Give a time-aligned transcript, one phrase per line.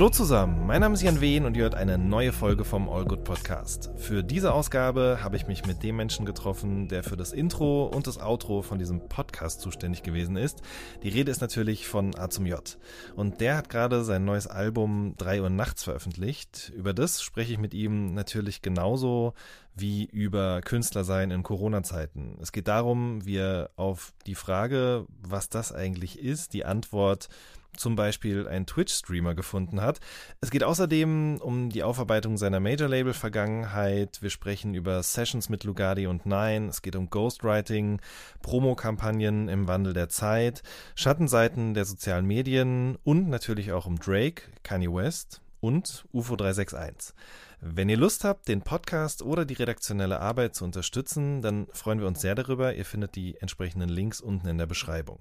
[0.00, 3.04] Hallo zusammen, mein Name ist Jan Wehn und ihr hört eine neue Folge vom All
[3.04, 3.90] Good Podcast.
[3.96, 8.06] Für diese Ausgabe habe ich mich mit dem Menschen getroffen, der für das Intro und
[8.06, 10.62] das Outro von diesem Podcast zuständig gewesen ist.
[11.02, 12.78] Die Rede ist natürlich von A zum J.
[13.14, 16.72] Und der hat gerade sein neues Album 3 Uhr nachts veröffentlicht.
[16.74, 19.34] Über das spreche ich mit ihm natürlich genauso
[19.74, 22.38] wie über Künstlersein in Corona-Zeiten.
[22.40, 27.28] Es geht darum, wie er auf die Frage, was das eigentlich ist, die Antwort
[27.76, 30.00] zum Beispiel ein Twitch-Streamer gefunden hat.
[30.40, 34.22] Es geht außerdem um die Aufarbeitung seiner Major-Label-Vergangenheit.
[34.22, 36.68] Wir sprechen über Sessions mit Lugardi und Nine.
[36.68, 38.00] Es geht um Ghostwriting,
[38.42, 40.62] Promokampagnen im Wandel der Zeit,
[40.94, 47.14] Schattenseiten der sozialen Medien und natürlich auch um Drake, Kanye West und UFO 361.
[47.62, 52.06] Wenn ihr Lust habt, den Podcast oder die redaktionelle Arbeit zu unterstützen, dann freuen wir
[52.06, 52.74] uns sehr darüber.
[52.74, 55.18] Ihr findet die entsprechenden Links unten in der Beschreibung.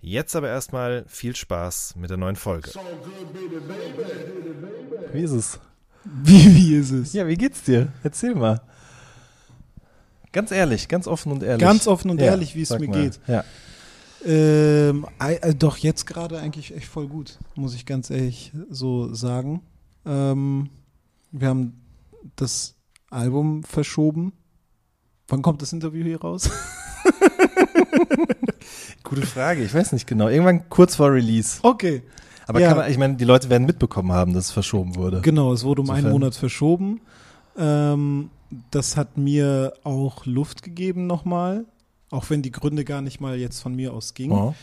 [0.00, 2.70] Jetzt aber erstmal viel Spaß mit der neuen Folge.
[5.12, 5.58] Wie ist es?
[6.04, 7.12] Wie, wie ist es?
[7.14, 7.88] Ja, wie geht's dir?
[8.02, 8.60] Erzähl mal.
[10.32, 11.60] Ganz ehrlich, ganz offen und ehrlich.
[11.60, 13.02] Ganz offen und Ja, ehrlich, wie es mir mal.
[13.02, 13.18] geht.
[13.26, 13.44] Ja.
[14.26, 19.62] Ähm, äh, doch, jetzt gerade eigentlich echt voll gut, muss ich ganz ehrlich so sagen.
[20.04, 20.68] Ähm,
[21.30, 21.80] wir haben
[22.36, 22.74] das
[23.10, 24.32] Album verschoben.
[25.28, 26.50] Wann kommt das Interview hier raus?
[29.04, 30.28] Gute Frage, ich weiß nicht genau.
[30.28, 31.58] Irgendwann kurz vor Release.
[31.62, 32.02] Okay.
[32.46, 32.74] Aber Ja.
[32.74, 35.20] man, ich meine, die Leute werden mitbekommen haben, dass es verschoben wurde.
[35.20, 37.00] Genau, es wurde um einen Insofern- Monat verschoben.
[37.56, 38.30] Ähm,
[38.70, 41.66] das hat mir auch Luft gegeben nochmal,
[42.10, 44.32] auch wenn die Gründe gar nicht mal jetzt von mir aus gingen.
[44.32, 44.54] Oh.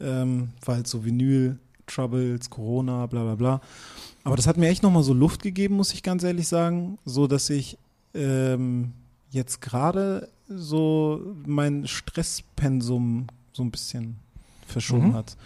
[0.00, 3.60] ähm, weil so Vinyl, Troubles, Corona, bla bla bla.
[4.24, 7.26] Aber das hat mir echt nochmal so Luft gegeben, muss ich ganz ehrlich sagen, so
[7.26, 7.76] dass ich
[8.14, 8.92] ähm,
[9.30, 14.16] jetzt gerade so mein Stresspensum so ein bisschen
[14.66, 15.14] verschoben Mhm.
[15.14, 15.36] hat.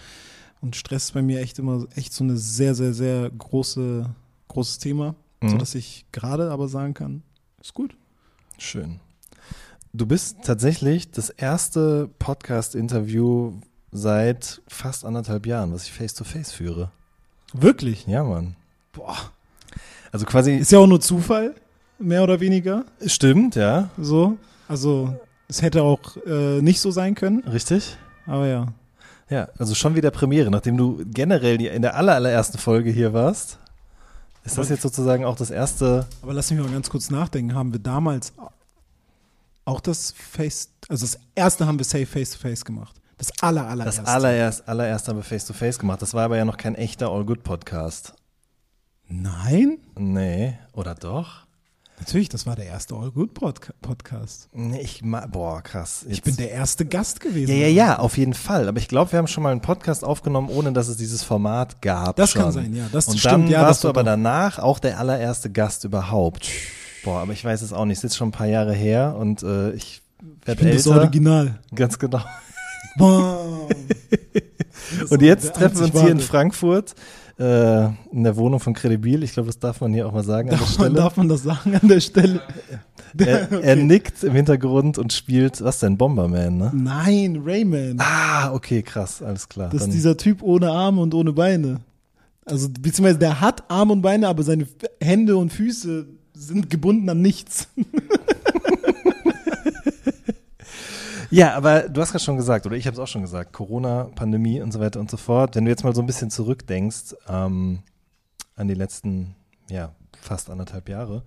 [0.60, 4.09] Und Stress ist bei mir echt immer echt so eine sehr, sehr, sehr große,
[4.48, 5.48] großes Thema, Mhm.
[5.50, 7.22] so dass ich gerade aber sagen kann,
[7.60, 7.97] ist gut.
[8.59, 9.00] Schön.
[9.92, 13.53] Du bist tatsächlich das erste Podcast-Interview
[13.92, 16.91] seit fast anderthalb Jahren, was ich face-to-face führe.
[17.54, 18.06] Wirklich?
[18.06, 18.56] Ja, Mann.
[18.97, 19.17] Boah.
[20.11, 21.55] Also quasi, Ist ja auch nur Zufall,
[21.99, 22.84] mehr oder weniger.
[23.07, 24.37] stimmt, ja, So.
[24.69, 25.15] Also,
[25.49, 27.97] es hätte auch äh, nicht so sein können, richtig.
[28.27, 28.67] aber ja.
[29.29, 33.59] Ja, also schon wieder Premiere, nachdem du generell in der aller, allerersten Folge hier warst.
[34.45, 36.07] Ist das jetzt sozusagen auch das erste?
[36.23, 37.55] Aber lass mich mal ganz kurz nachdenken.
[37.55, 38.33] Haben wir damals
[39.65, 42.95] auch das Face, also das erste haben wir Safe Face to Face gemacht.
[43.19, 44.03] Das aller, allererste.
[44.03, 46.03] Das allererst, allererst haben wir Face-to-Face gemacht.
[46.03, 48.13] Das war aber ja noch kein echter All-Good-Podcast.
[49.09, 49.78] Nein?
[49.99, 51.47] Nee, oder doch?
[51.99, 54.49] Natürlich, das war der erste All Good Podca Podcast.
[54.53, 55.03] Nee, ich
[55.33, 56.05] boah, krass.
[56.09, 57.50] Ich Jetzt- bin der erste Gast gewesen.
[57.50, 58.69] Ja, ja, ja, auf jeden Fall.
[58.69, 61.81] Aber ich glaube, wir haben schon mal einen Podcast aufgenommen, ohne dass es dieses Format
[61.81, 62.16] gab.
[62.16, 62.43] Das schon.
[62.43, 64.99] kann sein, ja, das Und stimmt, dann ja, warst du aber doch- danach auch der
[64.99, 66.50] allererste Gast überhaupt.
[67.03, 67.99] Boah, aber ich weiß es auch nicht.
[67.99, 70.03] Es ist schon ein paar Jahre her und äh, ich
[70.43, 70.99] Ich werde bin das älter.
[70.99, 71.61] Original.
[71.75, 72.21] Ganz genau.
[72.99, 73.69] Bam.
[75.11, 76.21] Und jetzt treffen wir uns hier in.
[76.21, 76.95] Frankfurt
[77.38, 79.22] äh, in der Wohnung von Credibil.
[79.22, 80.94] Ich glaube, das darf man hier auch mal sagen an der Darf man, Stelle.
[81.00, 82.41] darf man das sagen an der Stelle?
[83.19, 86.70] Er, er nickt im Hintergrund und spielt, was denn, Bomberman, ne?
[86.74, 87.97] Nein, Rayman.
[87.98, 89.70] Ah, okay, krass, alles klar.
[89.70, 91.80] Das Dann- ist dieser Typ ohne Arme und ohne Beine.
[92.44, 94.66] Also, beziehungsweise der hat Arme und Beine, aber seine
[95.00, 96.04] Hände und Füße
[96.34, 97.68] sind gebunden an nichts.
[101.31, 104.04] Ja, aber du hast gerade schon gesagt, oder ich habe es auch schon gesagt, Corona,
[104.14, 105.56] Pandemie und so weiter und so fort.
[105.56, 107.81] Wenn du jetzt mal so ein bisschen zurückdenkst ähm,
[108.54, 109.34] an die letzten,
[109.69, 111.22] ja, fast anderthalb Jahre,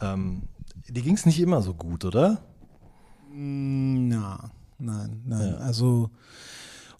[0.00, 0.42] ähm,
[0.88, 2.42] dir ging es nicht immer so gut, oder?
[3.32, 5.48] Na, nein, nein.
[5.52, 5.56] Ja.
[5.58, 6.10] Also,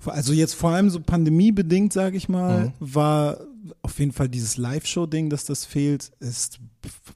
[0.05, 2.73] also jetzt vor allem so pandemiebedingt, sage ich mal, Mhm.
[2.81, 3.38] war
[3.82, 6.61] auf jeden Fall dieses Live-Show-Ding, dass das fehlt, ist,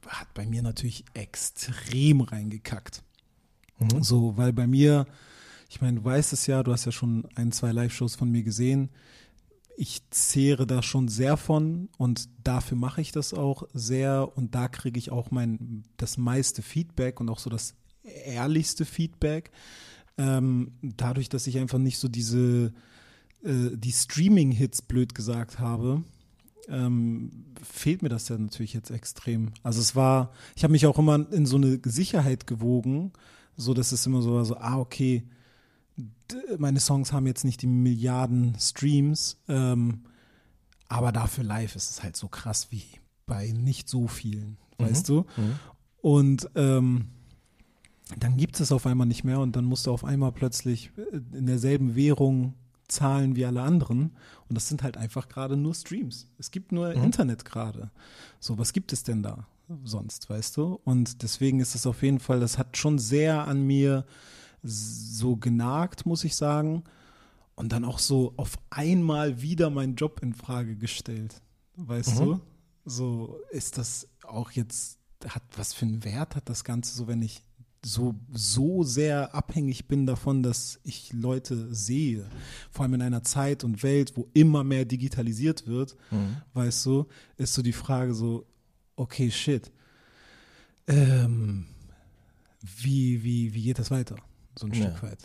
[0.08, 3.02] hat bei mir natürlich extrem reingekackt.
[3.80, 4.02] Mhm.
[4.02, 5.06] So, weil bei mir,
[5.68, 8.42] ich meine, du weißt es ja, du hast ja schon ein, zwei Live-Shows von mir
[8.42, 8.90] gesehen.
[9.76, 14.68] Ich zehre da schon sehr von und dafür mache ich das auch sehr und da
[14.68, 19.50] kriege ich auch mein das meiste Feedback und auch so das ehrlichste Feedback.
[20.18, 22.74] Ähm, dadurch, dass ich einfach nicht so diese
[23.42, 26.04] äh, die Streaming-Hits blöd gesagt habe,
[26.68, 27.30] ähm,
[27.62, 29.52] fehlt mir das ja natürlich jetzt extrem.
[29.62, 33.12] Also es war, ich habe mich auch immer in so eine Sicherheit gewogen,
[33.60, 35.24] so dass es immer so war, so, ah, okay,
[36.58, 40.04] meine Songs haben jetzt nicht die Milliarden Streams, ähm,
[40.88, 42.84] aber dafür live ist es halt so krass wie
[43.26, 45.26] bei nicht so vielen, weißt du?
[46.00, 47.08] Und ähm,
[48.18, 51.36] dann gibt es auf einmal nicht mehr und dann musst du auf einmal plötzlich äh,
[51.36, 52.54] in derselben Währung
[52.88, 54.16] zahlen wie alle anderen.
[54.48, 56.28] Und das sind halt einfach gerade nur Streams.
[56.38, 57.92] Es gibt nur Internet gerade.
[58.40, 59.46] So, was gibt es denn da
[59.84, 60.80] sonst, weißt du?
[60.84, 64.04] Und deswegen ist es auf jeden Fall, das hat schon sehr an mir
[64.62, 66.84] so genagt, muss ich sagen.
[67.54, 71.42] Und dann auch so auf einmal wieder meinen Job in Frage gestellt.
[71.76, 72.40] Weißt du?
[72.84, 77.22] So ist das auch jetzt, hat was für einen Wert hat das Ganze, so wenn
[77.22, 77.44] ich
[77.84, 82.26] so, so sehr abhängig bin davon, dass ich Leute sehe.
[82.70, 85.96] Vor allem in einer Zeit und Welt, wo immer mehr digitalisiert wird,
[86.54, 87.06] weißt du,
[87.36, 88.46] ist so die Frage so,
[89.00, 89.70] okay, shit.
[90.86, 91.66] Ähm,
[92.60, 94.16] wie, wie, wie geht das weiter?
[94.58, 94.90] So ein Ja.
[94.90, 95.18] Stück weit.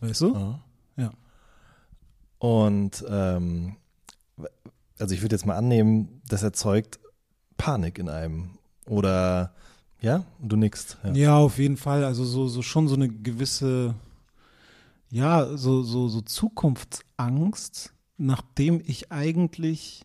[0.00, 0.34] Weißt du?
[0.34, 0.60] Ja.
[0.96, 1.10] Ja.
[2.38, 3.76] Und ähm,
[4.98, 6.98] also ich würde jetzt mal annehmen, das erzeugt
[7.56, 8.58] Panik in einem.
[8.86, 9.54] Oder
[10.00, 10.98] ja, du nickst.
[11.02, 11.12] Ja.
[11.12, 12.04] Ja, auf jeden Fall.
[12.04, 13.94] Also so, so schon so eine gewisse,
[15.10, 20.04] ja, so, so, so Zukunftsangst, nachdem ich eigentlich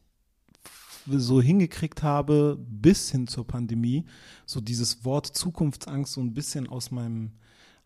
[1.08, 4.06] so hingekriegt habe, bis hin zur Pandemie,
[4.46, 7.32] so dieses Wort Zukunftsangst so ein bisschen aus meinem,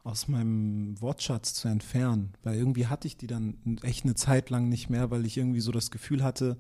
[0.04, 2.34] aus meinem Wortschatz zu entfernen.
[2.44, 5.60] Weil irgendwie hatte ich die dann echt eine Zeit lang nicht mehr, weil ich irgendwie
[5.60, 6.58] so das Gefühl hatte,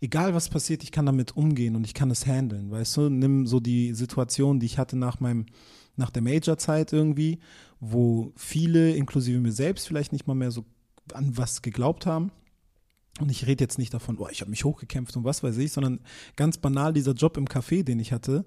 [0.00, 2.70] egal was passiert, ich kann damit umgehen und ich kann es handeln.
[2.70, 5.46] Weißt du, nimm so die Situation, die ich hatte nach meinem,
[5.96, 7.38] nach der Major-Zeit irgendwie,
[7.78, 10.64] wo viele, inklusive mir selbst, vielleicht nicht mal mehr so
[11.12, 12.30] an was geglaubt haben.
[13.20, 15.72] Und ich rede jetzt nicht davon, oh, ich habe mich hochgekämpft und was weiß ich,
[15.72, 16.00] sondern
[16.36, 18.44] ganz banal dieser Job im Café, den ich hatte,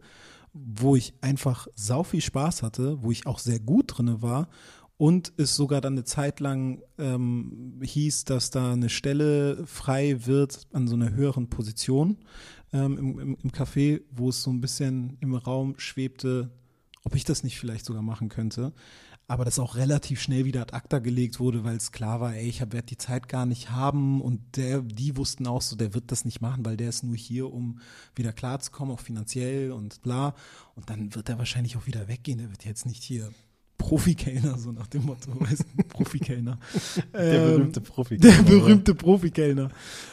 [0.53, 4.49] wo ich einfach sau viel Spaß hatte, wo ich auch sehr gut drinne war
[4.97, 10.67] und es sogar dann eine Zeit lang ähm, hieß, dass da eine Stelle frei wird
[10.71, 12.17] an so einer höheren Position
[12.71, 16.51] ähm, im, im, im Café, wo es so ein bisschen im Raum schwebte,
[17.03, 18.73] ob ich das nicht vielleicht sogar machen könnte.
[19.27, 22.47] Aber das auch relativ schnell wieder ad acta gelegt wurde, weil es klar war, ey,
[22.49, 26.11] ich werde die Zeit gar nicht haben und der, die wussten auch so, der wird
[26.11, 27.79] das nicht machen, weil der ist nur hier, um
[28.15, 30.35] wieder klarzukommen, auch finanziell und bla.
[30.75, 32.39] Und dann wird er wahrscheinlich auch wieder weggehen.
[32.39, 33.31] Der wird jetzt nicht hier
[33.77, 36.59] Profikellner, so nach dem Motto, weißt du, Profikellner.
[37.13, 38.17] Der Ähm, berühmte Profi.
[38.17, 39.69] der berühmte Profikellner.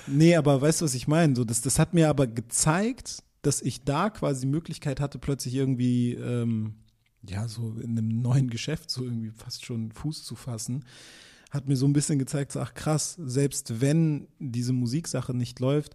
[0.07, 1.37] Nee, aber weißt du, was ich meine?
[1.37, 5.55] So, das, das hat mir aber gezeigt, dass ich da quasi die Möglichkeit hatte, plötzlich
[5.55, 6.75] irgendwie, ähm,
[7.29, 10.85] ja, so in einem neuen Geschäft so irgendwie fast schon Fuß zu fassen.
[11.51, 15.95] Hat mir so ein bisschen gezeigt, so, ach krass, selbst wenn diese Musiksache nicht läuft,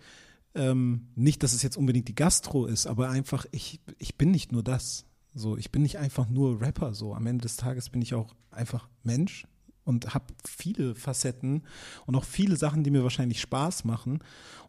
[0.53, 4.51] ähm, nicht, dass es jetzt unbedingt die Gastro ist, aber einfach, ich, ich bin nicht
[4.51, 5.05] nur das.
[5.33, 6.93] So, ich bin nicht einfach nur Rapper.
[6.93, 9.45] So, am Ende des Tages bin ich auch einfach Mensch
[9.83, 11.63] und habe viele Facetten
[12.05, 14.19] und auch viele Sachen, die mir wahrscheinlich Spaß machen.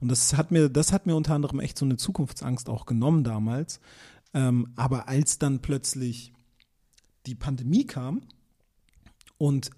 [0.00, 3.22] Und das hat mir, das hat mir unter anderem echt so eine Zukunftsangst auch genommen
[3.22, 3.80] damals.
[4.34, 6.32] Ähm, aber als dann plötzlich
[7.26, 8.22] die Pandemie kam
[9.38, 9.70] und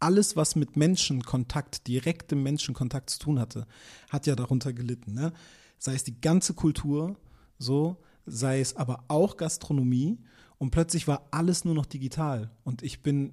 [0.00, 3.66] alles, was mit Menschenkontakt, direktem Menschenkontakt zu tun hatte,
[4.10, 5.14] hat ja darunter gelitten.
[5.14, 5.32] Ne?
[5.78, 7.16] Sei es die ganze Kultur,
[7.58, 7.96] so,
[8.26, 10.18] sei es aber auch Gastronomie.
[10.58, 12.50] Und plötzlich war alles nur noch digital.
[12.64, 13.32] Und ich bin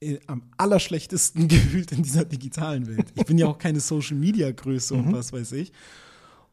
[0.00, 3.12] äh, am allerschlechtesten gefühlt in dieser digitalen Welt.
[3.16, 5.72] Ich bin ja auch keine Social-Media-Größe und was weiß ich.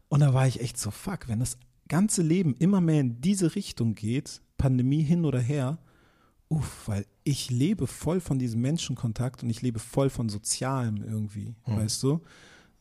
[0.10, 3.56] Und da war ich echt so, fuck, wenn das ganze Leben immer mehr in diese
[3.56, 5.78] Richtung geht, Pandemie hin oder her,
[6.52, 11.56] uff, weil ich lebe voll von diesem Menschenkontakt und ich lebe voll von Sozialem irgendwie,
[11.66, 12.22] weißt du?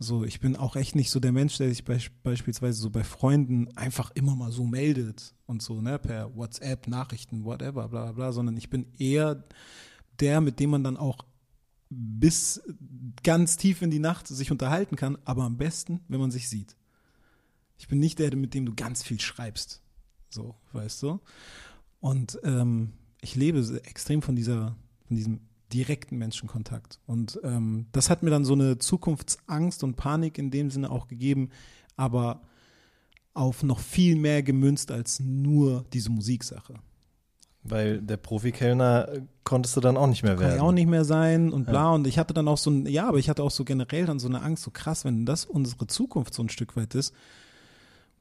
[0.00, 3.04] So, ich bin auch echt nicht so der Mensch, der sich beisp beispielsweise so bei
[3.04, 8.12] Freunden einfach immer mal so meldet und so, ne, per WhatsApp, Nachrichten, whatever, bla bla
[8.12, 9.44] bla, sondern ich bin eher
[10.18, 11.18] der, mit dem man dann auch
[11.90, 12.62] bis
[13.22, 16.76] ganz tief in die Nacht sich unterhalten kann, aber am besten, wenn man sich sieht.
[17.76, 19.82] Ich bin nicht der, mit dem du ganz viel schreibst.
[20.28, 21.20] So, weißt du?
[22.00, 25.40] Und ähm, ich lebe extrem von dieser, von diesem
[25.72, 26.98] direkten Menschenkontakt.
[27.06, 31.06] Und ähm, das hat mir dann so eine Zukunftsangst und Panik in dem Sinne auch
[31.06, 31.50] gegeben,
[31.96, 32.42] aber
[33.34, 36.74] auf noch viel mehr gemünzt als nur diese Musiksache.
[37.62, 39.08] Weil der Profikellner
[39.44, 40.56] konntest du dann auch nicht mehr Kann werden.
[40.56, 41.90] ja auch nicht mehr sein und bla.
[41.90, 44.18] Und ich hatte dann auch so ein, ja, aber ich hatte auch so generell dann
[44.18, 47.14] so eine Angst, so krass, wenn das unsere Zukunft so ein Stück weit ist,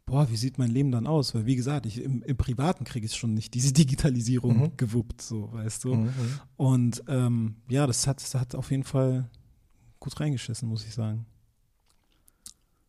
[0.10, 1.36] boah, wie sieht mein Leben dann aus?
[1.36, 5.54] Weil, wie gesagt, ich, im, im Privaten kriege ich schon nicht diese Digitalisierung gewuppt, so,
[5.54, 5.96] weißt du.
[5.96, 6.13] Mhm.
[6.58, 9.30] Und ähm, ja, das hat, das hat auf jeden Fall
[10.00, 11.25] gut reingeschissen, muss ich sagen.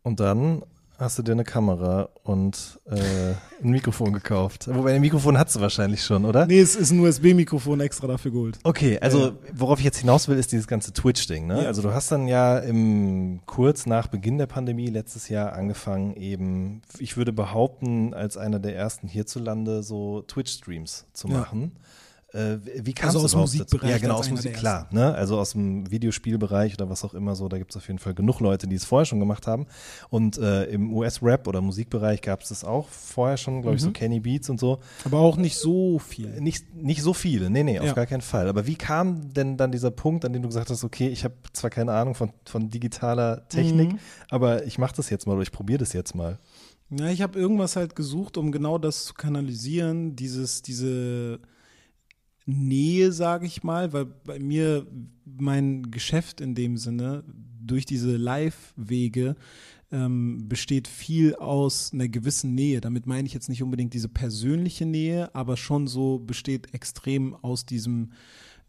[0.03, 0.62] Und dann
[1.00, 4.69] hast du dir eine Kamera und äh, ein Mikrofon gekauft.
[4.71, 6.47] Wobei ein Mikrofon hast du wahrscheinlich schon, oder?
[6.47, 8.59] Nee, es ist ein USB-Mikrofon extra dafür geholt.
[8.64, 11.47] Okay, also worauf ich jetzt hinaus will, ist dieses ganze Twitch-Ding.
[11.47, 11.62] Ne?
[11.62, 11.69] Ja.
[11.69, 16.83] Also du hast dann ja im kurz nach Beginn der Pandemie letztes Jahr angefangen, eben,
[16.99, 21.47] ich würde behaupten, als einer der ersten hierzulande so Twitch-Streams zu Ja.
[22.33, 23.41] Äh, wie kamst Also du aus dem?
[23.41, 24.87] Musikbereich Ja, genau, aus Musik, klar.
[24.93, 25.13] Ne?
[25.15, 28.15] Also aus dem Videospielbereich oder was auch immer so, da gibt es auf jeden Fall
[28.15, 29.67] genug Leute, die es vorher schon gemacht haben.
[30.11, 33.87] Und äh, im US-Rap oder Musikbereich gab es das auch vorher schon, glaube ich, Mhm.
[33.87, 34.79] so Kenny Beats und so.
[35.05, 36.41] Aber auch nicht so viel.
[36.41, 37.93] Nicht, nicht so viele, nee, nee, auf Ja.
[37.95, 38.49] gar keinen Fall.
[38.49, 41.35] Aber wie kam denn dann dieser Punkt, an dem du gesagt hast, okay, ich habe
[41.53, 43.99] zwar keine Ahnung von, von digitaler Technik, Mhm.
[44.29, 46.39] aber ich mache das jetzt mal oder ich probiere das jetzt mal.
[46.91, 51.39] Ja, ich habe irgendwas halt gesucht, um genau das zu kanalisieren, dieses, diese
[52.50, 54.87] Nähe, sage ich mal, weil bei mir
[55.25, 57.25] mein Geschäft in dem Sinne
[57.62, 59.37] durch diese Live-Wege
[59.92, 62.80] ähm, besteht viel aus einer gewissen Nähe.
[62.80, 67.66] Damit meine ich jetzt nicht unbedingt diese persönliche Nähe, aber schon so besteht extrem aus
[67.66, 68.11] diesem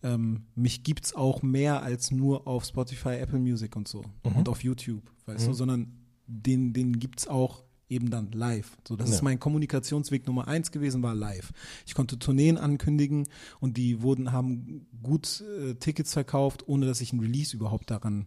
[0.03, 4.35] ähm, mich gibt's auch mehr als nur auf Spotify, Apple Music und so Mhm.
[4.38, 5.91] und auf YouTube, weißt du, sondern
[6.25, 8.77] den, den gibt's auch eben dann live.
[8.88, 9.15] So, das Ja.
[9.17, 11.51] ist mein Kommunikationsweg Nummer eins gewesen, war live.
[11.86, 13.27] Ich konnte Tourneen ankündigen
[13.60, 18.25] und die wurden, haben gut äh, Tickets verkauft, ohne dass ich ein Release überhaupt daran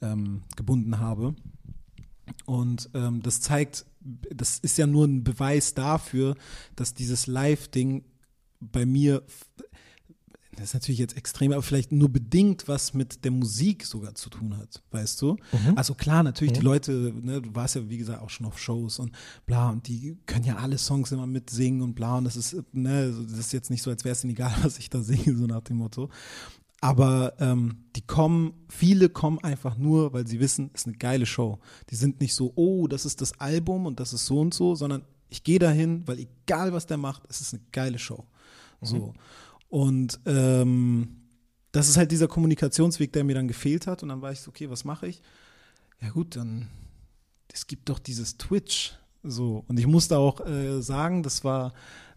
[0.00, 1.34] ähm, gebunden habe.
[2.46, 6.34] Und ähm, das zeigt, das ist ja nur ein Beweis dafür,
[6.76, 8.04] dass dieses Live-Ding
[8.60, 9.22] bei mir,
[10.56, 14.28] das ist natürlich jetzt extrem, aber vielleicht nur bedingt was mit der Musik sogar zu
[14.28, 15.36] tun hat, weißt du?
[15.76, 18.98] Also klar, natürlich, die Leute, ne, du warst ja wie gesagt auch schon auf Shows
[18.98, 19.12] und
[19.46, 23.14] bla, und die können ja alle Songs immer mitsingen und bla, und das ist, ne,
[23.30, 25.46] das ist jetzt nicht so, als wäre es ihnen egal, was ich da singe, so
[25.46, 26.10] nach dem Motto.
[26.82, 31.26] Aber ähm, die kommen, viele kommen einfach nur, weil sie wissen, es ist eine geile
[31.26, 31.60] Show.
[31.90, 34.74] Die sind nicht so, oh, das ist das Album und das ist so und so,
[34.74, 38.26] sondern ich gehe dahin, weil egal was der macht, es ist eine geile Show.
[38.82, 39.14] So.
[39.72, 41.16] Und ähm,
[41.72, 44.02] das ist halt dieser Kommunikationsweg, der mir dann gefehlt hat.
[44.02, 45.22] Und dann war ich so, okay, was mache ich?
[46.02, 46.68] Ja gut, dann
[47.50, 48.92] es gibt doch dieses Twitch.
[49.22, 49.64] So.
[49.68, 51.72] Und ich musste auch äh, sagen, das war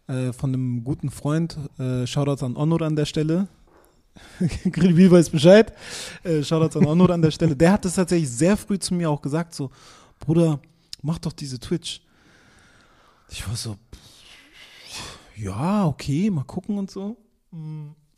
[0.07, 3.47] äh, von einem guten Freund, äh, Shoutouts an Onur an der Stelle.
[4.69, 5.71] Grillbiel weiß Bescheid.
[6.25, 7.55] Äh, Shoutouts an Onur an der Stelle.
[7.55, 9.71] Der hat das tatsächlich sehr früh zu mir auch gesagt, so,
[10.19, 10.59] Bruder,
[11.01, 12.01] mach doch diese Twitch.
[13.29, 13.77] Ich war so,
[15.37, 17.15] ja, okay, mal gucken und so.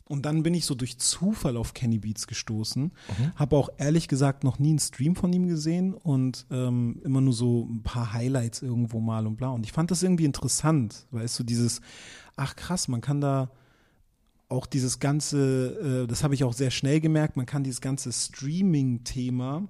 [0.08, 2.92] Und dann bin ich so durch Zufall auf Kenny Beats gestoßen.
[3.36, 7.34] Habe auch ehrlich gesagt noch nie einen Stream von ihm gesehen und ähm, immer nur
[7.34, 9.50] so ein paar Highlights irgendwo mal und bla.
[9.50, 11.82] Und ich fand das irgendwie interessant, weißt du, dieses,
[12.36, 13.50] ach krass, man kann da
[14.48, 18.10] auch dieses ganze, äh, das habe ich auch sehr schnell gemerkt, man kann dieses ganze
[18.10, 19.68] Streaming-Thema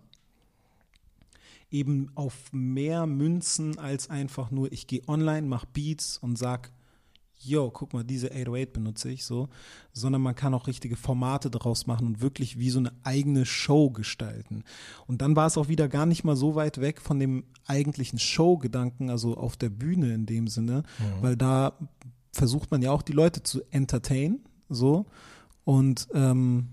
[1.71, 6.71] eben auf mehr Münzen als einfach nur, ich gehe online, mache Beats und sag,
[7.40, 9.49] yo, guck mal, diese 808 benutze ich so,
[9.92, 13.90] sondern man kann auch richtige Formate daraus machen und wirklich wie so eine eigene Show
[13.90, 14.64] gestalten.
[15.07, 18.18] Und dann war es auch wieder gar nicht mal so weit weg von dem eigentlichen
[18.18, 20.83] Show-Gedanken, also auf der Bühne in dem Sinne,
[21.21, 21.78] weil da
[22.33, 25.07] versucht man ja auch die Leute zu entertainen, so.
[25.64, 26.68] Und ähm,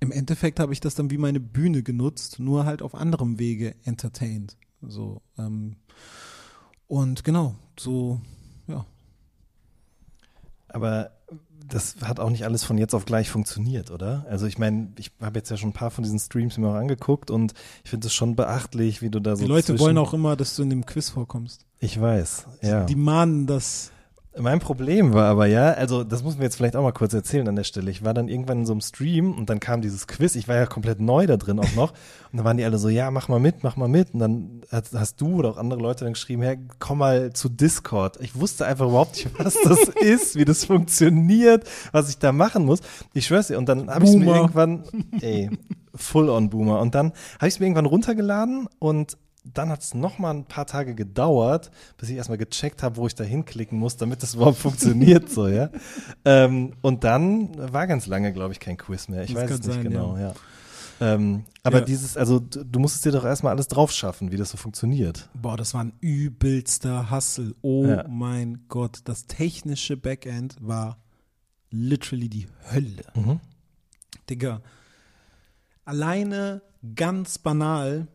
[0.00, 3.76] im Endeffekt habe ich das dann wie meine Bühne genutzt, nur halt auf anderem Wege
[3.84, 4.56] entertained.
[4.80, 5.76] So, ähm,
[6.88, 8.20] und genau, so.
[10.72, 11.10] Aber
[11.68, 14.26] das hat auch nicht alles von jetzt auf gleich funktioniert, oder?
[14.28, 16.74] Also ich meine, ich habe jetzt ja schon ein paar von diesen Streams mir auch
[16.74, 20.12] angeguckt und ich finde es schon beachtlich, wie du da so Die Leute wollen auch
[20.12, 21.66] immer, dass du in dem Quiz vorkommst.
[21.78, 22.84] Ich weiß, ja.
[22.84, 23.90] Die mahnen das.
[24.38, 27.46] Mein Problem war aber ja, also das muss man jetzt vielleicht auch mal kurz erzählen
[27.48, 27.90] an der Stelle.
[27.90, 30.36] Ich war dann irgendwann in so einem Stream und dann kam dieses Quiz.
[30.36, 31.92] Ich war ja komplett neu da drin auch noch.
[32.32, 34.14] Und dann waren die alle so, ja, mach mal mit, mach mal mit.
[34.14, 37.50] Und dann hast, hast du oder auch andere Leute dann geschrieben, ja, komm mal zu
[37.50, 38.18] Discord.
[38.22, 42.64] Ich wusste einfach überhaupt nicht, was das ist, wie das funktioniert, was ich da machen
[42.64, 42.80] muss.
[43.12, 43.58] Ich schwör's dir.
[43.58, 44.84] Und dann habe ich mir irgendwann,
[45.20, 45.50] ey,
[45.94, 46.80] full on Boomer.
[46.80, 50.44] Und dann habe ich es mir irgendwann runtergeladen und dann hat es noch mal ein
[50.44, 54.34] paar Tage gedauert, bis ich erstmal gecheckt habe, wo ich da hinklicken muss, damit das
[54.34, 55.70] überhaupt funktioniert, so, ja.
[56.24, 59.24] Ähm, und dann war ganz lange, glaube ich, kein Quiz mehr.
[59.24, 60.34] Ich Das weiß es nicht sein, genau, ja.
[61.00, 61.84] Ähm, aber Ja.
[61.84, 65.28] dieses, also du du musstest dir doch erstmal alles drauf schaffen, wie das so funktioniert.
[65.34, 67.56] Boah, das war ein übelster Hassel.
[67.62, 68.06] Oh Ja.
[68.08, 70.98] mein Gott, das technische Backend war
[71.70, 73.02] literally die Hölle.
[73.16, 73.40] Mhm.
[74.30, 74.60] Digga,
[75.84, 76.62] alleine
[76.94, 78.06] ganz banal,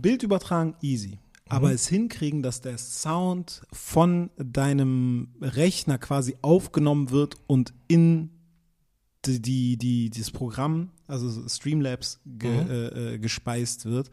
[0.00, 1.18] Bild übertragen, easy.
[1.48, 8.30] Aber es hinkriegen, dass der Sound von deinem Rechner quasi aufgenommen wird und in
[9.24, 12.70] die, die, die, dieses Programm, also Streamlabs, ge, Mhm.
[12.70, 14.10] äh, äh, gespeist wird.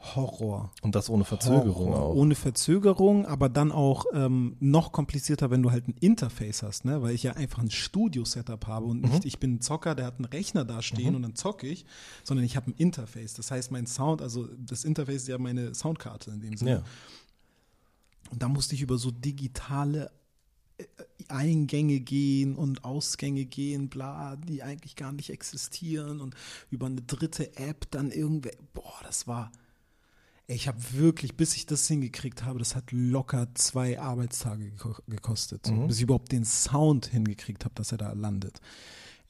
[0.00, 0.70] Horror.
[0.82, 2.02] Und das ohne Verzögerung Horror.
[2.02, 2.14] auch.
[2.14, 7.02] Ohne Verzögerung, aber dann auch ähm, noch komplizierter, wenn du halt ein Interface hast, ne?
[7.02, 9.10] weil ich ja einfach ein Studio-Setup habe und Mhm.
[9.10, 11.84] nicht, ich bin ein Zocker, der hat einen Rechner da stehen und dann zocke ich,
[12.22, 13.34] sondern ich habe ein Interface.
[13.34, 16.70] Das heißt, mein Sound, also das Interface ist ja meine Soundkarte in dem Sinne.
[16.70, 16.82] Ja.
[18.30, 20.10] Und da musste ich über so digitale
[20.78, 20.84] äh,
[21.28, 26.34] Eingänge gehen und Ausgänge gehen, bla, die eigentlich gar nicht existieren und
[26.70, 29.50] über eine dritte App dann irgendwer, boah, das war,
[30.50, 35.66] ich habe wirklich, bis ich das hingekriegt habe, das hat locker zwei Arbeitstage geko- gekostet,
[35.66, 38.60] so, bis ich überhaupt den Sound hingekriegt habe, dass er da landet.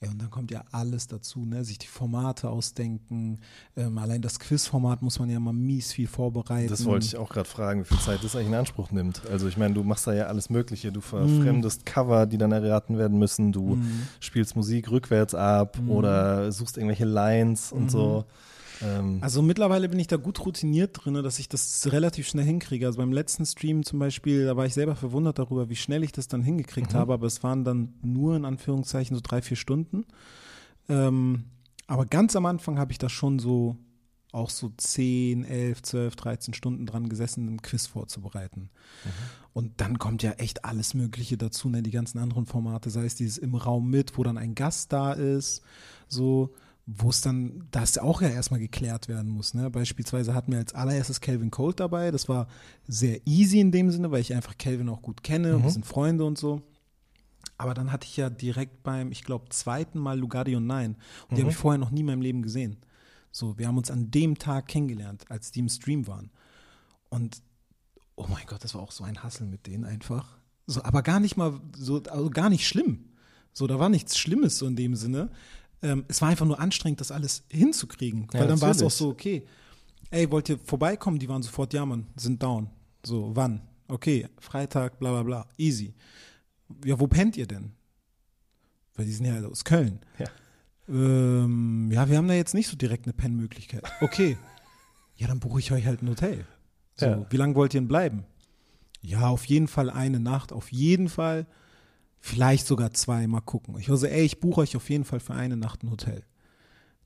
[0.01, 1.65] Ey, und dann kommt ja alles dazu, ne?
[1.65, 3.41] sich die Formate ausdenken.
[3.77, 6.69] Ähm, allein das Quizformat muss man ja mal mies viel vorbereiten.
[6.69, 9.27] Das wollte ich auch gerade fragen, wie viel Zeit das eigentlich in Anspruch nimmt.
[9.27, 10.93] Also ich meine, du machst da ja alles Mögliche.
[10.93, 13.51] Du verfremdest Cover, die dann erraten werden müssen.
[13.51, 13.77] Du
[14.21, 18.25] spielst Musik rückwärts ab oder suchst irgendwelche Lines und so.
[18.83, 22.87] Ähm, Also mittlerweile bin ich da gut routiniert drin, dass ich das relativ schnell hinkriege.
[22.87, 26.13] Also beim letzten Stream zum Beispiel, da war ich selber verwundert darüber, wie schnell ich
[26.13, 30.05] das dann hingekriegt habe, aber es waren dann nur in Anführungszeichen so drei, vier Stunden.
[30.89, 31.45] Ähm,
[31.87, 33.77] aber ganz am Anfang habe ich da schon so
[34.33, 38.69] auch so 10, 11, 12, 13 Stunden dran gesessen, ein Quiz vorzubereiten.
[39.55, 41.83] Und dann kommt ja echt alles Mögliche dazu, ne?
[41.83, 45.15] die ganzen anderen Formate, sei es dieses im Raum mit, wo dann ein Gast da
[45.15, 45.63] ist,
[46.09, 46.51] so,
[46.91, 49.53] wo es dann, das auch ja erstmal geklärt werden muss.
[49.53, 49.71] Ne?
[49.71, 52.11] Beispielsweise hatten wir als allererstes Calvin Colt dabei.
[52.11, 52.49] Das war
[52.87, 55.85] sehr easy in dem Sinne, weil ich einfach Calvin auch gut kenne und wir sind
[55.85, 56.63] Freunde und so.
[57.59, 60.97] Aber dann hatte ich ja direkt beim, ich glaube, zweiten Mal Lugardio 9.
[61.29, 62.79] Und die habe ich vorher noch nie in meinem Leben gesehen.
[63.33, 66.31] So, wir haben uns an dem Tag kennengelernt, als die im Stream waren.
[67.11, 67.43] Und
[68.17, 70.39] oh mein Gott, das war auch so ein Hassel mit denen einfach.
[70.67, 73.11] So, aber gar nicht mal so, also gar nicht schlimm.
[73.53, 75.31] So, da war nichts Schlimmes so in dem Sinne.
[75.83, 78.29] Ähm, es war einfach nur anstrengend, das alles hinzukriegen.
[78.33, 79.45] Ja, weil dann war es auch so, okay,
[80.11, 81.19] ey, wollt ihr vorbeikommen?
[81.19, 82.69] Die waren sofort, ja, Mann, sind down.
[83.05, 83.63] So, wann?
[83.87, 85.95] Okay, Freitag, bla bla bla, easy.
[86.85, 87.73] Ja, wo pennt ihr denn?
[88.95, 90.01] Weil die sind ja aus Köln.
[90.19, 90.27] Ja.
[90.89, 93.85] Ähm, ja, wir haben da jetzt nicht so direkt eine Pennmöglichkeit.
[94.01, 94.37] Okay.
[95.17, 96.45] ja, dann buche ich euch halt ein Hotel.
[96.97, 97.27] So, Ja.
[97.31, 98.25] wie lange wollt ihr denn bleiben?
[99.01, 101.47] Ja, auf jeden Fall eine Nacht, auf jeden Fall.
[102.21, 103.79] Vielleicht sogar zwei, mal gucken.
[103.79, 106.25] Ich war so, ey, ich buche euch auf jeden Fall für eine Nacht ein Hotel.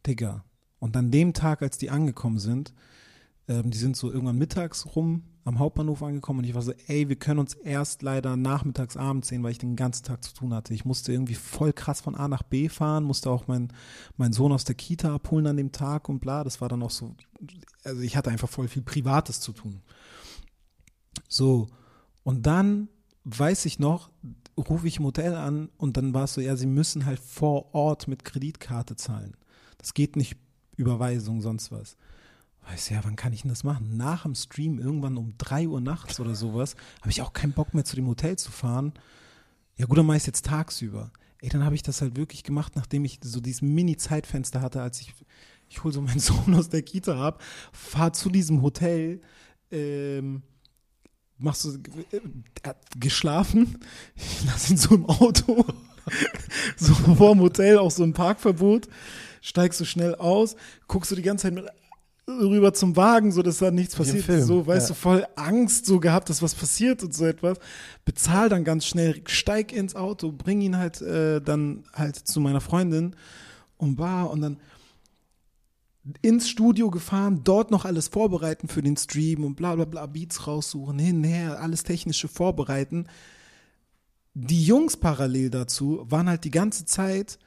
[0.06, 0.44] Digga.
[0.78, 2.72] Und an dem Tag, als die angekommen sind,
[3.48, 7.08] ähm, die sind so irgendwann mittags rum am Hauptbahnhof angekommen und ich war so, ey,
[7.08, 10.54] wir können uns erst leider nachmittags abends sehen, weil ich den ganzen Tag zu tun
[10.54, 10.72] hatte.
[10.72, 13.72] Ich musste irgendwie voll krass von A nach B fahren, musste auch meinen
[14.16, 16.44] mein Sohn aus der Kita abholen an dem Tag und bla.
[16.44, 17.16] Das war dann auch so,
[17.82, 19.82] also ich hatte einfach voll viel Privates zu tun.
[21.28, 21.66] So,
[22.22, 22.88] und dann
[23.24, 24.10] weiß ich noch,
[24.56, 27.74] rufe ich im Hotel an und dann war es so, ja, sie müssen halt vor
[27.74, 29.36] Ort mit Kreditkarte zahlen.
[29.78, 30.36] Das geht nicht
[30.76, 31.96] Überweisung, sonst was.
[32.68, 33.96] Weiß ja, wann kann ich denn das machen?
[33.96, 37.74] Nach dem Stream, irgendwann um 3 Uhr nachts oder sowas, habe ich auch keinen Bock
[37.74, 38.92] mehr zu dem Hotel zu fahren.
[39.76, 41.10] Ja gut, dann mache ich jetzt tagsüber.
[41.40, 45.00] Ey, dann habe ich das halt wirklich gemacht, nachdem ich so dieses Mini-Zeitfenster hatte, als
[45.00, 45.12] ich,
[45.68, 49.20] ich hole so meinen Sohn aus der Kita ab, fahre zu diesem Hotel,
[49.72, 50.42] ähm,
[51.38, 52.20] machst du, äh,
[52.62, 53.78] er hat geschlafen,
[54.14, 55.64] ich lass ihn so im Auto,
[56.76, 58.88] so vor dem Hotel, auch so ein Parkverbot,
[59.40, 60.56] steigst du schnell aus,
[60.88, 61.66] guckst du die ganze Zeit mit
[62.28, 64.44] rüber zum Wagen, so dass da nichts im passiert.
[64.44, 64.94] So, weißt ja.
[64.94, 67.58] du, voll Angst so gehabt, dass was passiert und so etwas.
[68.04, 72.60] Bezahl dann ganz schnell, steig ins Auto, bring ihn halt äh, dann halt zu meiner
[72.60, 73.16] Freundin
[73.76, 74.58] und war und dann
[76.20, 80.46] ins Studio gefahren, dort noch alles vorbereiten für den Stream und bla bla bla, Beats
[80.46, 83.06] raussuchen, hin, her, alles technische vorbereiten.
[84.34, 87.38] Die Jungs parallel dazu waren halt die ganze Zeit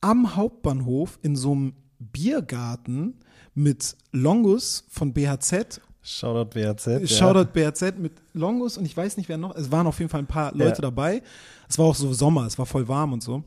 [0.00, 3.18] am Hauptbahnhof in so einem Biergarten
[3.54, 7.06] mit Longus von BHZ Shoutout ja.
[7.06, 9.54] Shoutout BRZ mit Longus und ich weiß nicht, wer noch.
[9.56, 10.82] Es waren auf jeden Fall ein paar Leute Ja.
[10.82, 11.22] dabei.
[11.68, 13.42] Es war auch so Sommer, es war voll warm und so.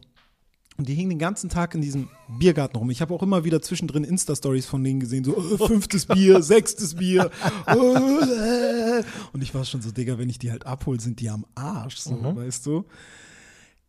[0.77, 2.89] Und die hingen den ganzen Tag in diesem Biergarten rum.
[2.89, 6.95] Ich habe auch immer wieder zwischendrin Insta-Stories von denen gesehen, so äh, fünftes Bier, sechstes
[6.95, 7.29] Bier.
[7.67, 9.03] äh.
[9.34, 11.97] Und ich war schon so, Digga, wenn ich die halt abhole, sind die am Arsch,
[11.97, 12.86] so, weißt du?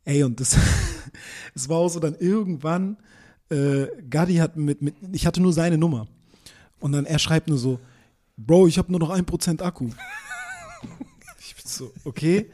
[0.05, 0.57] Ey, und das,
[1.55, 2.97] es war auch so dann irgendwann,
[3.49, 6.09] äh, Gadi hat mit, mit, ich hatte nur seine Nummer.
[6.81, 7.79] Und dann er schreibt nur so,
[8.37, 9.91] Bro, ich habe nur noch ein Prozent Akku.
[11.73, 12.51] So, okay.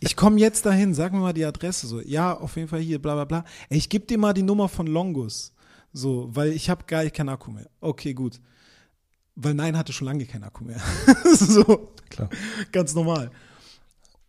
[0.00, 1.86] Ich komme jetzt dahin, sag mir mal die Adresse.
[1.86, 3.44] So, ja, auf jeden Fall hier, bla bla bla.
[3.68, 5.52] Ey, ich gebe dir mal die Nummer von Longus.
[5.92, 7.68] So, weil ich habe gar keinen Akku mehr.
[7.80, 8.40] Okay, gut.
[9.36, 10.80] Weil Nein hatte schon lange keinen Akku mehr.
[11.34, 12.28] so, Klar.
[12.72, 13.30] ganz normal.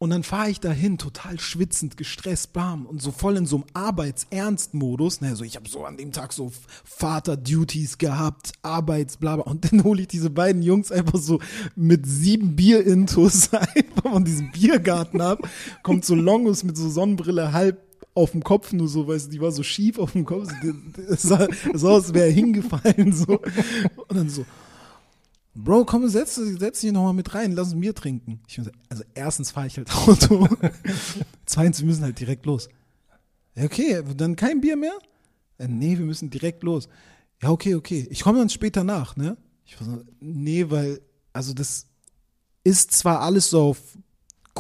[0.02, 3.66] Und dann fahre ich dahin, total schwitzend, gestresst, bam, und so voll in so einem
[3.76, 5.22] Arbeitsernst-Modus.
[5.22, 6.52] Ne, so, ich habe so an dem Tag so
[6.86, 9.46] Vater-Duties gehabt, Arbeits, bla, bla.
[9.46, 11.40] Und dann hole ich diese beiden Jungs einfach so
[11.76, 15.48] mit sieben Bier-Intos einfach von diesem Biergarten ab.
[15.84, 17.80] Kommt so Longus mit so Sonnenbrille halb
[18.16, 20.52] auf dem Kopf nur so, weißt du, die war so schief auf dem Kopf.
[21.10, 23.40] Es sah, sah aus, wäre hingefallen, so.
[24.08, 24.46] Und dann so,
[25.54, 28.40] Bro, komm, setz, setz dich nochmal mit rein, lass ein Bier trinken.
[28.48, 30.48] Ich so, also erstens fahre ich halt Auto.
[31.46, 32.70] Zweitens, wir müssen halt direkt los.
[33.56, 34.98] Ja, okay, dann kein Bier mehr?
[35.60, 36.88] Ja, nee, wir müssen direkt los.
[37.42, 38.08] Ja, okay, okay.
[38.10, 39.36] Ich komme dann später nach, ne?
[39.66, 41.02] Ich war so, nee, weil,
[41.34, 41.88] also das
[42.64, 43.80] ist zwar alles so auf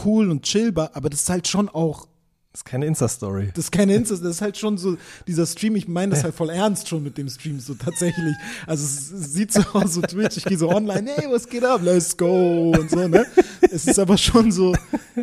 [0.03, 2.07] cool und chillbar, aber das ist halt schon auch
[2.51, 3.51] Das ist keine Insta-Story.
[3.55, 6.35] das ist keine Insta, das ist halt schon so, dieser Stream, ich meine das halt
[6.35, 8.35] voll ernst schon mit dem Stream, so tatsächlich.
[8.67, 11.79] Also es, sieht so aus, so Twitch, ich gehe so online, hey, was geht ab,
[11.81, 13.25] let's go und so, ne?
[13.61, 14.75] Es ist aber schon so,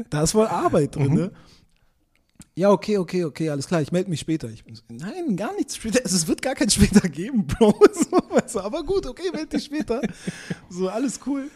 [0.08, 1.30] da ist voll Arbeit drin, ne?
[2.54, 4.48] Ja, okay, okay, okay, alles klar, ich melde mich später.
[4.48, 7.78] Ich bin so, nein, gar nichts später, also, es wird gar kein später geben, Bro.
[7.92, 10.00] So, weißt du, aber gut, okay, melde dich später.
[10.70, 11.50] So, alles cool.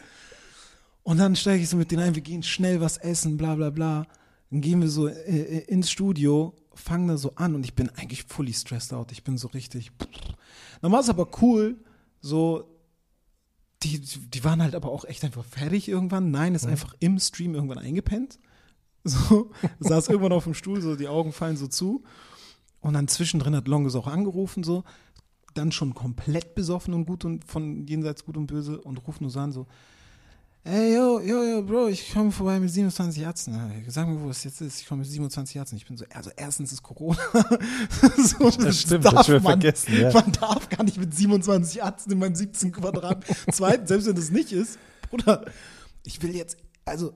[1.03, 3.71] Und dann steige ich so mit denen ein, wir gehen schnell was essen, bla bla
[3.71, 4.07] bla.
[4.53, 7.89] Dann gehen wir so äh, äh, ins Studio, fangen da so an und ich bin
[7.89, 9.11] eigentlich fully stressed out.
[9.11, 9.91] Ich bin so richtig.
[10.83, 11.79] Dann war es aber cool,
[12.21, 12.69] so.
[13.83, 16.31] Die, die waren halt aber auch echt einfach fertig irgendwann.
[16.31, 18.39] Nein, ist einfach im Stream irgendwann eingepennt.
[19.05, 22.05] So, saß irgendwann auf dem Stuhl, so die Augen fallen so zu.
[22.79, 24.85] Und dann zwischendrin hat Longus auch angerufen, so,
[25.55, 29.31] dann schon komplett besoffen und gut und von jenseits gut und böse und ruft nur
[29.31, 29.67] so an, so,
[30.65, 33.59] Ey, yo, yo, yo, Bro, ich komme vorbei mit 27 Herzen.
[33.89, 34.81] Sag mir, wo es jetzt ist.
[34.81, 35.77] Ich komme mit 27 Herzen.
[35.77, 37.19] Ich bin so, also erstens ist Corona.
[38.17, 40.13] so, das, stimmt, das schon man, vergessen, ja.
[40.13, 43.25] man darf gar nicht mit 27 Herzen in meinem 17 Quadrat.
[43.51, 44.79] Zweitens, selbst wenn das nicht ist,
[45.11, 45.45] Bruder,
[46.05, 47.13] ich will jetzt, also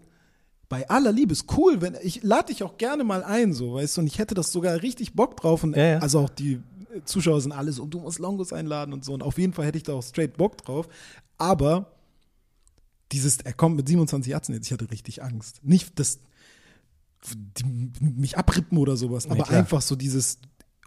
[0.68, 3.96] bei aller Liebe ist cool, wenn ich lade dich auch gerne mal ein, so, weißt
[3.96, 5.98] du, und ich hätte das sogar richtig Bock drauf und Ja, ja.
[5.98, 6.60] also auch die
[7.04, 9.78] Zuschauer sind alle so, du musst Longos einladen und so und auf jeden Fall hätte
[9.78, 10.88] ich da auch straight Bock drauf,
[11.38, 11.95] aber
[13.12, 15.60] dieses, er kommt mit 27 Herzen jetzt, ich hatte richtig Angst.
[15.62, 16.18] Nicht, dass
[17.32, 17.64] die
[18.00, 19.58] mich abrippen oder sowas, aber klar.
[19.58, 20.38] einfach so dieses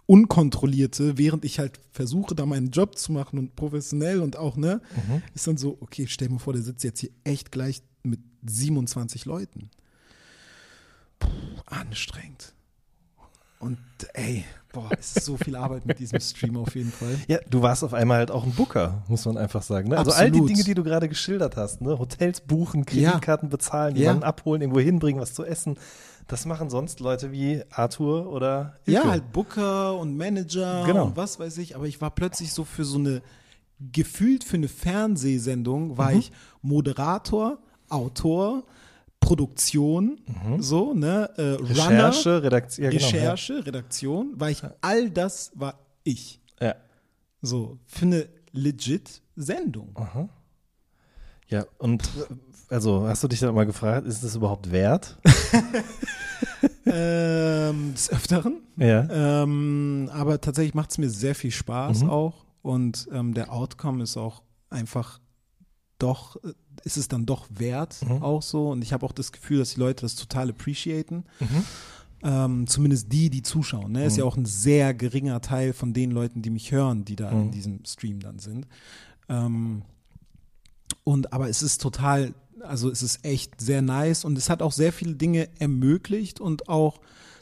[0.06, 4.80] Unkontrollierte, während ich halt versuche, da meinen Job zu machen und professionell und auch, ne,
[5.06, 5.22] Mhm.
[5.34, 9.24] ist dann so, okay, stell mal vor, der sitzt jetzt hier echt gleich mit 27
[9.24, 9.70] Leuten.
[11.18, 11.28] Puh,
[11.66, 12.54] anstrengend.
[13.58, 13.78] Und
[14.14, 17.16] ey, boah, es ist so viel Arbeit mit diesem Stream auf jeden Fall.
[17.28, 19.88] Ja, du warst auf einmal halt auch ein Booker, muss man einfach sagen.
[19.88, 19.98] Ne?
[19.98, 20.44] Also all die.
[20.44, 21.98] Dinge, die du gerade geschildert hast, ne?
[21.98, 24.02] Hotels buchen, Kreditkarten bezahlen, Ja.
[24.02, 25.76] jemanden abholen, irgendwo hinbringen, was zu essen.
[26.28, 29.10] Das machen sonst Leute wie Arthur oder Ja, Ilke.
[29.10, 31.06] halt Booker und Manager Genau.
[31.06, 33.22] und was weiß ich, aber ich war plötzlich so für so eine,
[33.92, 36.18] gefühlt für eine Fernsehsendung, war Mhm.
[36.18, 38.62] ich Moderator, Autor,
[39.20, 40.18] Produktion,
[40.58, 41.66] so, ne, äh, Runner, Mhm.
[41.66, 42.84] Recherche, Redaktion.
[42.84, 46.40] Ja, genau, Recherche, Redaktion, war ich, all das war ich.
[46.60, 46.68] Ja.
[46.68, 46.74] ja.
[47.42, 49.94] So, für eine legit Sendung.
[51.48, 52.34] Ja, und äh,
[52.74, 55.16] also hast du dich dann mal gefragt, ist das überhaupt wert?
[56.86, 58.62] ähm, des Öfteren.
[58.76, 59.42] Ja.
[59.42, 62.46] Ähm, aber tatsächlich macht es mir sehr viel Spaß auch.
[62.62, 65.20] Und ähm, der Outcome ist auch einfach
[66.02, 66.52] doch, äh,
[66.84, 68.70] ist es dann doch wert auch so.
[68.70, 71.24] Und ich habe auch das Gefühl, dass die Leute das total appreciaten.
[72.22, 73.92] Ähm, zumindest die, die zuschauen.
[73.92, 74.04] Ne?
[74.04, 77.30] Ist ja auch ein sehr geringer Teil von den Leuten, die mich hören, die da
[77.30, 78.66] in diesem Stream dann sind.
[79.28, 79.82] Ähm,
[81.04, 84.72] und aber es ist total, also es ist echt sehr nice und es hat auch
[84.72, 87.00] sehr viele Dinge ermöglicht und auch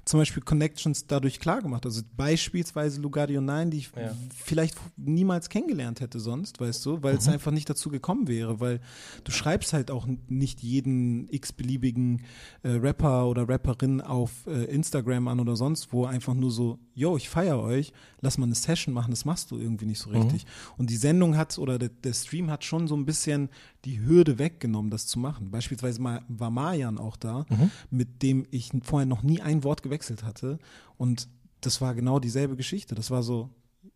[0.08, 1.84] zum Beispiel Connections dadurch klar gemacht.
[1.84, 4.14] Also beispielsweise Lugardio 9, die ich Ja.
[4.34, 8.80] vielleicht niemals kennengelernt hätte sonst, weißt du, weil es einfach nicht dazu gekommen wäre, weil
[9.24, 12.22] du schreibst halt auch nicht jeden x-beliebigen
[12.62, 17.16] äh, Rapper oder Rapperin auf äh, Instagram an oder sonst wo, einfach nur so, yo,
[17.16, 20.46] ich feiere euch, lass mal eine Session machen, das machst du irgendwie nicht so richtig.
[20.76, 23.48] Und die Sendung hat oder der, der Stream hat schon so ein bisschen
[23.84, 25.50] die Hürde weggenommen, das zu machen.
[25.50, 27.46] Beispielsweise mal, war Marjan auch da,
[27.90, 30.58] mit dem ich vorher noch nie ein Wort gewechselt hatte.
[30.96, 31.28] Und
[31.60, 32.96] das war genau dieselbe Geschichte.
[32.96, 33.50] Das war so,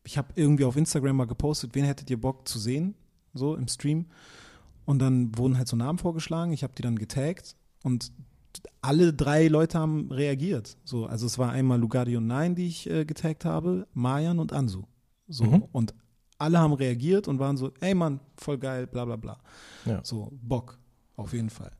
[0.05, 2.95] ich habe irgendwie auf Instagram mal gepostet, wen hättet ihr Bock zu sehen,
[3.35, 4.07] so im Stream.
[4.85, 8.12] Und dann wurden halt so Namen vorgeschlagen, ich habe die dann getaggt und
[8.81, 10.77] alle drei Leute haben reagiert.
[10.85, 14.85] So, also es war einmal Lugardio 9, die ich äh, getaggt habe, Marjan und Ansu.
[15.29, 15.95] So, und
[16.38, 19.38] alle haben reagiert und waren so, ey Mann, voll geil, bla bla bla.
[19.87, 20.01] Ja.
[20.03, 20.79] So, Bock,
[21.17, 21.73] auf jeden Fall.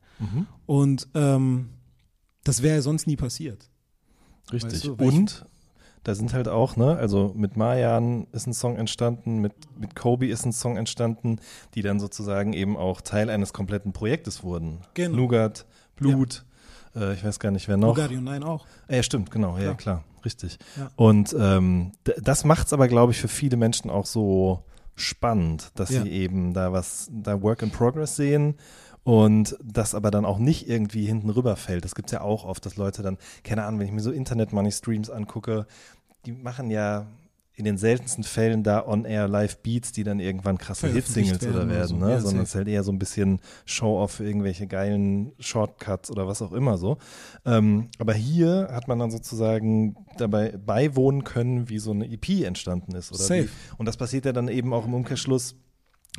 [0.65, 1.69] Und ähm,
[2.43, 3.69] das wäre sonst nie passiert.
[4.51, 4.73] Richtig.
[4.73, 5.45] Weißt du, und
[6.03, 10.27] da sind halt auch, ne, also mit Marjan ist ein Song entstanden, mit, mit Kobe
[10.27, 11.39] ist ein Song entstanden,
[11.75, 14.79] die dann sozusagen eben auch Teil eines kompletten Projektes wurden.
[14.93, 15.15] Genau.
[15.15, 16.45] Nougat, Blut,
[16.95, 17.93] Äh, ich weiß gar nicht, wer noch.
[17.95, 18.65] Bulgario 9 auch.
[18.87, 19.75] Ah, ja, stimmt, genau, ja, Klar.
[19.75, 20.57] klar, richtig.
[20.77, 20.89] Ja.
[20.95, 24.63] Und ähm, das macht es aber, glaube ich, für viele Menschen auch so
[24.95, 26.03] spannend, dass Ja.
[26.03, 28.55] sie eben da was, da Work in Progress sehen
[29.03, 31.83] und das aber dann auch nicht irgendwie hinten rüberfällt.
[31.83, 34.11] Das gibt es ja auch oft, dass Leute dann, keine Ahnung, wenn ich mir so
[34.11, 35.65] Internet-Money-Streams angucke,
[36.25, 37.07] die machen ja
[37.55, 41.71] in den seltensten Fällen da on-air Live-Beats, die dann irgendwann krasse Veröffentlicht Hitsingles oder werden
[41.71, 41.95] oder so.
[41.97, 42.11] ne?
[42.11, 46.27] Ja, sondern es ist halt eher so ein bisschen Show-off für irgendwelche geilen Shortcuts oder
[46.27, 46.97] was auch immer so.
[47.45, 52.95] Ähm, aber hier hat man dann sozusagen dabei beiwohnen können, wie so eine EP entstanden
[52.95, 53.11] ist.
[53.11, 53.43] Oder Safe.
[53.43, 55.55] Wie, und das passiert ja dann eben auch im Umkehrschluss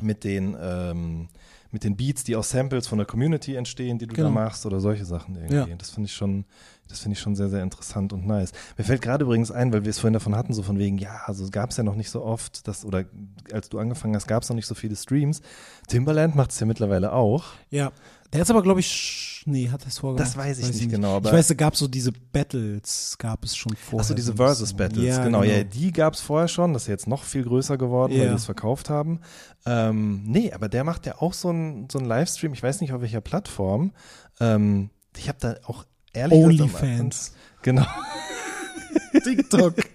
[0.01, 1.27] mit den, ähm,
[1.75, 4.29] mit den Beats, die aus Samples von der Community entstehen, die du Genau.
[4.29, 5.55] da machst oder solche Sachen irgendwie.
[5.55, 5.67] Ja.
[5.77, 6.45] Das finde ich schon,
[6.87, 8.53] das finde ich schon sehr, sehr interessant und nice.
[8.77, 11.23] Mir fällt gerade übrigens ein, weil wir es vorhin davon hatten, so von wegen, ja,
[11.25, 13.03] also gab es ja noch nicht so oft, dass, oder
[13.51, 15.41] als du angefangen hast, gab es noch nicht so viele Streams.
[15.89, 17.43] Timbaland macht es ja mittlerweile auch.
[17.69, 17.91] Ja.
[18.35, 20.27] Der ist aber, glaube ich, nee, hat er es vorgemacht?
[20.29, 23.55] Das weiß ich nicht genau, aber- ich weiß, es gab so diese Battles, gab es
[23.55, 24.01] schon vorher.
[24.01, 24.77] Achso, diese so ein Versus bisschen.
[24.77, 25.43] Battles, ja, genau.
[25.43, 28.29] Ja, die gab es vorher schon, das ist jetzt noch viel größer geworden, weil Ja.
[28.29, 29.21] die es verkauft haben.
[29.65, 33.01] Ähm, nee, aber der macht ja auch so einen so Livestream, ich weiß nicht auf
[33.01, 33.93] welcher Plattform.
[34.39, 37.33] Ähm, ich habe da auch ehrlich Onlyfans.
[37.61, 37.85] Genau.
[39.23, 39.75] TikTok.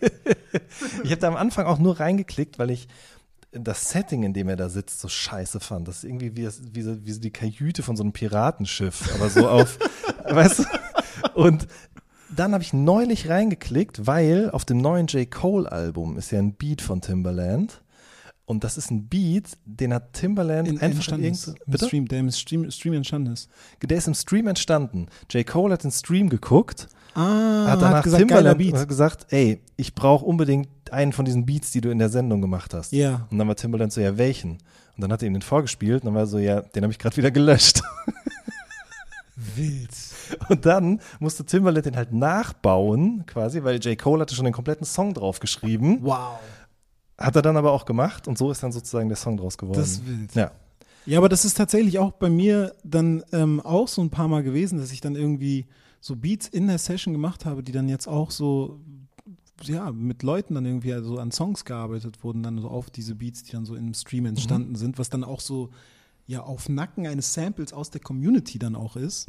[1.04, 2.88] Ich habe da am Anfang auch nur reingeklickt, weil ich
[3.52, 5.88] das Setting, in dem er da sitzt, so scheiße fand.
[5.88, 9.28] Das ist irgendwie wie, wie, so, wie so die Kajüte von so einem Piratenschiff, aber
[9.28, 9.78] so auf,
[10.24, 10.64] weißt du?
[11.34, 11.66] Und
[12.34, 15.28] dann habe ich neulich reingeklickt, weil auf dem neuen J.
[15.28, 17.82] Cole-Album ist ja ein Beat von Timbaland.
[18.44, 21.54] Und das ist ein Beat, den hat Timbaland In, einfach entstanden in ist.
[21.66, 21.86] Bitte?
[21.86, 23.48] Stream, der im Stream, Stream entstanden ist.
[23.82, 25.06] Der ist im Stream entstanden.
[25.30, 25.46] J.
[25.46, 29.94] Cole hat den Stream geguckt Ah, hat danach gesagt, geiler Timbaland hat gesagt, ey, ich
[29.94, 32.92] brauche unbedingt einen von diesen Beats, die du in der Sendung gemacht hast.
[32.92, 33.26] Ja.
[33.30, 34.52] Und dann war Timbaland so, ja, welchen?
[34.52, 36.92] Und dann hat er ihm den vorgespielt und dann war er so, ja, den habe
[36.92, 37.82] ich gerade wieder gelöscht.
[39.56, 39.90] Wild.
[40.48, 43.98] Und dann musste Timbaland den halt nachbauen, quasi, weil J.
[43.98, 45.98] Cole hatte schon den kompletten Song drauf geschrieben.
[46.02, 46.38] Wow.
[47.18, 49.78] Hat er dann aber auch gemacht und so ist dann sozusagen der Song draus geworden.
[49.78, 50.34] Das ist wild.
[50.34, 50.52] Ja.
[51.06, 54.42] Ja, aber das ist tatsächlich auch bei mir dann ähm, auch so ein paar Mal
[54.42, 55.66] gewesen, dass ich dann irgendwie
[56.00, 58.80] so Beats in der Session gemacht habe, die dann jetzt auch so
[59.62, 63.42] ja, mit Leuten dann irgendwie also an Songs gearbeitet wurden, dann so auf diese Beats,
[63.44, 65.70] die dann so im Stream entstanden sind, was dann auch so
[66.26, 69.28] ja auf Nacken eines Samples aus der Community dann auch ist,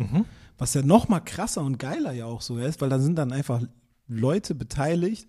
[0.58, 3.32] was ja noch mal krasser und geiler ja auch so ist, weil da sind dann
[3.34, 3.62] einfach
[4.08, 5.28] Leute beteiligt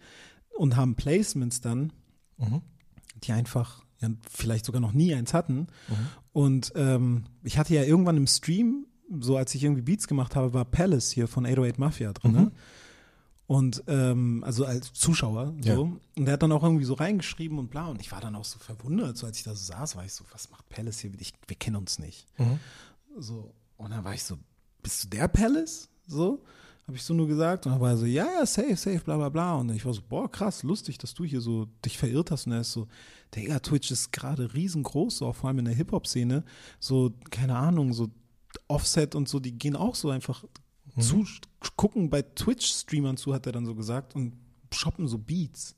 [0.56, 1.92] und haben Placements dann,
[3.24, 5.68] die einfach ja, vielleicht sogar noch nie eins hatten.
[6.32, 8.86] Und ähm, ich hatte ja irgendwann im Stream,
[9.20, 12.32] so als ich irgendwie Beats gemacht habe, war Palace hier von 808 Mafia drin.
[12.32, 12.52] Ne?
[13.46, 15.68] Und ähm, also als Zuschauer so.
[15.68, 15.78] Ja.
[15.78, 17.88] Und der hat dann auch irgendwie so reingeschrieben und bla.
[17.88, 20.12] Und ich war dann auch so verwundert, so als ich da so saß, war ich
[20.12, 21.10] so, was macht Palace hier?
[21.18, 22.26] Ich, wir kennen uns nicht.
[23.18, 23.52] So.
[23.76, 24.38] Und dann war ich so,
[24.82, 25.88] bist du der Palace?
[26.06, 26.42] So.
[26.86, 27.66] Habe ich so nur gesagt.
[27.66, 29.56] Und dann war er so, ja, ja, safe, safe, bla bla bla.
[29.56, 32.46] Und ich war so, boah, krass, lustig, dass du hier so dich verirrt hast.
[32.46, 32.88] Und er ist so,
[33.34, 36.44] Digga, Twitch ist gerade riesengroß, so, auch vor allem in der Hip-Hop-Szene.
[36.80, 38.08] So, keine Ahnung, so
[38.68, 40.44] Offset und so, die gehen auch so einfach
[40.98, 41.26] zu,
[41.76, 44.34] gucken bei Twitch-Streamern zu, hat er dann so gesagt, und
[44.70, 45.74] shoppen so Beats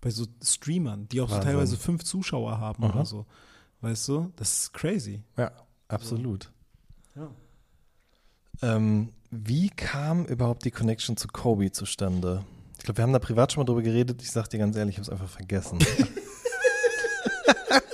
[0.00, 2.92] bei so Streamern, die auch so teilweise fünf Zuschauer haben Aha.
[2.92, 3.26] oder so.
[3.80, 4.32] Weißt du?
[4.36, 5.22] Das ist crazy.
[5.36, 5.52] Ja,
[5.88, 6.52] absolut.
[7.14, 7.30] Ja.
[8.62, 12.44] Ähm, wie kam überhaupt die Connection zu Kobe zustande?
[12.78, 14.22] Ich glaube, wir haben da privat schon mal drüber geredet.
[14.22, 15.78] Ich sag dir ganz ehrlich, ich habe es einfach vergessen.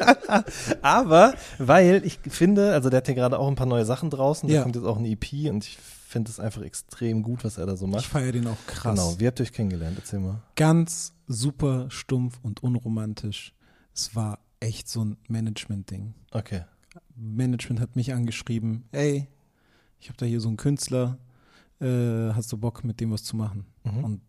[0.82, 4.48] Aber, weil ich finde, also der hat ja gerade auch ein paar neue Sachen draußen.
[4.48, 4.62] Da Ja.
[4.62, 7.76] kommt jetzt auch eine EP und ich finde es einfach extrem gut, was er da
[7.76, 8.04] so Ich macht.
[8.06, 8.94] feiere den auch krass.
[8.98, 9.18] Genau.
[9.18, 9.96] Wie habt ihr euch kennengelernt?
[9.98, 10.40] Erzähl mal.
[10.56, 13.52] Ganz super stumpf und unromantisch.
[13.94, 16.14] Es war echt so ein Management-Ding.
[16.30, 16.62] Okay.
[17.16, 19.28] Management hat mich angeschrieben, ey,
[19.98, 21.18] ich habe da hier so einen Künstler,
[21.80, 23.66] äh, hast du Bock, mit dem was zu machen?
[23.84, 24.04] Mhm.
[24.04, 24.20] Und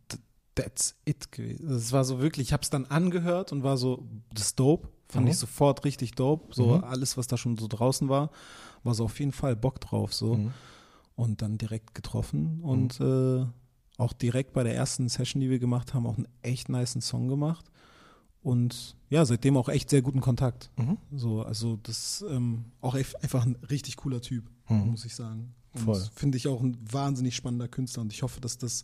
[0.55, 1.69] that's it gewesen.
[1.69, 4.88] Es war so wirklich, ich habe es dann angehört und war so, das ist dope.
[5.15, 5.32] Fand Mhm.
[5.32, 6.54] ich sofort richtig dope.
[6.54, 6.84] So Mhm.
[6.84, 8.30] alles, was da schon so draußen war,
[8.84, 10.13] war so auf jeden Fall Bock drauf.
[10.13, 10.36] So.
[10.36, 10.51] Mhm.
[11.15, 13.45] Und dann direkt getroffen und äh,
[13.97, 17.30] auch direkt bei der ersten Session, die wir gemacht haben, auch einen echt niceen Song
[17.30, 17.71] gemacht.
[18.43, 20.69] Und ja, seitdem auch echt sehr guten Kontakt.
[20.78, 20.97] Mhm.
[21.15, 24.91] So, also das ähm, auch einfach ein richtig cooler Typ, Mhm.
[24.91, 25.56] muss ich sagen.
[25.73, 26.04] Und Voll.
[26.15, 28.84] Finde ich auch ein wahnsinnig spannender Künstler und ich hoffe, dass das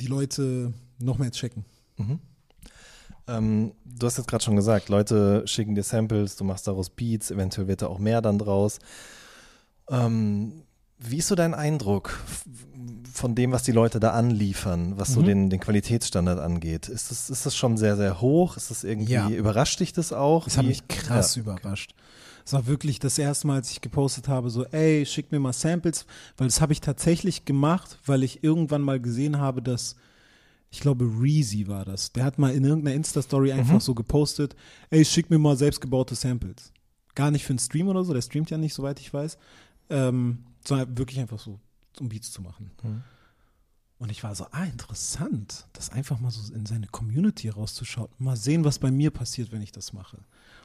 [0.00, 1.64] die Leute noch mehr checken.
[1.96, 2.18] Mhm.
[3.28, 7.30] Ähm, du hast jetzt gerade schon gesagt, Leute schicken dir Samples, du machst daraus Beats,
[7.30, 8.78] eventuell wird da auch mehr dann draus.
[9.88, 10.62] Ähm,
[11.04, 12.16] Wie ist so dein Eindruck
[13.12, 15.24] von dem, was die Leute da anliefern, was so Mhm.
[15.24, 16.88] den, den Qualitätsstandard angeht?
[16.88, 18.56] Ist das, ist das schon sehr, sehr hoch?
[18.56, 19.28] Ist das irgendwie, Ja.
[19.28, 20.44] überrascht dich das auch?
[20.44, 21.42] Das hat mich krass Ja.
[21.42, 21.94] überrascht.
[22.44, 25.52] Es war wirklich das erste Mal, als ich gepostet habe, so, ey, schick mir mal
[25.52, 26.06] Samples,
[26.36, 29.96] weil das habe ich tatsächlich gemacht, weil ich irgendwann mal gesehen habe, dass,
[30.72, 32.12] ich glaube, Reezy war das.
[32.12, 34.56] Der hat mal in irgendeiner Insta-Story einfach so gepostet,
[34.88, 36.72] ey, schick mir mal selbstgebaute Samples.
[37.14, 39.36] Gar nicht für einen Stream oder so, der streamt ja nicht, soweit ich weiß,
[39.90, 41.60] ähm, sondern wirklich einfach so,
[42.00, 42.70] um Beats zu machen.
[42.82, 43.02] Mhm.
[43.98, 48.08] Und ich war so, ah, interessant, das einfach mal so in seine Community rauszuschauen.
[48.18, 50.16] Mal sehen, was bei mir passiert, wenn ich das mache.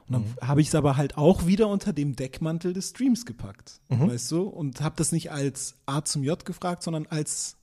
[0.07, 3.81] Und dann habe ich es aber halt auch wieder unter dem Deckmantel des Streams gepackt,
[3.89, 4.43] weißt du?
[4.43, 7.56] Und habe das nicht als A zum J gefragt, sondern als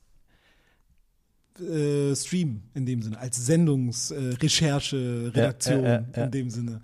[1.61, 6.81] äh, Stream in dem Sinne, als Sendungsrecherche, äh, Redaktion Ja, ja, in dem Sinne.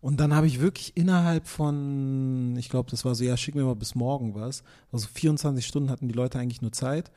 [0.00, 3.64] Und dann habe ich wirklich innerhalb von, ich glaube, das war so, ja, schick mir
[3.64, 4.62] mal bis morgen was.
[4.92, 7.10] Also 24 Stunden hatten die Leute eigentlich nur Zeit.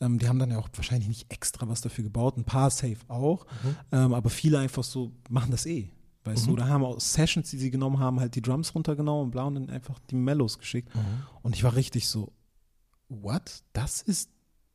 [0.00, 2.36] Ähm, die haben dann ja auch wahrscheinlich nicht extra was dafür gebaut.
[2.36, 3.46] Ein paar safe auch.
[3.92, 5.90] Ähm, aber viele einfach so machen das eh.
[6.24, 9.30] Weißt du, oder haben auch Sessions, die sie genommen haben, halt die Drums runtergenommen und
[9.30, 10.90] bla und dann einfach die Mellows geschickt.
[11.42, 12.32] Und ich war richtig so,
[13.08, 13.62] what?
[13.74, 14.30] Das ist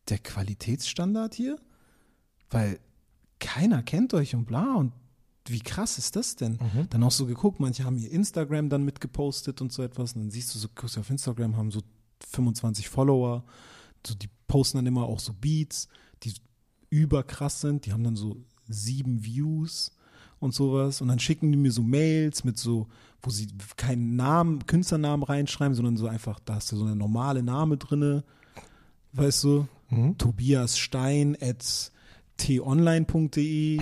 [0.10, 1.58] der Qualitätsstandard hier?
[2.50, 2.80] Weil
[3.40, 4.92] keiner kennt euch und bla und
[5.48, 6.60] wie krass ist das denn?
[6.90, 10.14] Dann auch so geguckt, manche haben ihr Instagram dann mitgepostet und so etwas.
[10.14, 11.82] Und dann siehst du so, guckst du auf Instagram, haben so
[12.30, 13.44] 25 Follower.
[14.06, 15.88] So, die posten dann immer auch so Beats,
[16.24, 16.34] die
[16.90, 17.86] überkrass sind.
[17.86, 19.92] Die haben dann so sieben Views
[20.40, 21.02] und sowas.
[21.02, 22.88] Und dann schicken die mir so Mails mit so,
[23.22, 27.44] wo sie keinen Namen, Künstlernamen reinschreiben, sondern so einfach, da hast du so eine normale
[27.44, 28.24] Name drinne.
[29.14, 29.68] Weißt du?
[30.18, 31.92] Tobias Stein at
[32.38, 33.82] t-online.de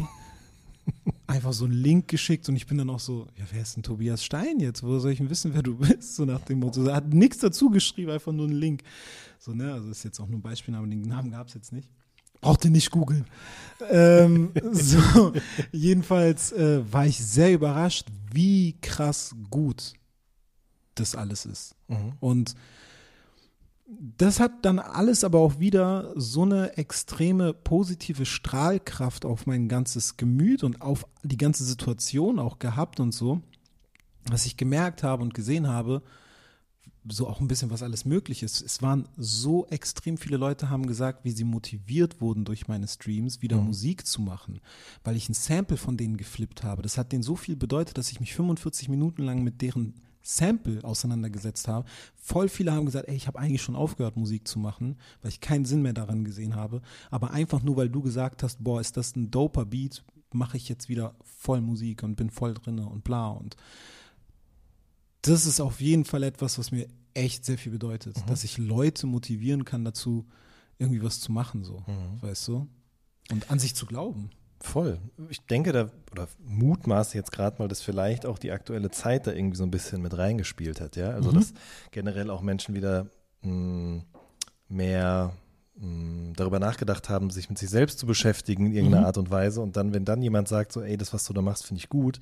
[1.27, 3.83] einfach so einen Link geschickt und ich bin dann auch so, ja, wer ist denn
[3.83, 4.83] Tobias Stein jetzt?
[4.83, 6.15] Wo soll ich denn wissen, wer du bist?
[6.15, 6.85] So nach dem Motto.
[6.85, 8.83] Er hat nichts dazu geschrieben, einfach nur einen Link.
[9.39, 11.89] So, ne, also ist jetzt auch nur ein Beispielname, den Namen gab es jetzt nicht.
[12.39, 13.25] Braucht ihr nicht googeln.
[13.89, 15.33] ähm, so,
[15.71, 19.93] jedenfalls äh, war ich sehr überrascht, wie krass gut
[20.95, 21.75] das alles ist.
[22.19, 22.55] Und
[23.87, 30.17] das hat dann alles aber auch wieder so eine extreme positive Strahlkraft auf mein ganzes
[30.17, 33.41] Gemüt und auf die ganze Situation auch gehabt und so,
[34.25, 36.01] was ich gemerkt habe und gesehen habe,
[37.09, 38.61] so auch ein bisschen was alles möglich ist.
[38.61, 43.41] Es waren so extrem viele Leute haben gesagt, wie sie motiviert wurden durch meine Streams,
[43.41, 44.59] wieder Musik zu machen,
[45.05, 46.81] weil ich ein Sample von denen geflippt habe.
[46.81, 49.93] Das hat denen so viel bedeutet, dass ich mich 45 Minuten lang mit deren
[50.27, 51.87] Sample auseinandergesetzt habe.
[52.15, 55.39] Voll viele haben gesagt, ey, ich habe eigentlich schon aufgehört, Musik zu machen, weil ich
[55.39, 56.81] keinen Sinn mehr daran gesehen habe.
[57.09, 60.67] Aber einfach nur, weil du gesagt hast, boah, ist das ein doper Beat, mache ich
[60.67, 63.29] jetzt wieder voll Musik und bin voll drinne und bla.
[63.29, 63.55] Und
[65.21, 69.07] das ist auf jeden Fall etwas, was mir echt sehr viel bedeutet, dass ich Leute
[69.07, 70.25] motivieren kann dazu,
[70.77, 71.83] irgendwie was zu machen, so,
[72.21, 72.67] weißt du?
[73.31, 74.29] Und an sich zu glauben.
[74.59, 74.99] Voll.
[75.29, 79.31] Ich denke da, oder mutmaße jetzt gerade mal, dass vielleicht auch die aktuelle Zeit da
[79.31, 81.11] irgendwie so ein bisschen mit reingespielt hat, ja.
[81.11, 81.53] Also, dass
[81.91, 83.07] generell auch Menschen wieder
[83.43, 84.01] mh,
[84.67, 85.33] mehr
[85.75, 89.61] mh, darüber nachgedacht haben, sich mit sich selbst zu beschäftigen in irgendeiner Art und Weise.
[89.61, 91.89] Und dann, wenn dann jemand sagt, so, ey, das, was du da machst, finde ich
[91.89, 92.19] gut,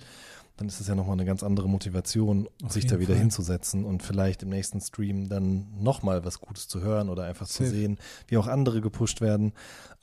[0.58, 3.20] dann ist es ja nochmal eine ganz andere Motivation, Auf sich da wieder Fall.
[3.22, 7.64] hinzusetzen und vielleicht im nächsten Stream dann nochmal was Gutes zu hören oder einfach zu
[7.64, 7.76] Safe.
[7.76, 9.54] sehen, wie auch andere gepusht werden.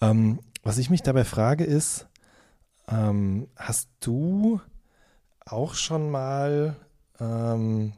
[0.00, 2.06] Ähm, was ich mich dabei frage ist,
[2.88, 4.60] ähm, hast du
[5.44, 6.76] auch schon mal
[7.20, 7.92] ähm,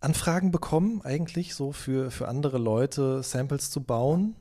[0.00, 4.36] Anfragen bekommen, eigentlich so für, für andere Leute Samples zu bauen?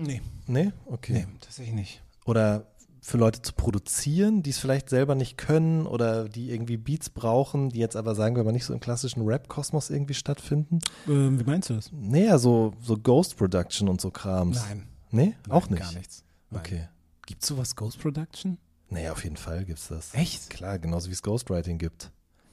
[0.00, 0.72] Nee, Nee?
[0.86, 1.12] Okay.
[1.12, 2.02] nee, tatsächlich nicht.
[2.24, 2.66] Oder
[3.00, 7.68] für Leute zu produzieren, die es vielleicht selber nicht können oder die irgendwie Beats brauchen,
[7.68, 10.78] die jetzt aber, sagen wir mal, nicht so im klassischen Rap-Kosmos irgendwie stattfinden?
[11.06, 11.90] Ähm, wie meinst du das?
[11.92, 14.56] Nee, ja, so, so Ghost Production und so Krams.
[14.56, 14.86] Nein.
[15.10, 15.34] Nee?
[15.50, 15.82] auch Nein, nicht.
[15.82, 16.23] Gar nichts.
[16.58, 16.88] Okay.
[17.26, 18.58] Gibt's sowas Ghost Production?
[18.90, 20.12] Nee, auf jeden Fall gibt's das.
[20.14, 20.50] Echt?
[20.50, 22.10] Klar, genauso wie es Ghostwriting gibt.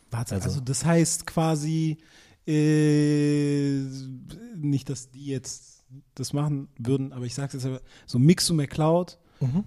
[0.09, 1.97] Warte, Also- also, das heißt quasi
[2.47, 3.81] äh,
[4.55, 5.83] nicht, dass die jetzt
[6.15, 9.63] das machen würden, aber ich sage jetzt aber, so Mixo McCloud Mhm.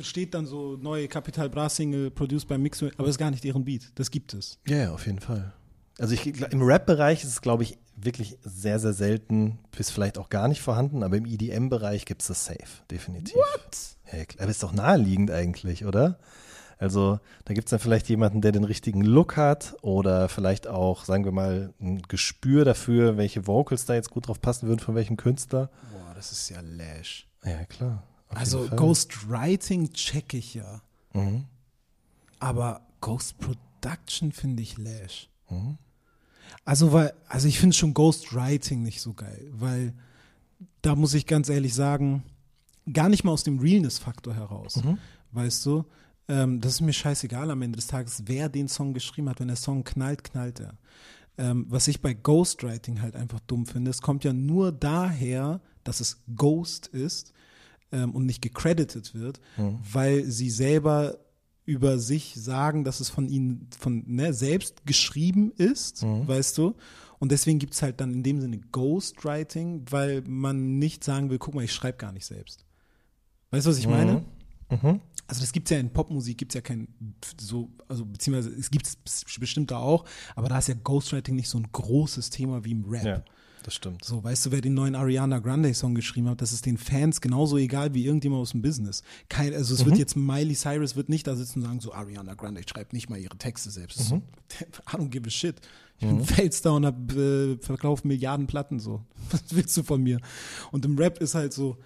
[0.00, 3.64] steht dann so neue Capital Bra Single produced bei Mixo, aber ist gar nicht deren
[3.64, 3.92] Beat.
[3.94, 4.58] Das gibt es.
[4.66, 5.52] Ja, ja, auf jeden Fall.
[5.98, 10.28] Also ich, im Rap-Bereich ist es, glaube ich, wirklich sehr, sehr selten, bis vielleicht auch
[10.28, 13.34] gar nicht vorhanden, aber im EDM-Bereich gibt es das safe, definitiv.
[13.36, 14.28] What?
[14.28, 16.18] Klar, aber ist doch naheliegend eigentlich, oder?
[16.78, 21.04] Also da gibt es dann vielleicht jemanden, der den richtigen Look hat oder vielleicht auch,
[21.04, 24.96] sagen wir mal, ein Gespür dafür, welche Vocals da jetzt gut drauf passen würden von
[24.96, 25.70] welchem Künstler.
[25.92, 27.28] Boah, das ist ja Lash.
[27.44, 28.02] Ja, klar.
[28.28, 28.66] Also.
[28.68, 30.80] Ghostwriting check ich ja,
[31.12, 31.44] Mhm.
[32.40, 35.28] aber Ghost Production finde ich Lash.
[35.50, 35.78] Mhm.
[36.64, 39.94] Also, weil, also ich finde schon Ghostwriting nicht so geil, weil
[40.80, 42.22] da muss ich ganz ehrlich sagen,
[42.92, 44.76] gar nicht mal aus dem Realness-Faktor heraus,
[45.32, 45.84] weißt du?
[46.28, 49.40] Ähm, das ist mir scheißegal am Ende des Tages, wer den Song geschrieben hat.
[49.40, 50.78] Wenn der Song knallt, knallt er.
[51.36, 56.00] Ähm, was ich bei Ghostwriting halt einfach dumm finde, es kommt ja nur daher, dass
[56.00, 57.32] es Ghost ist
[57.90, 59.40] ähm, und nicht gecredited wird,
[59.92, 61.18] weil sie selber
[61.64, 66.74] über sich sagen, dass es von ihnen von ne, selbst geschrieben ist, weißt du?
[67.18, 71.38] Und deswegen gibt es halt dann in dem Sinne Ghostwriting, weil man nicht sagen will,
[71.38, 72.64] guck mal, ich schreibe gar nicht selbst.
[73.52, 74.24] Weißt du, was ich meine?
[75.28, 76.88] Also das gibt es ja in Popmusik, gibt es ja kein
[77.40, 80.04] so, also beziehungsweise es gibt es bestimmt da auch,
[80.34, 83.04] aber da ist ja Ghostwriting nicht so ein großes Thema wie im Rap.
[83.04, 83.24] Ja,
[83.66, 84.04] das stimmt.
[84.04, 87.20] So, weißt du, wer den neuen Ariana Grande Song geschrieben hat, das ist den Fans
[87.20, 89.02] genauso egal wie irgendjemand aus dem Business.
[89.28, 92.34] Kein, also es wird jetzt Miley Cyrus wird nicht da sitzen und sagen, so Ariana
[92.34, 93.98] Grande, ich schreibe nicht mal ihre Texte selbst.
[93.98, 94.16] So,
[94.92, 95.56] I don't give a shit.
[95.98, 99.04] Ich bin Feldstar und hab, äh, verkaufe Milliarden Platten so.
[99.30, 100.18] Was willst du von mir?
[100.72, 101.78] Und im Rap ist halt so,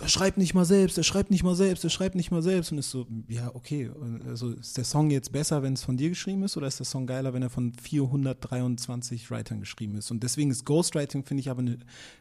[0.00, 2.70] der schreibt nicht mal selbst, der schreibt nicht mal selbst, der schreibt nicht mal selbst
[2.70, 3.90] und ist so, ja, okay,
[4.26, 6.86] also ist der Song jetzt besser, wenn es von dir geschrieben ist oder ist der
[6.86, 10.10] Song geiler, wenn er von 423 Writern geschrieben ist?
[10.10, 11.78] Und deswegen ist Ghostwriting, finde ich, aber eine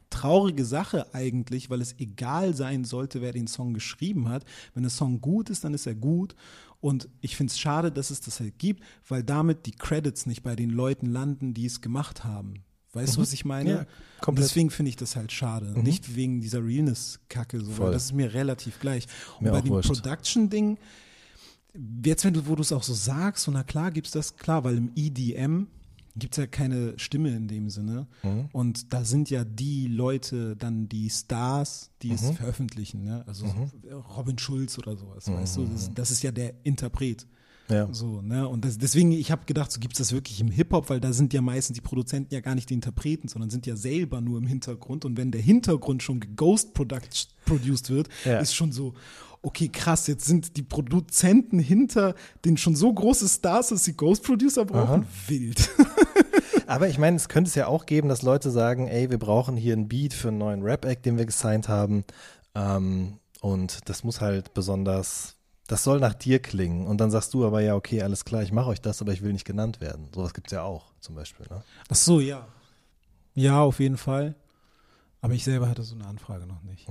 [0.10, 4.44] traurige Sache eigentlich, weil es egal sein sollte, wer den Song geschrieben hat.
[4.74, 6.36] Wenn der Song gut ist, dann ist er gut
[6.80, 10.44] und ich finde es schade, dass es das halt gibt, weil damit die Credits nicht
[10.44, 12.64] bei den Leuten landen, die es gemacht haben.
[12.98, 13.70] Weißt du, was ich meine?
[13.70, 13.88] Ja, und
[14.22, 14.46] komplett.
[14.50, 15.68] deswegen finde ich das halt schade.
[15.82, 17.92] Nicht wegen dieser Realness-Kacke, so, Voll.
[17.92, 19.08] das ist mir relativ gleich.
[19.40, 19.80] Und Mir bei dem.
[19.82, 20.78] Production-Ding,
[22.04, 24.64] jetzt, wenn du, wo du es auch so sagst, so na klar gibt's das, klar,
[24.64, 25.68] weil im EDM
[26.16, 28.08] gibt's ja keine Stimme in dem Sinne.
[28.24, 28.50] Mhm.
[28.52, 32.14] Und da sind ja die Leute dann die Stars, die Mhm.
[32.16, 33.24] es veröffentlichen, ne?
[33.28, 35.66] Also so Robin Schulz oder sowas, weißt du?
[35.66, 37.28] Das, das ist ja der Interpret.
[37.70, 37.90] Ja.
[37.92, 38.48] So, ne?
[38.48, 41.34] Und das, deswegen, ich habe gedacht, so gibt's das wirklich im Hip-Hop, weil da sind
[41.34, 44.48] ja meistens die Produzenten ja gar nicht die Interpreten, sondern sind ja selber nur im
[44.48, 45.04] Hintergrund.
[45.04, 48.40] Und wenn der Hintergrund schon geghost produced wird, Ja.
[48.40, 48.94] ist schon so,
[49.42, 52.16] okay, krass, jetzt sind die Produzenten hinter
[52.46, 55.06] den schon so große Stars, dass sie Ghost-Producer brauchen.
[55.28, 55.70] Wild.
[56.68, 59.56] Aber ich meine, es könnte es ja auch geben, dass Leute sagen, ey, wir brauchen
[59.56, 62.04] hier einen Beat für einen neuen Rap-Act, den wir gesigned haben.
[62.56, 65.37] Ähm, und das muss halt besonders,
[65.68, 66.88] das soll nach dir klingen.
[66.88, 69.22] Und dann sagst du aber, ja, okay, alles klar, ich mache euch das, aber ich
[69.22, 70.10] will nicht genannt werden.
[70.14, 71.46] Sowas gibt es ja auch, zum Beispiel.
[71.50, 71.64] Ne?
[71.90, 72.48] Ach so, ja.
[73.36, 74.36] Ja, auf jeden Fall.
[75.22, 76.88] Aber ich selber hatte so eine Anfrage noch nicht.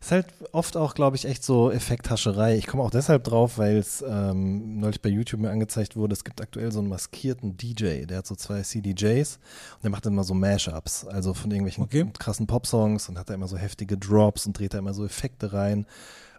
[0.00, 2.56] Ist halt oft auch, glaube ich, echt so Effekthascherei.
[2.56, 6.22] Ich komme auch deshalb drauf, weil es ähm, neulich bei YouTube mir angezeigt wurde, es
[6.22, 9.36] gibt aktuell so einen maskierten DJ, der hat so zwei CDJs
[9.76, 12.06] und der macht immer so Mashups, also von irgendwelchen Okay.
[12.18, 15.52] krassen Popsongs und hat da immer so heftige Drops und dreht da immer so Effekte
[15.52, 15.86] rein.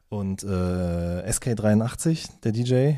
[0.09, 2.97] Und äh, SK83, der DJ äh,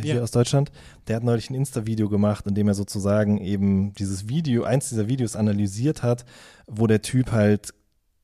[0.00, 0.22] hier Ja.
[0.22, 0.70] aus Deutschland,
[1.08, 5.08] der hat neulich ein Insta-Video gemacht, in dem er sozusagen eben dieses Video, eins dieser
[5.08, 6.24] Videos analysiert hat,
[6.68, 7.74] wo der Typ halt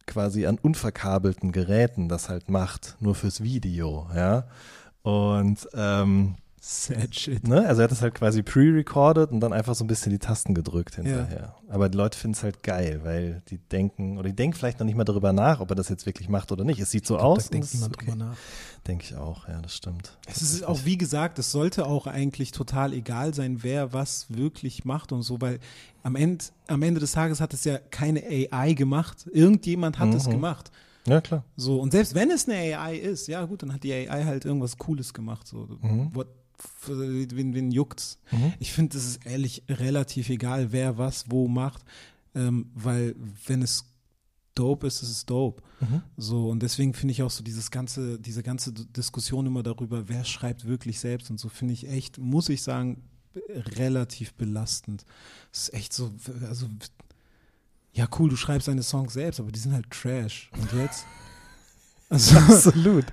[0.06, 4.44] quasi an unverkabelten Geräten das halt macht, nur fürs Video, ja.
[5.02, 7.46] Und ähm, Sad shit.
[7.46, 10.18] ne, also er hat das halt quasi pre-recorded und dann einfach so ein bisschen die
[10.18, 11.54] Tasten gedrückt hinterher.
[11.68, 14.86] Aber die Leute finden es halt geil, weil die denken, oder die denken vielleicht noch
[14.86, 16.80] nicht mal darüber nach, ob er das jetzt wirklich macht oder nicht.
[16.80, 17.44] Es sieht so Ich glaub, aus.
[17.44, 18.06] Da denkt es- niemand okay.
[18.06, 18.36] drüber nach.
[18.86, 20.16] Denke ich auch, ja, das stimmt.
[20.26, 24.84] Es ist auch, wie gesagt, es sollte auch eigentlich total egal sein, wer was wirklich
[24.84, 25.60] macht und so, weil
[26.02, 29.26] am Ende, am Ende des Tages hat es ja keine AI gemacht.
[29.32, 30.32] Irgendjemand hat es Mhm.
[30.32, 30.70] gemacht.
[31.06, 31.44] Ja, klar.
[31.56, 34.44] So, und selbst wenn es eine AI ist, ja gut, dann hat die AI halt
[34.44, 35.46] irgendwas Cooles gemacht.
[35.46, 36.14] So, Mhm.
[36.14, 36.28] what,
[36.86, 38.18] wen, wen juckt's?
[38.58, 41.84] Ich finde, es ist ehrlich relativ egal, wer was wo macht,
[42.34, 43.14] ähm, weil
[43.46, 43.84] wenn es
[44.54, 45.62] dope ist, ist es dope.
[45.80, 46.02] Mhm.
[46.16, 50.24] So, und deswegen finde ich auch so dieses ganze, diese ganze Diskussion immer darüber, wer
[50.24, 53.02] schreibt wirklich selbst und so, finde ich echt, muss ich sagen,
[53.78, 55.04] relativ belastend.
[55.52, 56.12] Es ist echt so,
[56.48, 56.66] also,
[57.92, 60.50] ja cool, du schreibst deine Songs selbst, aber die sind halt Trash.
[60.60, 61.04] Und jetzt?
[62.10, 63.04] Also, Absolut.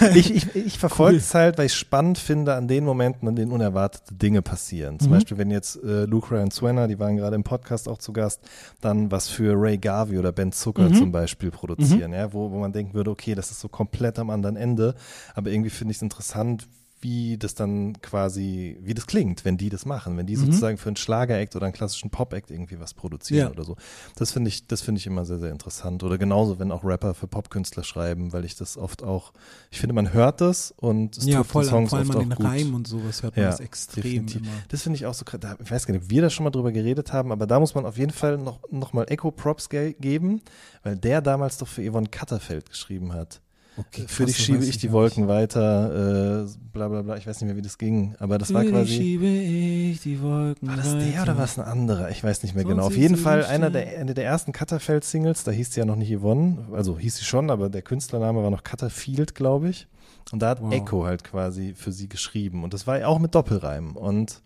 [0.00, 1.18] halt- Ich, ich, ich verfolge Cool.
[1.18, 5.00] es halt, weil ich spannend finde an den Momenten, an denen unerwartete Dinge passieren.
[5.00, 5.14] Zum Mhm.
[5.14, 8.40] Beispiel, wenn jetzt äh, Luke Ryan Swenner, die waren gerade im Podcast auch zu Gast,
[8.80, 10.94] dann was für Ray Garvey oder Ben Zucker Mhm.
[10.94, 14.30] zum Beispiel produzieren, ja, wo, wo man denken würde, okay, das ist so komplett am
[14.30, 14.94] anderen Ende.
[15.34, 16.68] Aber irgendwie finde ich es interessant,
[17.00, 20.88] wie das dann quasi, wie das klingt, wenn die das machen, wenn die sozusagen für
[20.88, 23.50] einen Schlager-Act oder einen klassischen Pop-Act irgendwie was produzieren Ja.
[23.50, 23.76] oder so.
[24.16, 26.02] Das finde ich, das finde ich immer sehr, sehr interessant.
[26.02, 29.32] Oder genauso, wenn auch Rapper für Popkünstler schreiben, weil ich das oft auch,
[29.70, 32.16] ich finde, man hört das und es ja, trifft voll, die Songs vor allem oft
[32.18, 32.46] an auch den gut.
[32.46, 34.36] Reim und sowas hört man Ja, das extrem definitiv.
[34.42, 34.50] immer.
[34.68, 35.40] Das finde ich auch so, krass.
[35.40, 37.60] Da- ich weiß gar nicht, ob wir da schon mal drüber geredet haben, aber da
[37.60, 40.40] muss man auf jeden Fall noch, noch mal Echo Props ge geben,
[40.82, 43.40] weil der damals doch für Yvonne Katterfeld geschrieben hat.
[43.78, 45.28] Okay, Für dich schiebe ich die Wolken nicht.
[45.32, 48.62] weiter, äh, bla bla bla, ich weiß nicht mehr, wie das ging, aber das war
[48.62, 48.92] Für dich quasi.
[48.94, 51.22] schiebe ich die Wolken War das der weiter.
[51.22, 52.10] oder war es ein anderer?
[52.10, 52.86] Ich weiß nicht mehr Sonst genau.
[52.86, 56.10] Auf jeden Fall einer der, eine der ersten Cutterfeld-Singles, da hieß sie ja noch nicht
[56.16, 59.88] Yvonne, also hieß sie schon, aber der Künstlername war noch Cutterfield, glaube ich.
[60.32, 60.72] Und da hat Wow.
[60.72, 62.64] Echo halt quasi für sie geschrieben.
[62.64, 63.94] Und das war ja auch mit Doppelreim.
[63.96, 64.40] Und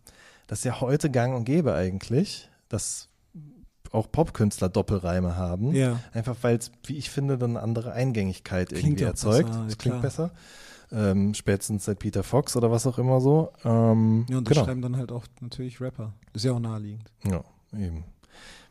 [0.49, 3.09] das ist ja heute gang und gäbe eigentlich, dass
[3.93, 5.75] auch Popkünstler Doppelreime haben.
[5.75, 5.99] Ja.
[6.13, 9.49] Einfach weil es, wie ich finde, dann eine andere Eingängigkeit Klingt irgendwie erzeugt.
[9.49, 10.03] besser, das klingt klar.
[10.03, 10.31] besser.
[10.93, 13.53] Ähm, spätestens seit Peter Fox oder was auch immer so.
[13.65, 14.67] Ähm, Ja, und das genau.
[14.67, 16.13] schreiben dann halt auch natürlich Rapper.
[16.33, 17.11] Ist ja auch naheliegend.
[17.25, 18.05] Ja, eben.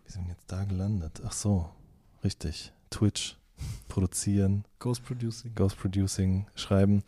[0.06, 1.22] Wie sind wir jetzt da gelandet?
[1.26, 1.70] Ach so,
[2.24, 2.74] richtig.
[2.90, 3.38] Twitch,
[3.88, 5.54] produzieren, Ghost Producing.
[5.56, 7.04] Ghost Producing, schreiben.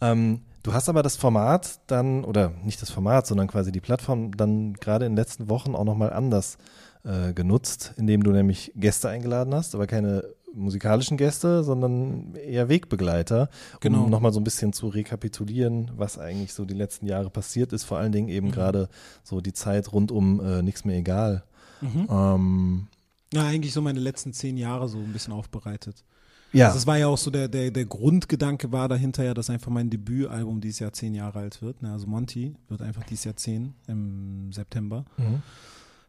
[0.00, 4.36] Ähm, du hast aber das Format dann, oder nicht das Format, sondern quasi die Plattform
[4.36, 6.56] dann gerade in den letzten Wochen auch nochmal anders
[7.04, 10.24] äh, genutzt, indem du nämlich Gäste eingeladen hast, aber keine
[10.56, 13.48] musikalischen Gäste, sondern eher Wegbegleiter,
[13.80, 14.04] Genau.
[14.04, 17.82] um nochmal so ein bisschen zu rekapitulieren, was eigentlich so die letzten Jahre passiert ist,
[17.84, 18.52] vor allen Dingen eben Mhm.
[18.52, 18.88] gerade
[19.24, 21.42] so die Zeit rund um äh, nichts mehr egal.
[21.80, 22.06] Mhm.
[22.08, 22.86] Ähm,
[23.32, 26.04] Ja, eigentlich so meine letzten zehn Jahre so ein bisschen aufbereitet.
[26.52, 29.50] ja, Also es war ja auch so der, der, der Grundgedanke war dahinter ja, dass
[29.50, 31.82] einfach mein Debütalbum dieses Jahr zehn Jahre alt wird.
[31.82, 31.90] Ne?
[31.92, 35.04] Also Monty wird einfach dieses Jahr zehn im September.
[35.16, 35.42] Mhm.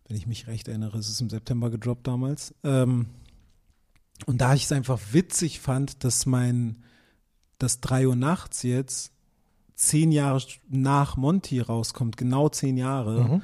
[0.07, 2.53] Wenn ich mich recht erinnere, ist es im September gedroppt damals.
[2.63, 3.07] Ähm,
[4.25, 6.77] und da ich es einfach witzig fand, dass mein,
[7.57, 9.11] das 3 Uhr nachts jetzt
[9.75, 13.41] zehn Jahre nach Monty rauskommt, genau zehn Jahre, Mhm.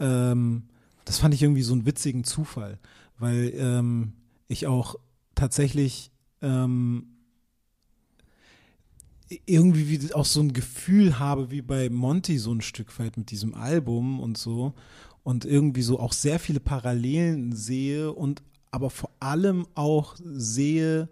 [0.00, 0.62] ähm,
[1.04, 2.78] das fand ich irgendwie so einen witzigen Zufall,
[3.18, 4.12] weil ähm,
[4.48, 4.96] ich auch
[5.34, 6.10] tatsächlich
[6.42, 7.06] ähm,
[9.46, 13.30] irgendwie wie auch so ein Gefühl habe wie bei Monty so ein Stück weit mit
[13.30, 14.74] diesem Album und so
[15.28, 21.10] und irgendwie so auch sehr viele Parallelen sehe und aber vor allem auch sehe,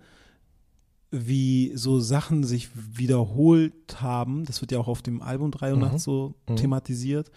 [1.10, 4.46] wie so Sachen sich wiederholt haben.
[4.46, 5.98] Das wird ja auch auf dem Album 3 Uhr Mhm.
[5.98, 6.56] so Mhm.
[6.56, 7.30] thematisiert.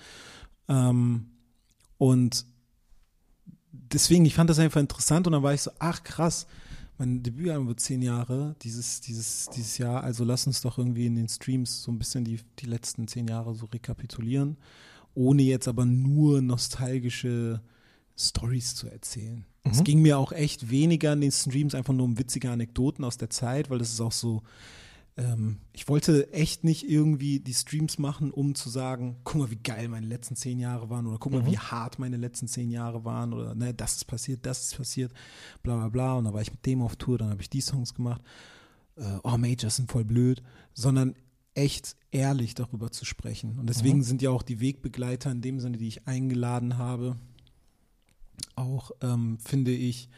[0.69, 1.25] Ähm,
[1.97, 2.45] und
[3.73, 6.47] deswegen, ich fand das einfach interessant und dann war ich so, ach krass,
[6.97, 11.15] mein Debütalbum wird zehn Jahre dieses, dieses, dieses Jahr, also lass uns doch irgendwie in
[11.15, 14.55] den Streams so ein bisschen die, die letzten zehn Jahre so rekapitulieren,
[15.15, 17.61] ohne jetzt aber nur nostalgische
[18.17, 19.45] Stories zu erzählen.
[19.63, 19.83] Es Mhm.
[19.83, 23.29] ging mir auch echt weniger in den Streams einfach nur um witzige Anekdoten aus der
[23.29, 24.41] Zeit, weil das ist auch so,
[25.17, 29.57] ähm, ich wollte echt nicht irgendwie die Streams machen, um zu sagen, guck mal, wie
[29.57, 31.47] geil meine letzten zehn Jahre waren oder guck mal, Mhm.
[31.47, 35.11] wie hart meine letzten zehn Jahre waren oder ne, das ist passiert, das ist passiert,
[35.63, 36.13] bla bla bla.
[36.15, 38.21] Und dann war ich mit dem auf Tour, dann habe ich die Songs gemacht.
[38.95, 40.41] Äh, oh, Majors sind voll blöd,
[40.73, 41.15] sondern
[41.59, 43.59] echt ehrlich darüber zu sprechen.
[43.59, 44.03] Und deswegen Mhm.
[44.03, 47.17] sind ja auch die Wegbegleiter in dem Sinne, die ich eingeladen habe,
[48.55, 50.09] auch, ähm, finde ich,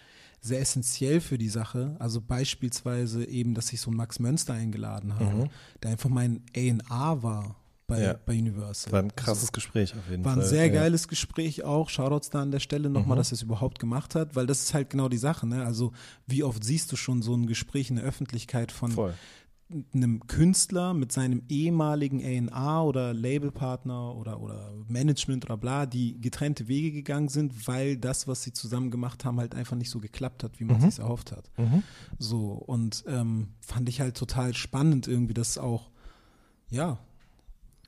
[0.42, 1.96] sehr essentiell für die Sache.
[2.00, 5.50] Also beispielsweise eben, dass ich so einen Max Mönster eingeladen habe, Mhm.
[5.84, 8.16] der einfach mein A&R war bei, Ja.
[8.26, 8.92] bei Universal.
[8.94, 10.44] War ein krasses Also, Gespräch auf jeden war Fall.
[10.44, 10.74] ein sehr ja.
[10.74, 11.90] geiles Gespräch auch.
[11.90, 13.20] Shoutouts da an der Stelle nochmal, Mhm.
[13.20, 15.46] dass er es überhaupt gemacht hat, weil das ist halt genau die Sache.
[15.46, 15.64] Ne?
[15.64, 15.92] Also
[16.26, 19.14] wie oft siehst du schon so ein Gespräch in der Öffentlichkeit von Voll.
[19.94, 26.68] Einem Künstler mit seinem ehemaligen A&R oder Labelpartner oder, oder Management oder bla, die getrennte
[26.68, 30.44] Wege gegangen sind, weil das, was sie zusammen gemacht haben, halt einfach nicht so geklappt
[30.44, 30.82] hat, wie man Mhm.
[30.82, 31.50] sich's erhofft hat.
[31.58, 31.84] Mhm.
[32.20, 35.90] So, und ähm, fand ich halt total spannend, irgendwie das auch,
[36.70, 36.98] ja,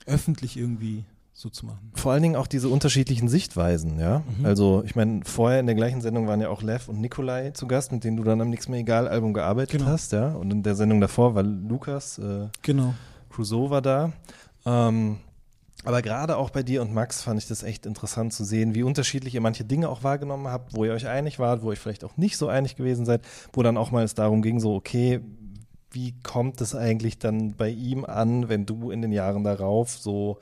[0.06, 1.06] öffentlich irgendwie
[1.36, 1.92] so zu machen.
[1.96, 4.22] Vor allen Dingen auch diese unterschiedlichen Sichtweisen, ja.
[4.40, 4.46] Mhm.
[4.46, 7.68] Also, ich meine, vorher in der gleichen Sendung waren ja auch Lev und Nikolai zu
[7.68, 9.92] Gast, mit denen du dann am Nix mehr egal Album gearbeitet Genau.
[9.92, 10.34] hast, ja.
[10.34, 12.94] Und in der Sendung davor war Lukas äh, Genau.
[13.30, 14.14] Crusoe war da.
[14.66, 15.18] Ähm,
[15.86, 18.84] aber gerade auch bei dir und Max fand ich das echt interessant zu sehen, wie
[18.84, 22.06] unterschiedlich ihr manche Dinge auch wahrgenommen habt, wo ihr euch einig wart, wo ihr vielleicht
[22.06, 23.22] auch nicht so einig gewesen seid,
[23.52, 25.20] wo dann auch mal es darum ging, so, okay,
[25.92, 30.38] wie kommt es eigentlich dann bei ihm an, wenn du in den Jahren darauf so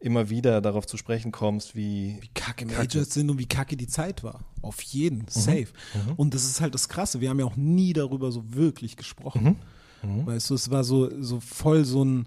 [0.00, 2.78] immer wieder darauf zu sprechen kommst, wie, Wie kacke Kacke.
[2.78, 4.44] Majors sind und wie kacke die Zeit war.
[4.60, 5.68] Auf jeden, safe.
[5.94, 6.12] Mhm.
[6.16, 7.20] Und das ist halt das Krasse.
[7.20, 9.56] Wir haben ja auch nie darüber so wirklich gesprochen.
[10.02, 10.26] Mhm.
[10.26, 12.26] Weißt du, es war so, so voll so ein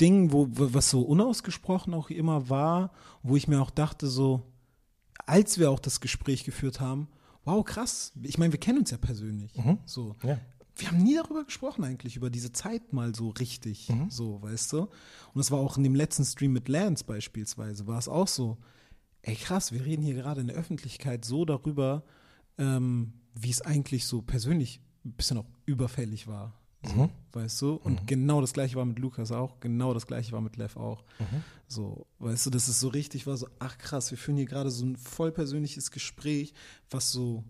[0.00, 2.90] Ding, wo, wo- was so unausgesprochen auch immer war,
[3.22, 4.42] wo ich mir auch dachte, so,
[5.26, 7.08] als wir auch das Gespräch geführt haben,
[7.44, 8.12] wow, krass.
[8.22, 9.54] Ich meine, wir kennen uns ja persönlich.
[9.56, 9.78] Mhm.
[9.84, 10.16] So.
[10.22, 10.38] ja.
[10.76, 13.88] Wir haben nie darüber gesprochen, eigentlich, über diese Zeit mal so richtig.
[13.88, 14.10] Mhm.
[14.10, 14.88] So, weißt du?
[15.32, 18.58] Und es war auch in dem letzten Stream mit Lance beispielsweise, war es auch so,
[19.22, 22.02] ey krass, wir reden hier gerade in der Öffentlichkeit so darüber,
[22.58, 26.54] ähm, wie es eigentlich so persönlich ein bisschen auch überfällig war.
[26.84, 27.10] So, Mhm.
[27.32, 27.74] Weißt du?
[27.74, 31.02] Und genau das gleiche war mit Lukas auch, genau das gleiche war mit Lev auch.
[31.18, 31.42] Mhm.
[31.66, 34.70] So, weißt du, dass es so richtig war, so, ach krass, wir führen hier gerade
[34.70, 36.52] so ein voll persönliches Gespräch,
[36.90, 37.42] was so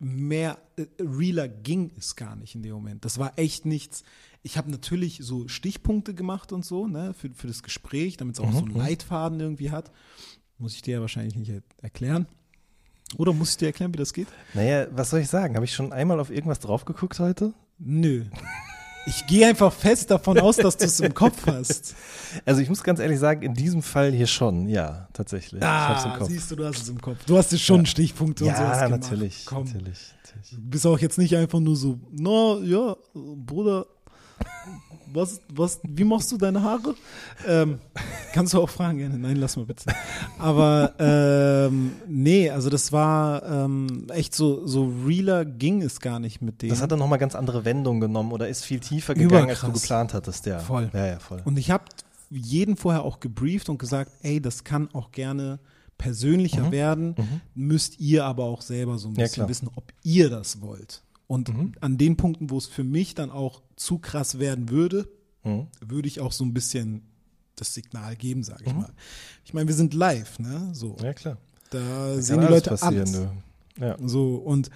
[0.00, 3.04] mehr äh, realer ging es gar nicht in dem Moment.
[3.04, 4.02] Das war echt nichts.
[4.42, 8.40] Ich habe natürlich so Stichpunkte gemacht und so, ne, für, für das Gespräch, damit es
[8.40, 9.92] auch so einen Leitfaden irgendwie hat.
[10.58, 12.26] Muss ich dir ja wahrscheinlich nicht er erklären.
[13.16, 14.28] Oder muss ich dir erklären, wie das geht?
[14.54, 15.54] Naja, was soll ich sagen?
[15.56, 17.52] Habe ich schon einmal auf irgendwas drauf geguckt heute?
[17.78, 18.24] Nö.
[19.06, 21.94] Ich gehe einfach fest davon aus, dass du es im Kopf hast.
[22.44, 25.60] Also ich muss ganz ehrlich sagen, in diesem Fall hier schon, ja, tatsächlich.
[25.62, 26.28] ich hab's im Ah, Kopf.
[26.28, 27.16] siehst du, du hast es im Kopf.
[27.26, 29.00] Du hast es schon Stichpunkte und ja, sowas gemacht.
[29.02, 29.64] natürlich, Komm.
[29.64, 30.50] natürlich, natürlich.
[30.50, 33.86] Du bist auch jetzt nicht einfach nur so, na ja, Bruder,
[35.12, 36.94] was, was, wie machst du deine Haare?
[37.46, 37.78] Ähm,
[38.32, 39.18] kannst du auch fragen gerne.
[39.18, 39.84] Nein, lass mal bitte.
[40.38, 46.40] Aber ähm, nee, also das war ähm, echt so, so realer ging es gar nicht
[46.42, 46.68] mit dem.
[46.70, 49.66] Das hat dann nochmal ganz andere Wendungen genommen oder ist viel tiefer gegangen, als du
[49.66, 49.82] Überkrass.
[49.82, 50.58] geplant hattest, ja.
[50.60, 50.90] Voll.
[50.92, 51.42] Ja, ja, voll.
[51.44, 51.84] Und ich habe
[52.30, 55.58] jeden vorher auch gebrieft und gesagt, ey, das kann auch gerne
[55.98, 57.14] persönlicher werden,
[57.54, 59.18] müsst ihr aber auch selber so ein Mhm.
[59.18, 59.48] Ja, bisschen klar.
[59.50, 61.02] wissen, ob ihr das wollt.
[61.30, 61.72] Und Mhm.
[61.80, 65.08] an den Punkten, wo es für mich dann auch zu krass werden würde,
[65.44, 65.68] Mhm.
[65.80, 67.02] würde ich auch so ein bisschen
[67.54, 68.90] das Signal geben, sage ich mal.
[69.44, 70.70] Ich meine, wir sind live, ne?
[70.72, 71.36] So, ja, klar.
[71.70, 73.16] da Kann sehen die Leute alles.
[73.78, 73.96] Ja.
[74.04, 74.70] So und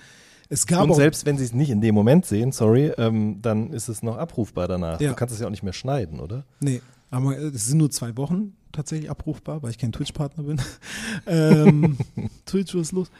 [0.48, 3.42] es gab Und auch selbst wenn sie es nicht in dem Moment sehen, sorry, ähm,
[3.42, 5.00] dann ist es noch abrufbar danach.
[5.00, 5.10] Ja.
[5.10, 6.44] Du kannst es ja auch nicht mehr schneiden, oder?
[6.60, 10.60] Nee, aber es sind nur zwei Wochen tatsächlich abrufbar, weil ich kein Twitch-Partner bin.
[11.26, 11.96] ähm,
[12.46, 13.10] Twitch, was ist los?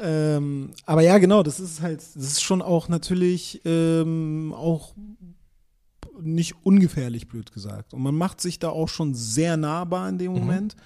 [0.00, 4.94] Ähm, aber ja, genau, das ist halt, das ist schon auch natürlich ähm, auch
[6.20, 7.94] nicht ungefährlich, blöd gesagt.
[7.94, 10.76] Und man macht sich da auch schon sehr nahbar in dem Moment.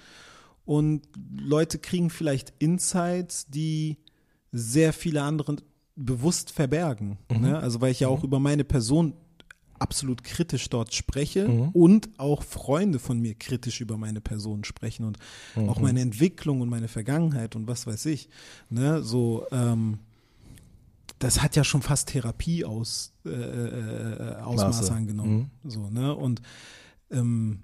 [0.65, 1.07] Und
[1.37, 3.97] Leute kriegen vielleicht Insights, die
[4.51, 5.57] sehr viele andere
[5.95, 7.17] bewusst verbergen.
[7.29, 7.57] Ne?
[7.57, 9.13] Also weil ich ja auch über meine Person
[9.79, 15.17] absolut kritisch dort spreche und auch Freunde von mir kritisch über meine Person sprechen und
[15.55, 18.29] auch meine Entwicklung und meine Vergangenheit und was weiß ich.
[18.69, 19.03] Ne?
[19.03, 19.99] So, ähm,
[21.19, 24.93] das hat ja schon fast Therapie aus, äh, äh, Ausmaße Maße.
[24.93, 25.51] angenommen.
[25.63, 26.15] So, ne?
[26.15, 26.41] Und
[27.11, 27.63] ähm,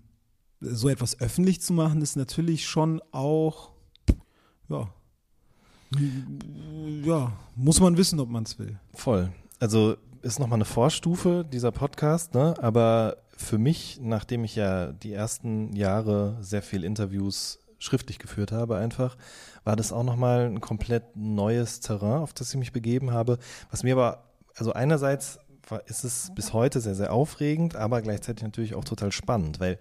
[0.59, 3.71] so etwas öffentlich zu machen, ist natürlich schon auch,
[4.69, 4.89] ja,
[7.03, 8.79] ja, muss man wissen, ob man es will.
[8.93, 9.31] Voll.
[9.59, 12.55] Also ist nochmal eine Vorstufe dieser Podcast, ne?
[12.59, 18.77] Aber für mich, nachdem ich ja die ersten Jahre sehr viel Interviews schriftlich geführt habe,
[18.77, 19.17] einfach,
[19.65, 23.37] war das auch nochmal ein komplett neues Terrain, auf das ich mich begeben habe.
[23.69, 24.23] Was mir aber,
[24.55, 25.39] also einerseits
[25.87, 29.77] ist es bis heute sehr, sehr aufregend, aber gleichzeitig natürlich auch total spannend, weil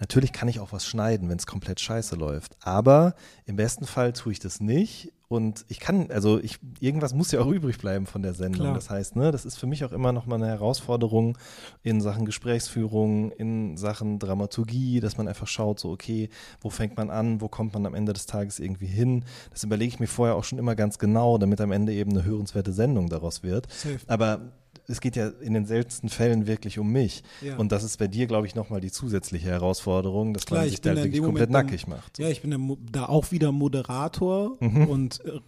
[0.00, 2.56] natürlich kann ich auch was schneiden, wenn es komplett scheiße läuft.
[2.62, 3.14] Aber
[3.46, 5.12] im besten Fall tue ich das nicht.
[5.28, 8.62] Und ich kann, also ich, irgendwas muss ja auch übrig bleiben von der Sendung.
[8.62, 8.74] Klar.
[8.74, 11.36] Das heißt, ne, das ist für mich auch immer nochmal eine Herausforderung
[11.82, 16.30] in Sachen Gesprächsführung, in Sachen Dramaturgie, dass man einfach schaut, so, okay,
[16.62, 19.26] wo fängt man an, wo kommt man am Ende des Tages irgendwie hin?
[19.50, 22.24] Das überlege ich mir vorher auch schon immer ganz genau, damit am Ende eben eine
[22.24, 23.70] hörenswerte Sendung daraus wird.
[23.70, 23.98] Safe.
[24.06, 24.52] Aber
[24.90, 27.22] es geht ja in den seltensten Fällen wirklich um mich.
[27.42, 27.56] Ja.
[27.58, 30.72] Und das ist bei dir, glaube ich, nochmal die zusätzliche Herausforderung, dass Klar, man ich
[30.72, 32.18] sich da wirklich komplett dann- nackig macht.
[32.18, 34.86] Ja, ich bin da, auch wieder Moderator Mhm.
[34.88, 35.40] und äh,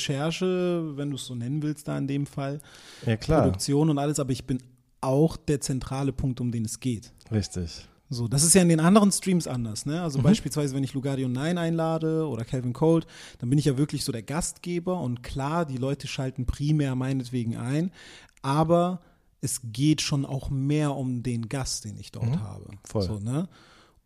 [0.00, 2.60] Recherche, wenn du es so nennen willst, da in dem Fall.
[3.06, 3.42] Ja, klar.
[3.42, 4.58] Produktion und alles, aber ich bin
[5.00, 7.12] auch der zentrale Punkt, um den es geht.
[7.30, 7.86] Richtig.
[8.12, 9.92] So, das ist ja in den anderen Streams anders, ne?
[9.94, 9.98] Mhm.
[10.00, 13.06] Also beispielsweise, wenn ich Lugardio 9 einlade oder Calvin Cold,
[13.38, 17.56] dann bin ich ja wirklich so der Gastgeber und klar, die Leute schalten primär meinetwegen
[17.56, 17.92] ein,
[18.42, 19.00] aber
[19.40, 22.66] es geht schon auch mehr um den Gast, den ich dort habe.
[22.70, 22.78] Mhm.
[22.84, 23.02] voll.
[23.02, 23.48] So, ne?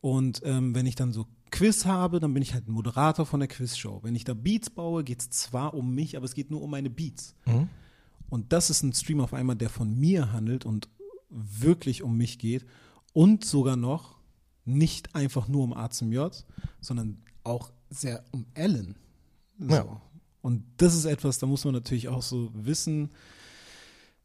[0.01, 3.49] Und ähm, wenn ich dann so Quiz habe, dann bin ich halt Moderator von der
[3.49, 4.01] Quizshow.
[4.03, 6.71] Wenn ich da Beats baue, geht es zwar um mich, aber es geht nur um
[6.71, 7.35] meine Beats.
[7.47, 7.69] Mhm.
[8.29, 10.89] Und das ist ein Stream auf einmal, der von mir handelt und
[11.31, 12.65] wirklich um mich geht
[13.13, 14.19] und sogar noch
[14.65, 16.45] nicht einfach nur um A zum J,
[16.81, 18.97] sondern auch sehr um Ellen.
[19.59, 19.75] So.
[19.75, 20.01] Ja.
[20.43, 23.11] Und das ist etwas, da muss man natürlich auch so wissen,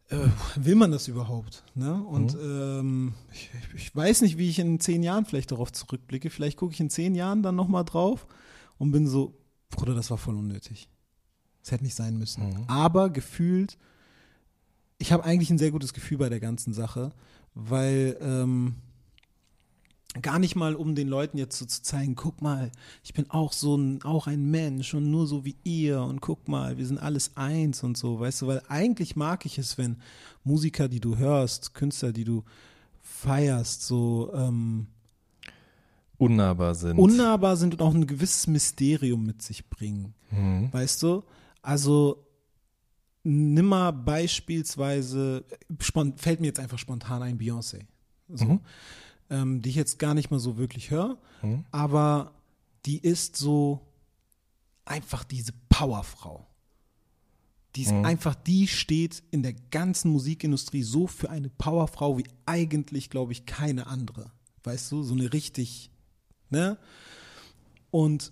[0.10, 1.64] äh, will man das überhaupt?
[1.76, 2.04] Ne?
[2.04, 6.30] Und ähm, ich, ich weiß nicht, wie ich in zehn Jahren vielleicht darauf zurückblicke.
[6.30, 8.28] Vielleicht gucke ich in zehn Jahren dann nochmal drauf
[8.78, 9.38] und bin so,
[9.70, 10.90] Bruder, das war voll unnötig.
[11.62, 12.42] Das hätte nicht sein müssen.
[12.68, 13.78] Aber gefühlt,
[14.98, 17.12] ich habe eigentlich ein sehr gutes Gefühl bei der ganzen Sache,
[17.54, 18.76] weil ähm,
[20.22, 22.72] gar nicht mal, um den Leuten jetzt so zu zeigen, guck mal,
[23.04, 26.48] ich bin auch so ein, auch ein Mensch und nur so wie ihr und guck
[26.48, 29.98] mal, wir sind alles eins und so, weißt du, weil eigentlich mag ich es, wenn
[30.44, 32.44] Musiker, die du hörst, Künstler, die du
[33.02, 34.88] feierst, so ähm,
[36.18, 36.98] Unnahbar sind.
[36.98, 40.14] unnahbar sind und auch ein gewisses Mysterium mit sich bringen.
[40.32, 40.68] Mhm.
[40.72, 41.24] Weißt du?
[41.62, 42.26] Also
[43.24, 45.46] nimm mal beispielsweise,
[46.18, 47.86] fällt mir jetzt einfach spontan ein Beyoncé.
[48.28, 48.46] So.
[48.46, 48.60] Mhm.
[49.30, 51.64] Ähm, die ich jetzt gar nicht mal so wirklich höre, Mhm.
[51.72, 52.34] aber
[52.86, 53.80] die ist so
[54.86, 56.48] einfach diese Powerfrau.
[57.76, 63.12] Die ist einfach, die steht in der ganzen Musikindustrie so für eine Powerfrau wie eigentlich,
[63.12, 64.32] glaube ich, keine andere.
[64.64, 65.92] Weißt du, so eine richtig,
[66.50, 66.78] ne?
[67.92, 68.32] Und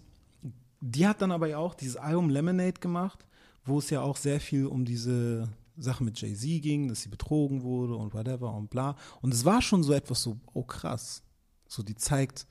[0.81, 3.25] die hat dann aber ja auch dieses Album Lemonade gemacht,
[3.65, 7.63] wo es ja auch sehr viel um diese Sache mit Jay-Z ging, dass sie betrogen
[7.63, 8.95] wurde und whatever und bla.
[9.21, 11.23] Und es war schon so etwas so, oh krass.
[11.67, 12.47] So, die zeigt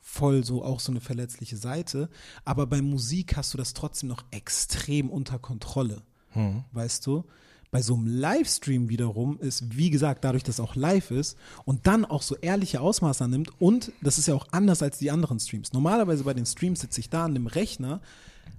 [0.00, 2.08] voll so auch so eine verletzliche Seite.
[2.44, 6.02] Aber bei Musik hast du das trotzdem noch extrem unter Kontrolle.
[6.72, 7.24] Weißt du?
[7.70, 11.86] Bei so einem Livestream wiederum ist, wie gesagt, dadurch, dass es auch live ist und
[11.86, 15.38] dann auch so ehrliche Ausmaße annimmt und das ist ja auch anders als die anderen
[15.38, 15.74] Streams.
[15.74, 18.00] Normalerweise bei den Streams sitze ich da an dem Rechner,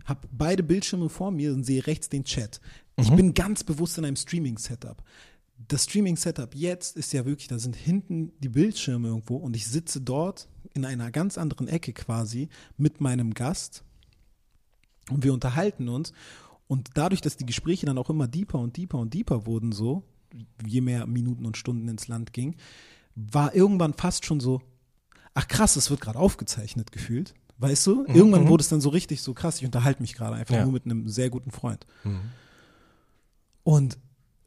[0.05, 2.61] habe beide Bildschirme vor mir und sehe rechts den Chat.
[3.01, 5.03] Ich bin ganz bewusst in einem Streaming-Setup.
[5.67, 9.99] Das Streaming-Setup jetzt ist ja wirklich, da sind hinten die Bildschirme irgendwo und ich sitze
[10.01, 13.83] dort in einer ganz anderen Ecke quasi mit meinem Gast
[15.09, 16.13] und wir unterhalten uns.
[16.67, 20.03] Und dadurch, dass die Gespräche dann auch immer deeper und deeper und deeper wurden, so,
[20.65, 22.55] je mehr Minuten und Stunden ins Land ging,
[23.15, 24.61] war irgendwann fast schon so,
[25.33, 27.33] ach krass, es wird gerade aufgezeichnet gefühlt.
[27.57, 28.05] Weißt du?
[28.05, 30.63] Irgendwann wurde es dann so richtig so krass, ich unterhalte mich gerade einfach Ja.
[30.63, 31.85] nur mit einem sehr guten Freund.
[33.69, 33.99] Und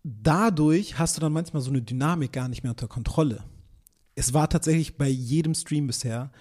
[0.03, 3.45] dadurch hast du dann manchmal so eine Dynamik gar nicht mehr unter Kontrolle.
[4.17, 6.33] Es war tatsächlich bei jedem Stream bisher,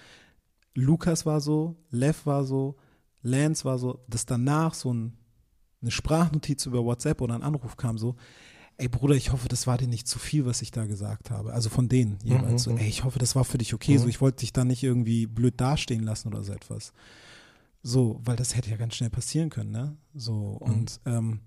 [0.74, 2.74] Lukas war so, Lev war so,
[3.22, 5.16] Lance war so, dass danach so ein,
[5.80, 8.16] eine Sprachnotiz über WhatsApp oder ein Anruf kam so,
[8.78, 11.52] ey Bruder, ich hoffe, das war dir nicht zu viel, was ich da gesagt habe.
[11.52, 14.20] Also von denen jeweils so, ey, ich hoffe, das war für dich okay, so ich
[14.20, 16.92] wollte dich da nicht irgendwie blöd dastehen lassen oder so etwas.
[17.84, 19.96] So, weil das hätte ja ganz schnell passieren können, ne?
[20.14, 21.42] So, und ähm,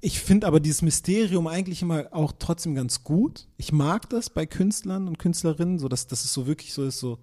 [0.00, 3.48] ich finde aber dieses Mysterium eigentlich immer auch trotzdem ganz gut.
[3.56, 6.98] Ich mag das bei Künstlern und Künstlerinnen, so dass, dass es so wirklich so ist,
[6.98, 7.18] so,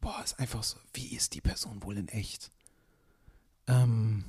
[0.00, 2.50] boah, ist einfach so, wie ist die Person wohl in echt?
[3.66, 4.24] Ähm,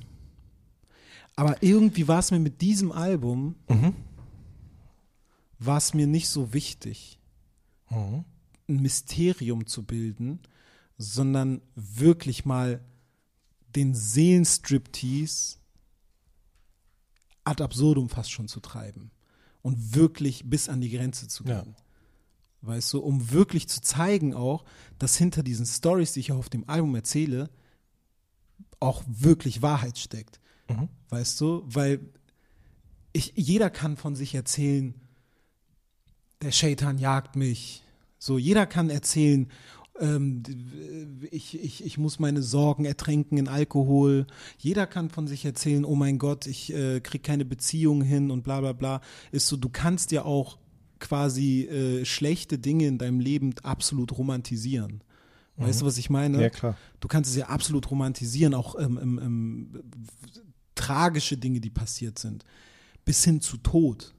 [1.36, 3.56] aber irgendwie war es mir mit diesem Album,
[5.58, 7.18] war es mir nicht so wichtig,
[7.88, 8.24] ein
[8.66, 10.40] Mysterium zu bilden,
[10.96, 12.80] sondern wirklich mal
[13.74, 15.56] den Seelenstriptease
[17.44, 19.10] ad absurdum fast schon zu treiben
[19.62, 21.74] und wirklich bis an die Grenze zu gehen.
[21.76, 21.84] Ja.
[22.62, 24.64] Weißt du, um wirklich zu zeigen auch,
[24.98, 27.50] dass hinter diesen Stories, die ich auch auf dem Album erzähle,
[28.80, 30.40] auch wirklich Wahrheit steckt.
[31.10, 32.00] Weißt du, weil
[33.12, 34.94] ich, jeder kann von sich erzählen,
[36.42, 37.82] der Shaitan jagt mich.
[38.18, 39.50] So, jeder kann erzählen,
[40.00, 40.42] ähm,
[41.30, 44.26] ich, ich, ich muss meine Sorgen ertränken in Alkohol.
[44.58, 48.42] Jeder kann von sich erzählen, oh mein Gott, ich äh, krieg keine Beziehung hin und
[48.42, 49.00] bla bla bla.
[49.30, 50.58] Ist so, du kannst ja auch
[50.98, 55.02] quasi äh, schlechte Dinge in deinem Leben absolut romantisieren.
[55.56, 56.42] Weißt du, was ich meine?
[56.42, 56.76] Ja, klar.
[56.98, 59.82] Du kannst es ja absolut romantisieren, auch ähm, ähm, ähm,
[60.74, 62.44] tragische Dinge, die passiert sind.
[63.04, 64.14] Bis hin zu Tod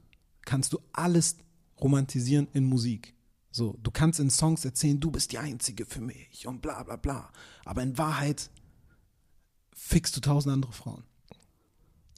[0.46, 1.36] kannst du alles
[1.78, 3.15] romantisieren in Musik.
[3.56, 6.96] So, du kannst in Songs erzählen, du bist die Einzige für mich und bla bla
[6.96, 7.32] bla.
[7.64, 8.50] Aber in Wahrheit
[9.72, 11.04] fickst du tausend andere Frauen.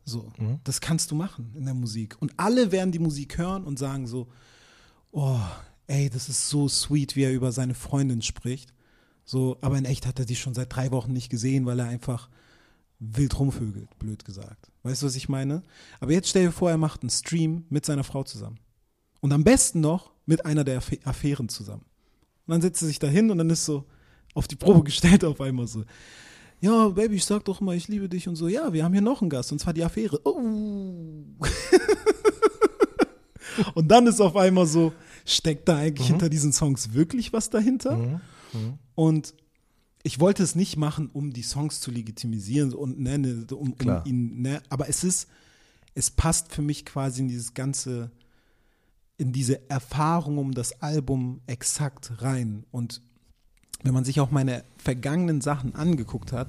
[0.05, 0.33] So,
[0.65, 2.17] das kannst du machen in der Musik.
[2.19, 4.27] Und alle werden die Musik hören und sagen so,
[5.13, 5.39] oh,
[5.87, 8.75] ey, das ist so sweet, wie er über seine Freundin spricht.
[9.25, 11.87] So, aber in echt hat er die schon seit drei Wochen nicht gesehen, weil er
[11.87, 12.31] einfach
[12.99, 14.73] wild rumvögelt, blöd gesagt.
[14.83, 15.63] Weißt du, was ich meine?
[16.01, 18.59] Aber jetzt stell dir vor, er macht einen Stream mit seiner Frau zusammen.
[19.21, 21.85] Und am besten noch mit einer der Affären zusammen.
[22.47, 23.85] Und dann setzt er sich da hin und dann ist so
[24.35, 25.85] auf die Probe gestellt auf einmal so.
[26.61, 28.49] Ja, Baby, ich sag doch immer, ich liebe dich und so.
[28.49, 30.21] Ja, wir haben hier noch einen Gast und zwar die Affäre.
[30.25, 30.35] Oh.
[33.75, 34.93] und dann ist auf einmal so,
[35.25, 38.21] steckt da eigentlich hinter diesen Songs wirklich was dahinter?
[38.95, 39.35] Und
[40.03, 44.03] ich wollte es nicht machen, um die Songs zu legitimisieren und ne, ne, um, um
[44.05, 45.29] ihn, ne, aber es ist,
[45.95, 48.11] es passt für mich quasi in dieses ganze,
[49.19, 52.65] in diese Erfahrung um das Album exakt rein.
[52.71, 53.03] Und
[53.83, 56.49] wenn man sich auch meine vergangenen Sachen angeguckt hat,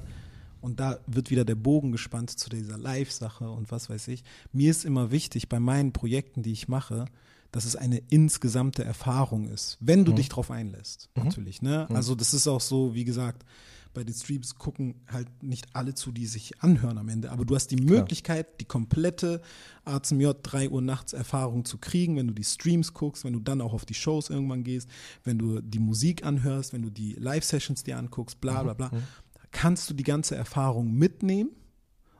[0.62, 4.70] und da wird wieder der Bogen gespannt zu dieser Live-Sache und was weiß ich, mir
[4.70, 7.06] ist immer wichtig bei meinen Projekten, die ich mache,
[7.50, 11.62] dass es eine insgesamte Erfahrung ist, wenn du dich drauf einlässt, natürlich.
[11.62, 11.88] Ne?
[11.90, 13.44] Also das ist auch so, wie gesagt,
[13.92, 17.54] bei den Streams gucken halt nicht alle zu, die sich anhören am Ende, aber du
[17.54, 19.40] hast die Möglichkeit, die komplette
[19.84, 23.32] A zum J 3 Uhr nachts Erfahrung zu kriegen, wenn du die Streams guckst, wenn
[23.32, 24.88] du dann auch auf die Shows irgendwann gehst,
[25.24, 29.40] wenn du die Musik anhörst, wenn du die Live-Sessions dir anguckst, bla bla bla, da
[29.50, 31.50] kannst du die ganze Erfahrung mitnehmen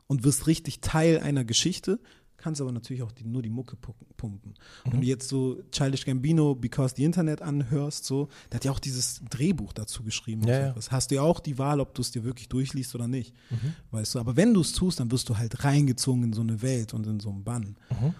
[0.07, 1.99] und wirst richtig Teil einer Geschichte,
[2.41, 4.55] kannst aber natürlich auch die, nur die Mucke pu- pumpen.
[4.83, 8.71] Und wenn du jetzt so Childish Gambino, Because the Internet anhörst, so, der hat ja
[8.71, 10.43] auch dieses Drehbuch dazu geschrieben.
[10.47, 10.69] Ja, ja.
[10.71, 10.91] etwas.
[10.91, 13.33] Hast du ja auch die Wahl, ob du es dir wirklich durchliest oder nicht.
[13.49, 13.73] Mhm.
[13.91, 16.61] Weißt du, aber wenn du es tust, dann wirst du halt reingezogen in so eine
[16.61, 17.77] Welt und in so einen Bann.
[17.89, 18.13] Mhm.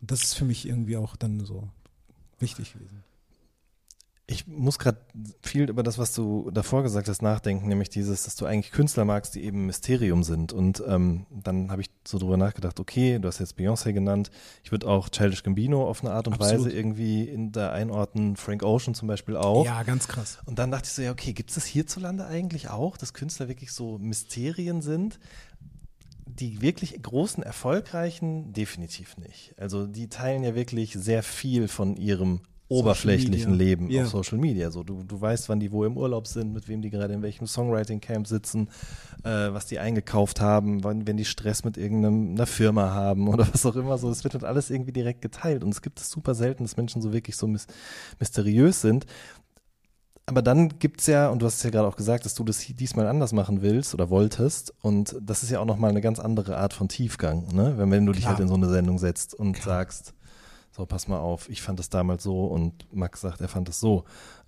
[0.00, 1.68] Und das ist für mich irgendwie auch dann so
[2.38, 3.02] wichtig gewesen.
[4.26, 4.98] Ich muss gerade
[5.42, 9.04] viel über das, was du davor gesagt hast, nachdenken, nämlich dieses, dass du eigentlich Künstler
[9.04, 10.50] magst, die eben Mysterium sind.
[10.54, 14.30] Und ähm, dann habe ich so drüber nachgedacht, okay, du hast jetzt Beyoncé genannt,
[14.62, 16.64] ich würde auch Childish Gambino auf eine Art und Absolut.
[16.64, 19.66] Weise irgendwie in da einordnen, Frank Ocean zum Beispiel auch.
[19.66, 20.38] Ja, ganz krass.
[20.46, 23.48] Und dann dachte ich so, ja, okay, gibt es das hierzulande eigentlich auch, dass Künstler
[23.48, 25.18] wirklich so Mysterien sind?
[26.24, 29.54] Die wirklich großen, erfolgreichen, definitiv nicht.
[29.58, 33.54] Also die teilen ja wirklich sehr viel von ihrem oberflächlichen.
[33.54, 34.02] Leben Ja.
[34.04, 34.70] auf Social Media.
[34.70, 37.22] So, du, du weißt, wann die wo im Urlaub sind, mit wem die gerade in
[37.22, 38.68] welchem Songwriting-Camp sitzen,
[39.22, 43.66] äh, was die eingekauft haben, wann, wenn die Stress mit irgendeiner Firma haben oder was
[43.66, 43.98] auch immer.
[43.98, 45.62] So, es wird halt alles irgendwie direkt geteilt.
[45.62, 47.66] Und es gibt es super selten, dass Menschen so wirklich so mys
[48.18, 49.06] mysteriös sind.
[50.26, 52.58] Aber dann gibt's ja, und du hast es ja gerade auch gesagt, dass du das
[52.60, 54.72] diesmal anders machen willst oder wolltest.
[54.80, 57.74] Und das ist ja auch nochmal eine ganz andere Art von Tiefgang, ne?
[57.76, 58.32] Wenn, wenn du dich Klar.
[58.36, 60.13] halt in so eine Sendung setzt und sagst,
[60.76, 63.78] so, pass mal auf, ich fand das damals so und Max sagt, er fand das
[63.80, 64.04] so.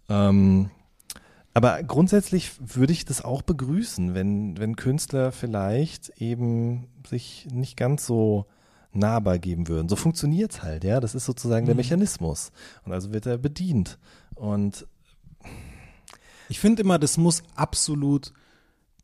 [0.09, 0.70] Ähm,
[1.55, 8.07] aber grundsätzlich würde ich das auch begrüßen, wenn, wenn Künstler vielleicht eben sich nicht ganz
[8.07, 8.47] so
[8.93, 9.89] nahbar geben würden.
[9.89, 11.01] So funktioniert's halt, ja.
[11.01, 11.79] Das ist sozusagen der Mhm.
[11.81, 12.51] Mechanismus.
[12.85, 13.99] Und also wird er bedient.
[14.35, 14.87] Und
[16.49, 18.33] Ich finde immer, das muss absolut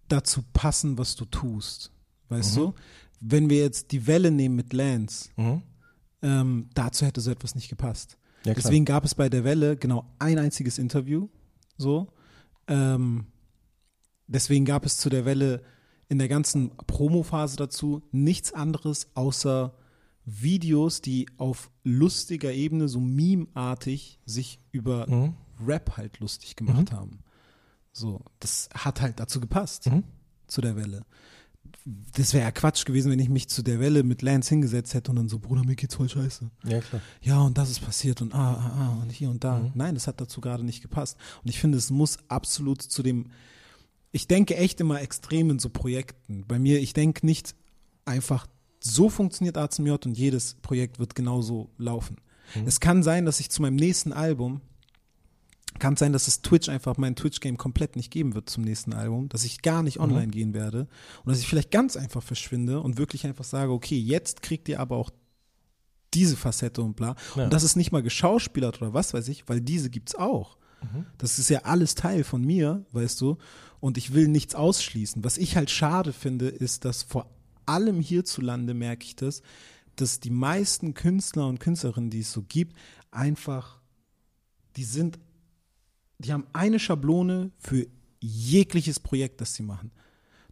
[0.08, 1.90] dazu passen, was du tust.
[2.28, 2.60] Weißt Mhm.
[2.60, 2.74] du?
[3.20, 5.62] Wenn wir jetzt die Welle nehmen mit Lance, mhm.
[6.22, 8.16] Ähm, dazu hätte so etwas nicht gepasst.
[8.44, 8.54] Ja.
[8.54, 11.28] Deswegen gab es bei der Welle genau ein einziges Interview.
[11.76, 12.12] So.
[12.66, 13.26] Ähm,
[14.26, 15.62] deswegen gab es zu der Welle
[16.08, 19.74] in der ganzen Promophase dazu nichts anderes außer
[20.24, 25.34] Videos, die auf lustiger Ebene, so meme-artig, sich über Mhm.
[25.66, 27.20] Rap halt lustig gemacht haben.
[27.92, 30.04] So, das hat halt dazu gepasst, Mhm.
[30.46, 31.04] zu der Welle.
[32.16, 35.10] Das wäre ja Quatsch gewesen, wenn ich mich zu der Welle mit Lance hingesetzt hätte
[35.10, 37.02] und dann so, Bruder, mir geht's voll scheiße Ja, klar.
[37.22, 39.70] ja, und das ist passiert und ah, ah, ah, und hier und da.
[39.74, 41.16] Nein, das hat dazu gerade nicht gepasst.
[41.42, 43.30] Und ich finde, es muss absolut zu dem,
[44.12, 46.44] ich denke echt immer extrem in so Projekten.
[46.46, 47.54] Bei mir, ich denke nicht
[48.04, 48.46] einfach,
[48.80, 52.16] so funktioniert A zum J und jedes Projekt wird genauso laufen.
[52.66, 54.60] Es kann sein, dass ich zu meinem nächsten Album,
[55.78, 59.28] kann sein, dass es Twitch einfach mein Twitch-Game komplett nicht geben wird zum nächsten Album,
[59.28, 60.88] dass ich gar nicht online gehen werde
[61.24, 64.80] und dass ich vielleicht ganz einfach verschwinde und wirklich einfach sage, okay, jetzt kriegt ihr
[64.80, 65.10] aber auch
[66.14, 67.16] diese Facette und bla.
[67.36, 67.44] Ja.
[67.44, 70.58] Und das ist nicht mal geschauspielert oder was weiß ich, weil diese gibt's auch.
[71.18, 73.38] Das ist ja alles Teil von mir, weißt du,
[73.80, 75.22] und ich will nichts ausschließen.
[75.24, 77.30] Was ich halt schade finde, ist, dass vor
[77.66, 79.42] allem hierzulande merke ich das,
[79.96, 82.76] dass die meisten Künstler und Künstlerinnen, die es so gibt,
[83.10, 83.80] einfach,
[84.76, 85.18] die sind,
[86.24, 87.86] die haben eine Schablone für
[88.20, 89.90] jegliches Projekt, das sie machen.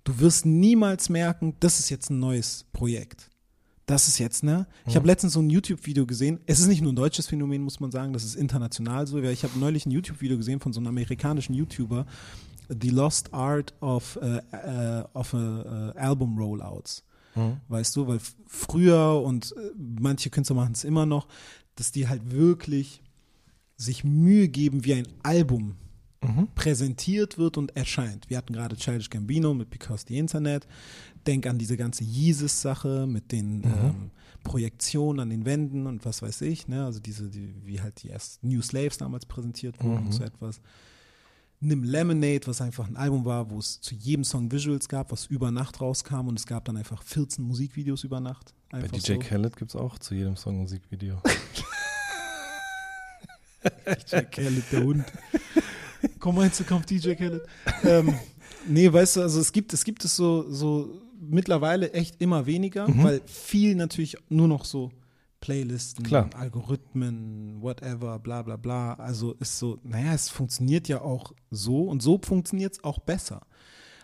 [0.04, 3.30] Du wirst niemals merken, das ist jetzt ein neues Projekt.
[3.86, 4.66] Das ist jetzt, ne?
[4.86, 6.38] Ich habe letztens so ein YouTube-Video gesehen.
[6.46, 9.20] Es ist nicht nur ein deutsches Phänomen, muss man sagen, das ist international so.
[9.20, 12.06] Ich habe neulich ein YouTube-Video gesehen von so einem amerikanischen YouTuber,
[12.68, 17.04] The Lost Art of, äh, äh, of äh, Album Rollouts.
[17.68, 21.26] Weißt du, weil früher und äh, manche Künstler machen es immer noch,
[21.74, 23.02] dass die halt wirklich
[23.80, 25.76] sich Mühe geben, wie ein Album
[26.54, 28.28] präsentiert wird und erscheint.
[28.28, 30.66] Wir hatten gerade Childish Gambino mit Because the Internet.
[31.26, 34.10] Denk an diese ganze Yeezus-Sache mit den ähm,
[34.42, 36.68] Projektionen an den Wänden und was weiß ich.
[36.68, 36.84] Ne?
[36.84, 40.60] Also diese, die, wie halt die ersten New Slaves damals präsentiert wurden und so etwas.
[41.62, 45.26] Nimm Lemonade, was einfach ein Album war, wo es zu jedem Song Visuals gab, was
[45.26, 48.54] über Nacht rauskam und es gab dann einfach 14 Musikvideos über Nacht.
[48.70, 49.18] Bei DJ so.
[49.18, 51.22] Khaled gibt's auch zu jedem Song Musikvideo.
[54.10, 55.04] DJ Khaled, der Hund.
[56.18, 57.42] Komm meinst du, kommt DJ Khaled?
[57.84, 58.14] ähm,
[58.66, 62.86] nee, weißt du, also es gibt, es gibt es so, so mittlerweile echt immer weniger,
[62.88, 64.90] weil viel natürlich nur noch so
[65.40, 66.28] Playlisten, Klar.
[66.34, 68.94] Algorithmen, whatever, bla bla bla.
[68.94, 73.42] Also ist so, naja, es funktioniert ja auch so und so funktioniert es auch besser.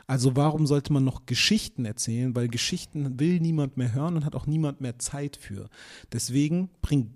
[0.06, 2.34] Also warum sollte man noch Geschichten erzählen?
[2.34, 5.68] Weil Geschichten will niemand mehr hören und hat auch niemand mehr Zeit für.
[6.12, 7.12] Deswegen bring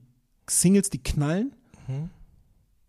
[0.49, 1.55] Singles, die knallen,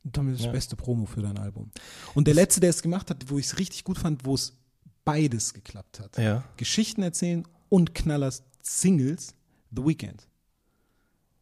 [0.04, 0.52] und damit ist das Ja.
[0.52, 1.72] beste Promo für dein Album.
[2.14, 4.54] Und der letzte, der es gemacht hat, wo ich es richtig gut fand, wo es
[5.06, 6.18] beides geklappt hat.
[6.18, 6.44] Ja.
[6.58, 9.36] Geschichten erzählen und Knallers Singles,
[9.76, 10.28] The Weeknd.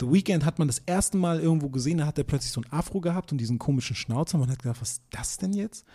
[0.02, 2.72] The Weeknd hat man das erste Mal irgendwo gesehen, da hat er plötzlich so ein
[2.72, 4.38] Afro gehabt und diesen komischen Schnauzer.
[4.38, 5.86] Man hat gedacht, was ist das denn jetzt?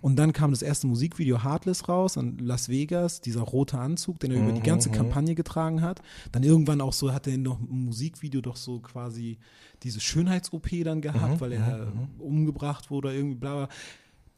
[0.00, 4.32] Und dann kam das erste Musikvideo Heartless raus an Las Vegas, dieser rote Anzug, den
[4.32, 6.02] er über die ganze Kampagne getragen hat.
[6.32, 9.38] Dann irgendwann auch so hat er noch im Musikvideo doch so quasi
[9.84, 13.68] diese Schönheits-OP dann gehabt, weil er umgebracht wurde oder irgendwie bla bla.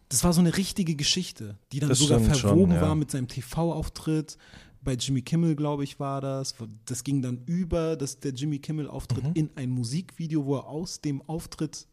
[0.08, 2.80] Das war so eine richtige Geschichte, die dann Das sogar stimmt schon, verwoben ja.
[2.80, 4.36] war mit seinem TV-Auftritt.
[4.86, 6.54] Bei Jimmy Kimmel, glaube ich, war das.
[6.86, 9.32] Das ging dann über das, der Jimmy Kimmel-Auftritt Mhm.
[9.34, 11.86] in ein Musikvideo, wo er aus dem Auftritt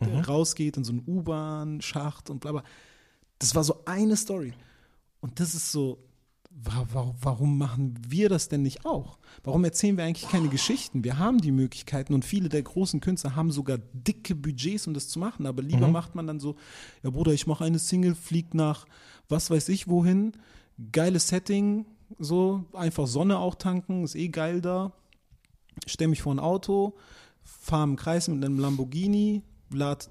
[0.00, 0.20] Mhm.
[0.20, 2.64] rausgeht in so einen U-Bahn-Schacht und bla bla.
[3.38, 4.52] Das war so eine Story.
[5.20, 5.98] Und das ist so,
[6.50, 9.18] wa- wa- warum machen wir das denn nicht auch?
[9.42, 11.02] Warum erzählen wir eigentlich keine Geschichten?
[11.04, 15.08] Wir haben die Möglichkeiten und viele der großen Künstler haben sogar dicke Budgets, um das
[15.08, 15.46] zu machen.
[15.46, 15.92] Aber lieber Mhm.
[15.92, 16.54] macht man dann so,
[17.02, 18.86] ja Bruder, ich mache eine Single, fliegt nach
[19.28, 20.32] was weiß ich wohin,
[20.92, 21.86] geiles Setting,
[22.18, 24.92] so einfach Sonne auch tanken, ist eh geil da.
[25.86, 26.96] Stell mich vor ein Auto,
[27.42, 30.10] fahre im Kreis mit einem Lamborghini, lad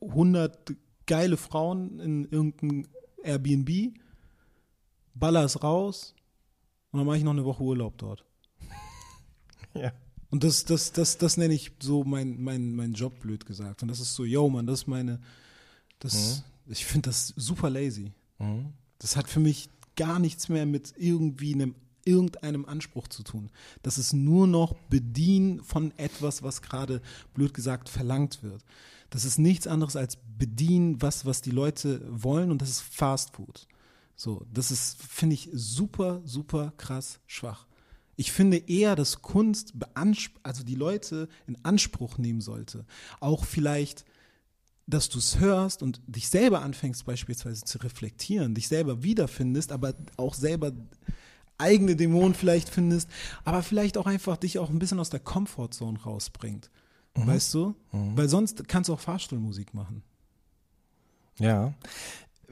[0.00, 0.74] 100
[1.06, 2.88] geile Frauen in irgendein
[3.22, 3.94] Airbnb,
[5.14, 6.14] baller es raus
[6.90, 8.24] und dann mache ich noch eine Woche Urlaub dort.
[9.74, 9.90] Ja.
[10.28, 13.82] Und das, das, das, das nenne ich so mein, mein, mein Job, blöd gesagt.
[13.82, 15.18] Und das ist so, yo, man, das ist meine,
[15.98, 18.12] das, ich finde das super lazy.
[18.38, 18.72] Mhm.
[18.98, 19.68] Das hat für mich
[20.02, 23.50] gar nichts mehr mit irgendwie einem, irgendeinem Anspruch zu tun.
[23.84, 27.00] Das ist nur noch Bedienen von etwas, was gerade,
[27.34, 28.64] blöd gesagt, verlangt wird.
[29.10, 33.36] Das ist nichts anderes als bedienen, was, was die Leute wollen und das ist Fast
[33.36, 33.68] Food.
[34.16, 37.68] So, das ist, finde ich, super, super krass schwach.
[38.16, 39.72] Ich finde eher, dass Kunst
[40.42, 42.86] also die Leute in Anspruch nehmen sollte.
[43.20, 44.04] Auch vielleicht,
[44.86, 49.94] dass du es hörst und dich selber anfängst beispielsweise zu reflektieren, dich selber wiederfindest, aber
[50.16, 50.72] auch selber
[51.58, 53.08] eigene Dämonen vielleicht findest,
[53.44, 56.70] aber vielleicht auch einfach dich auch ein bisschen aus der Comfortzone rausbringt.
[57.14, 57.74] Weißt du?
[57.90, 60.02] Weil sonst kannst du auch Fahrstuhlmusik machen.
[61.38, 61.74] Ja.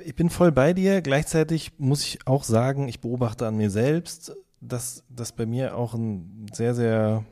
[0.05, 1.01] Ich bin voll bei dir.
[1.01, 5.95] Gleichzeitig muss ich auch sagen, ich beobachte an mir selbst, dass das bei mir auch
[5.95, 7.25] ein sehr, sehr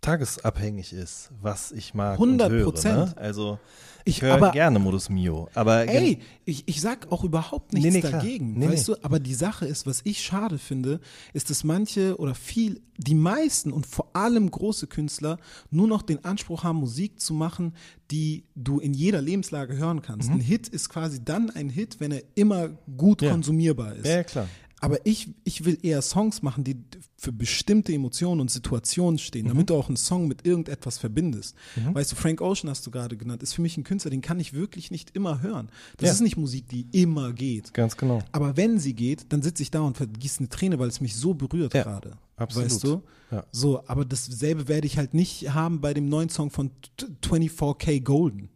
[0.00, 2.64] tagesabhängig ist, was ich mag 100 und höre.
[2.64, 3.16] Prozent.
[3.16, 3.16] Ne?
[3.16, 3.58] Also
[4.06, 8.00] ich höre aber- gerne Modus Mio, aber Ey, ich, ich sag auch überhaupt nichts Nee,
[8.00, 8.94] nee, dagegen, Nee, weißt du?
[9.02, 11.00] Aber die Sache ist, was ich schade finde,
[11.34, 15.38] ist, dass manche oder viel, die meisten und vor allem große Künstler
[15.70, 17.74] nur noch den Anspruch haben, Musik zu machen,
[18.10, 20.30] die du in jeder Lebenslage hören kannst.
[20.30, 23.26] Ein Hit ist quasi dann ein Hit, wenn er immer gut Mhm.
[23.26, 23.32] Ja.
[23.32, 24.06] konsumierbar ist.
[24.06, 24.48] ja, klar.
[24.86, 26.76] Aber ich, ich will eher Songs machen, die
[27.16, 31.56] für bestimmte Emotionen und Situationen stehen, damit du auch einen Song mit irgendetwas verbindest.
[31.92, 34.38] Weißt du, Frank Ocean hast du gerade genannt, ist für mich ein Künstler, den kann
[34.38, 35.70] ich wirklich nicht immer hören.
[35.96, 36.12] Das Ja.
[36.14, 37.74] ist nicht Musik, die immer geht.
[37.74, 38.22] Ganz genau.
[38.30, 41.16] Aber wenn sie geht, dann sitze ich da und vergieße eine Träne, weil es mich
[41.16, 42.12] so berührt Ja, gerade.
[42.36, 42.70] absolut.
[42.70, 43.02] Weißt du?
[43.32, 43.44] Ja.
[43.50, 47.98] So, aber dasselbe werde ich halt nicht haben bei dem neuen Song von t- 24K
[48.04, 48.50] Golden.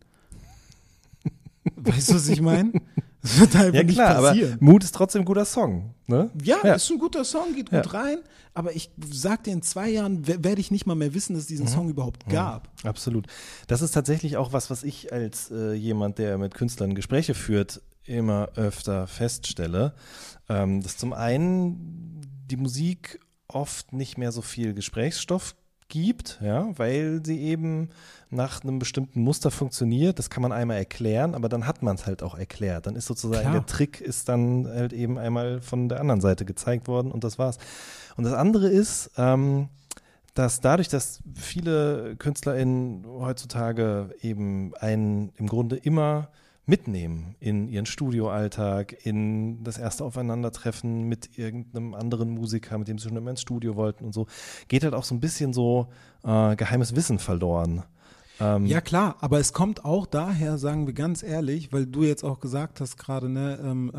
[1.75, 2.73] weißt du, was ich meine?
[3.23, 4.57] Das wird einfach Ja nicht klar, aber passieren.
[4.61, 5.95] Mut ist trotzdem ein guter Song.
[6.07, 6.31] Ne?
[6.43, 6.75] Ja, Ja.
[6.75, 7.83] ist ein guter Song, geht Ja.
[7.83, 8.19] gut rein,
[8.55, 11.43] aber ich sag dir, in zwei Jahren we- werde ich nicht mal mehr wissen, dass
[11.43, 11.71] es diesen Mhm.
[11.71, 12.69] Song überhaupt gab.
[12.83, 13.27] Absolut.
[13.67, 17.83] Das ist tatsächlich auch was, was ich als äh, jemand, der mit Künstlern Gespräche führt,
[18.05, 19.95] immer öfter feststelle.
[20.49, 25.55] Ähm, dass zum einen die Musik oft nicht mehr so viel Gesprächsstoff
[25.91, 27.91] gibt, ja, weil sie eben
[28.31, 30.19] nach einem bestimmten Muster funktioniert.
[30.19, 32.87] Das kann man einmal erklären, aber dann hat man es halt auch erklärt.
[32.87, 33.53] Dann ist sozusagen Klar.
[33.53, 37.39] der Trick ist dann halt eben einmal von der anderen Seite gezeigt worden und das
[37.39, 37.59] war's.
[38.17, 39.69] Und das andere ist, ähm,
[40.35, 46.29] dass dadurch, dass viele KünstlerInnen heutzutage eben einen im Grunde immer
[46.71, 53.09] mitnehmen in ihren Studioalltag, in das erste Aufeinandertreffen mit irgendeinem anderen Musiker, mit dem sie
[53.09, 54.27] schon immer ins Studio wollten und so,
[54.69, 55.89] geht halt auch so ein bisschen so
[56.25, 57.83] äh, geheimes Wissen verloren.
[58.41, 62.25] Ähm, Ja, klar, aber es kommt auch daher, sagen wir ganz ehrlich, weil du jetzt
[62.25, 63.93] auch gesagt hast gerade, ne, ähm,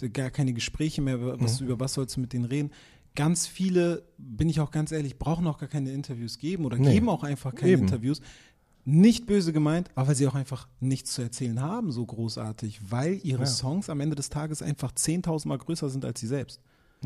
[0.00, 1.66] ähm, gar keine Gespräche mehr, was, Mhm.
[1.66, 2.70] über was sollst du mit denen reden.
[3.14, 6.92] Ganz viele, bin ich auch ganz ehrlich, brauchen auch gar keine Interviews geben oder Nee.
[6.92, 7.82] geben auch einfach keine Eben.
[7.82, 8.20] Interviews.
[8.88, 13.18] Nicht böse gemeint, aber weil sie auch einfach nichts zu erzählen haben, so großartig, weil
[13.24, 13.46] ihre Ja.
[13.46, 16.60] Songs am Ende des Tages einfach 10.000 Mal größer sind als sie selbst.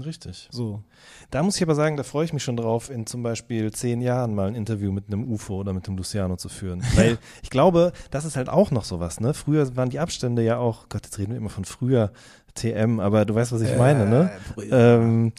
[0.04, 0.48] Richtig.
[0.52, 0.82] So.
[1.30, 4.00] Da muss ich aber sagen, da freue ich mich schon drauf, in zum Beispiel zehn
[4.00, 6.82] Jahren mal ein Interview mit einem UFO oder mit einem Luciano zu führen.
[6.94, 9.34] Weil ich glaube, das ist halt auch noch sowas, ne?
[9.34, 12.12] Früher waren die Abstände ja auch, Gott, jetzt reden wir immer von früher
[12.54, 14.30] TM, aber du weißt, was ich meine, ne?
[14.70, 15.32] Ähm,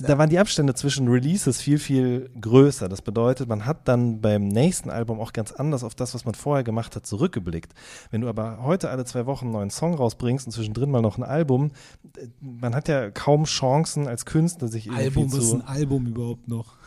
[0.00, 2.88] da waren die Abstände zwischen Releases viel, viel größer.
[2.88, 6.34] Das bedeutet, man hat dann beim nächsten Album auch ganz anders auf das, was man
[6.34, 7.72] vorher gemacht hat, zurückgeblickt.
[8.10, 11.18] Wenn du aber heute alle zwei Wochen einen neuen Song rausbringst und zwischendrin mal noch
[11.18, 11.70] ein Album,
[12.16, 15.66] äh, man hat ja kaum Chancen als Künstler sich irgendwie Album, was ist zu ein
[15.66, 16.78] Album überhaupt noch?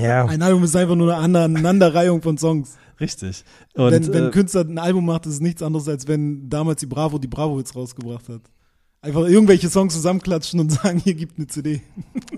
[0.00, 2.76] Ja, Ein Album ist einfach nur eine Aneinanderreihung von Songs.
[3.00, 3.44] richtig.
[3.74, 6.48] Und, wenn, wenn äh, ein Künstler ein Album macht, ist es nichts anderes, als wenn
[6.48, 8.40] damals die Bravo die Bravo-Hits rausgebracht hat.
[9.04, 11.82] Einfach irgendwelche Songs zusammenklatschen und sagen, hier gibt eine CD.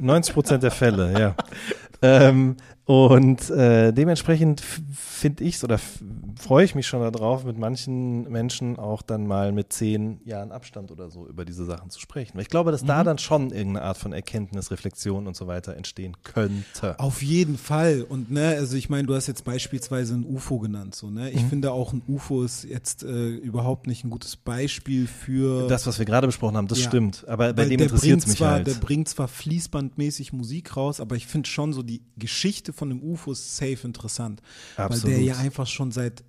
[0.00, 1.36] 90 Prozent der Fälle, ja.
[2.02, 2.56] ähm,
[2.86, 5.98] und äh, dementsprechend finde ich oder f-
[6.38, 10.92] freue ich mich schon darauf, mit manchen Menschen auch dann mal mit zehn Jahren Abstand
[10.92, 12.34] oder so über diese Sachen zu sprechen.
[12.34, 12.86] Weil ich glaube, dass Mhm.
[12.86, 16.96] da dann schon irgendeine Art von Erkenntnis, Reflexion und so weiter entstehen könnte.
[17.00, 18.02] Auf jeden Fall.
[18.08, 20.94] Und ne, also ich meine, du hast jetzt beispielsweise ein UFO genannt.
[20.94, 21.30] So, ne?
[21.30, 25.66] Ich finde auch ein UFO ist jetzt äh, überhaupt nicht ein gutes Beispiel für.
[25.66, 26.86] Das, was wir gerade besprochen haben, das Ja.
[26.88, 27.24] stimmt.
[27.26, 28.66] Aber bei Weil dem interessiert es mich zwar, halt.
[28.68, 33.02] Der bringt zwar fließbandmäßig Musik raus, aber ich finde schon so die Geschichte von dem
[33.02, 34.42] UFO ist safe interessant.
[34.76, 35.16] Weil Absolut.
[35.16, 36.22] der ja einfach schon seit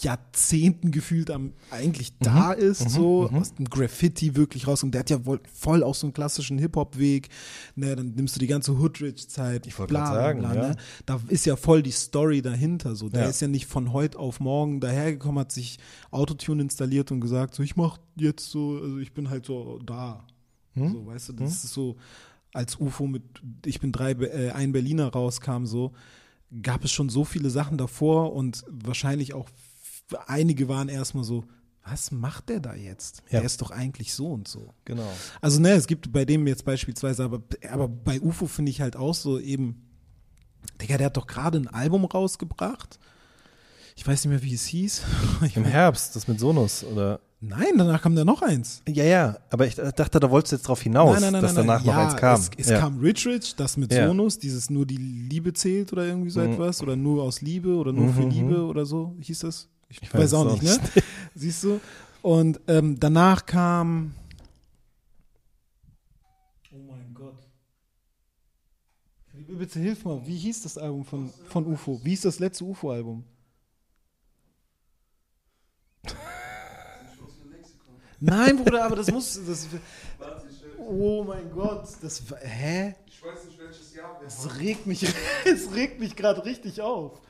[0.00, 4.82] Jahrzehnten gefühlt am, eigentlich da ist, so aus dem Graffiti wirklich raus.
[4.82, 7.28] Und der hat ja wohl voll auch so einen klassischen Hip-Hop-Weg.
[7.74, 9.66] Ne, dann nimmst du die ganze Hoodrich-Zeit.
[9.66, 10.68] Ich wollte grad sagen, bla, ja.
[10.68, 10.76] ne?
[11.06, 12.94] Da ist ja voll die Story dahinter.
[12.94, 13.08] So.
[13.08, 13.28] Der Ja.
[13.28, 15.78] ist ja nicht von heute auf morgen dahergekommen, hat sich
[16.10, 20.26] Autotune installiert und gesagt, so ich mach jetzt so, also ich bin halt so da.
[20.74, 20.92] Hm?
[20.92, 21.96] So, weißt du, das ist so,
[22.54, 23.22] als UFO mit
[23.66, 25.92] Ich bin drei, äh, ein Berliner rauskam, so,
[26.62, 29.48] gab es schon so viele Sachen davor und wahrscheinlich auch
[30.26, 31.44] einige waren erstmal so,
[31.86, 33.22] was macht der da jetzt?
[33.28, 33.40] Ja.
[33.40, 34.72] Der ist doch eigentlich so und so.
[34.84, 35.10] Genau.
[35.40, 38.96] Also, ne, es gibt bei dem jetzt beispielsweise, aber, aber bei UFO finde ich halt
[38.96, 39.82] auch so eben,
[40.80, 42.98] Digga, der hat doch gerade ein Album rausgebracht.
[43.96, 45.02] Ich weiß nicht mehr, wie es hieß.
[45.54, 47.20] Im Herbst, das mit Sonus, oder?
[47.40, 48.80] nein, danach kam da noch eins.
[48.88, 52.04] Ja, ja, aber ich dachte, da wolltest du jetzt drauf hinaus, dass danach noch ja,
[52.08, 52.40] eins kam.
[52.40, 52.78] Es, es ja.
[52.80, 54.06] kam Rich Rich, das mit Ja.
[54.08, 56.52] Sonus, dieses nur die Liebe zählt oder irgendwie so Mhm.
[56.52, 56.82] etwas.
[56.82, 59.68] Oder nur aus Liebe oder nur für Mhm, Liebe oder so hieß das.
[59.90, 60.78] Ich, Ich weiß, weiß auch nicht, ne?
[61.34, 61.80] Siehst du?
[62.22, 64.14] Und ähm, danach kam.
[66.72, 67.36] Oh mein Gott.
[69.58, 70.20] Bitte hilf mal.
[70.26, 72.00] Wie hieß das Album von, von UFO?
[72.02, 73.22] Wie hieß das letzte UFO-Album?
[78.20, 79.40] Nein, Bruder, aber das muss.
[79.46, 79.68] Das,
[80.78, 81.86] oh mein Gott.
[82.00, 82.94] Das, hä?
[83.06, 85.06] Ich weiß nicht, welches Jahr wir Es regt mich,
[85.44, 87.20] es regt mich gerade richtig auf.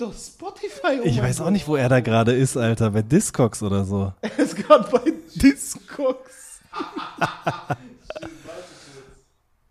[0.00, 1.00] Doch Spotify.
[1.00, 1.52] Oh Ich weiß auch Gott.
[1.52, 2.90] nicht, wo er da gerade ist, Alter.
[2.90, 4.12] Bei Discogs oder so.
[4.22, 6.60] Er ist gerade bei Discogs.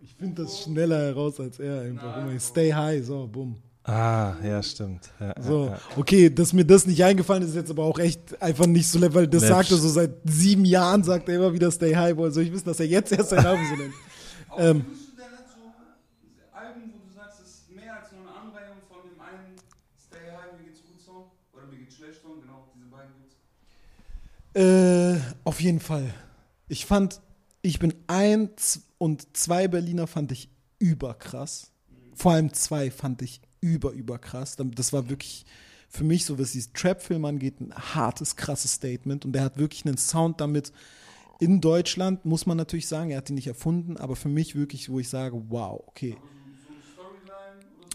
[0.01, 2.17] ich finde das schneller heraus als er einfach.
[2.17, 3.55] Mal, Stay high, so, bumm.
[3.83, 5.09] Ah, ja, stimmt.
[5.19, 5.79] Ja, So, ja, ja.
[5.97, 8.99] okay, dass mir das nicht eingefallen ist, ist jetzt aber auch echt einfach nicht so,
[9.13, 12.15] weil das sagt er so seit sieben Jahren, sagt er immer wieder Stay high.
[12.15, 13.93] Woher soll ich wissen, dass er jetzt erst sein Album so nennt?
[14.57, 14.83] Ähm.
[14.83, 18.33] fühlst du denn nicht so Alben, wo du sagst, es ist mehr als nur eine
[18.33, 19.55] Anreihung von dem einen
[19.95, 23.37] Stay High, mir geht's gut Song oder mir geht's schlecht Song, genau, diese beiden gibt's.
[24.53, 26.13] Äh, auf jeden Fall.
[26.67, 27.21] Ich fand,
[27.61, 31.71] ich bin eins und zwei Berliner fand ich überkrass.
[32.15, 34.57] Vor allem zwei fand ich über, überkrass.
[34.57, 35.45] Das war wirklich
[35.87, 39.25] für mich, so was diesen Trap-Film angeht, ein hartes, krasses Statement.
[39.25, 40.71] Und der hat wirklich einen Sound damit
[41.39, 44.89] in Deutschland, muss man natürlich sagen, er hat ihn nicht erfunden, aber für mich wirklich,
[44.89, 46.17] wo ich sage, wow, okay.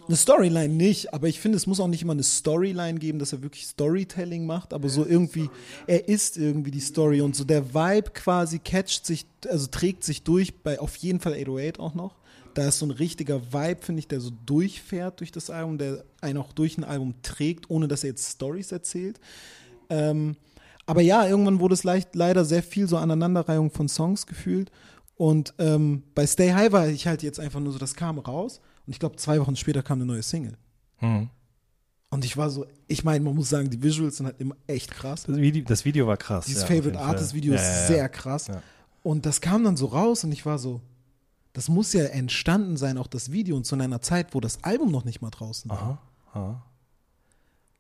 [0.06, 3.32] Eine Storyline nicht, aber ich finde, es muss auch nicht immer eine Storyline geben, dass
[3.32, 5.48] er wirklich Storytelling macht, aber so irgendwie,
[5.86, 10.22] er ist irgendwie die Story und so der Vibe quasi catcht sich, also trägt sich
[10.22, 12.16] durch, bei auf jeden Fall 808 auch noch.
[12.52, 16.04] Da ist so ein richtiger Vibe, finde ich, der so durchfährt durch das Album, der
[16.20, 19.18] einen auch durch ein Album trägt, ohne dass er jetzt Stories erzählt.
[19.88, 20.36] Ähm,
[20.84, 24.70] aber ja, irgendwann wurde es leicht, leider sehr viel so Aneinanderreihung von Songs gefühlt.
[25.16, 28.60] Und ähm, bei Stay High war ich halt jetzt einfach nur so, das kam raus.
[28.86, 30.56] Und ich glaube, zwei Wochen später kam eine neue Single.
[30.96, 31.28] Hm.
[32.10, 34.90] Und ich war so, ich meine, man muss sagen, die Visuals sind halt immer echt
[34.90, 35.24] krass.
[35.24, 36.46] Das, Video, das Video war krass.
[36.46, 36.98] Dieses ja, Favorite.
[36.98, 38.50] Artist Video Ja, ist ja, sehr krass.
[39.02, 40.80] Und das kam dann so raus und ich war so,
[41.54, 44.90] das muss ja entstanden sein, auch das Video, und zu einer Zeit, wo das Album
[44.90, 45.78] noch nicht mal draußen war.
[45.78, 45.98] Aha,
[46.32, 46.62] aha.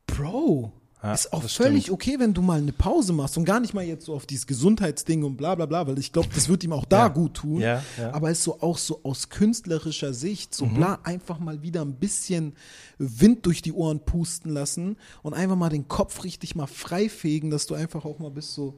[0.06, 0.72] Bro,
[1.04, 1.94] Ja, ist auch völlig stimmt.
[1.94, 4.46] okay, wenn du mal eine Pause machst und gar nicht mal jetzt so auf dieses
[4.46, 7.08] Gesundheitsding und bla bla bla, weil ich glaube, das wird ihm auch da Ja.
[7.08, 7.60] gut tun.
[7.60, 7.82] Ja.
[8.12, 10.54] Aber ist so auch so aus künstlerischer Sicht, Mhm.
[10.56, 12.54] so bla, einfach mal wieder ein bisschen
[12.98, 17.66] Wind durch die Ohren pusten lassen und einfach mal den Kopf richtig mal freifegen, dass
[17.66, 18.74] du einfach auch mal bist so,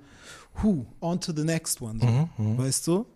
[0.63, 1.99] hu, on to the next one.
[2.01, 2.07] So.
[2.43, 3.07] Mhm, Weißt du?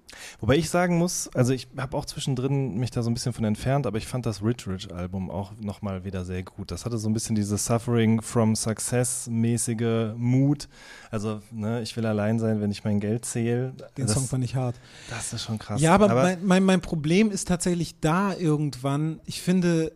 [0.41, 3.45] Wobei ich sagen muss, also ich habe auch zwischendrin mich da so ein bisschen von
[3.45, 6.71] entfernt, aber ich fand das Rich Rich Album auch nochmal wieder sehr gut.
[6.71, 10.69] Das hatte so ein bisschen diese Suffering from Success mäßige Mut.
[11.11, 13.73] Also, ne, ich will allein sein, wenn ich mein Geld zähle.
[13.97, 14.77] Den das, Song fand ich hart.
[15.11, 15.81] das ist schon krass.
[15.81, 19.21] Ja, aber, mein, mein, mein Problem ist tatsächlich da irgendwann.
[19.27, 19.93] Ich finde,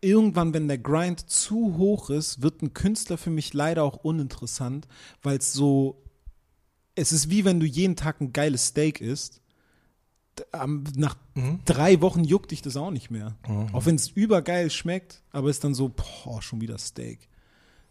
[0.00, 4.86] irgendwann, wenn der Grind zu hoch ist, wird ein Künstler für mich leider auch uninteressant,
[5.22, 6.02] weil es so,
[6.98, 9.40] es ist wie wenn du jeden Tag ein geiles Steak isst.
[10.96, 11.60] Nach Mhm.
[11.64, 13.36] drei Wochen juckt dich das auch nicht mehr.
[13.72, 17.28] Auch wenn es übergeil schmeckt, aber ist dann so, boah, schon wieder Steak.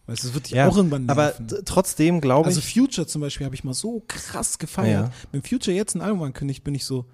[0.06, 1.48] Weißt du, es wird dich ja, auch irgendwann aber nerven.
[1.50, 5.08] t- trotzdem glaube Also ich, Future zum Beispiel habe ich mal so krass gefeiert.
[5.08, 5.14] Ja.
[5.34, 7.06] Wenn Future jetzt ein Album ankündigt, bin ich so,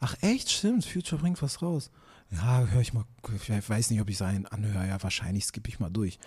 [0.00, 1.90] ach echt, stimmt, Future bringt was raus.
[2.32, 3.04] Ja, höre ich mal,
[3.38, 6.18] ich weiß nicht, ob ich es ein anhöre, ja, wahrscheinlich skippe ich mal durch.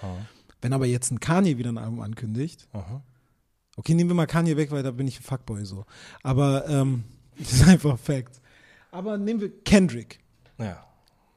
[0.62, 3.02] Wenn aber jetzt ein Kanye wieder ein Album ankündigt, Aha.
[3.80, 5.86] Okay, nehmen wir mal Kanye weg, weil da bin ich ein Fuckboy so.
[6.24, 7.04] Aber ähm,
[7.38, 8.40] das ist einfach Fact.
[8.92, 10.20] Aber nehmen wir Kendrick.
[10.58, 10.86] ja.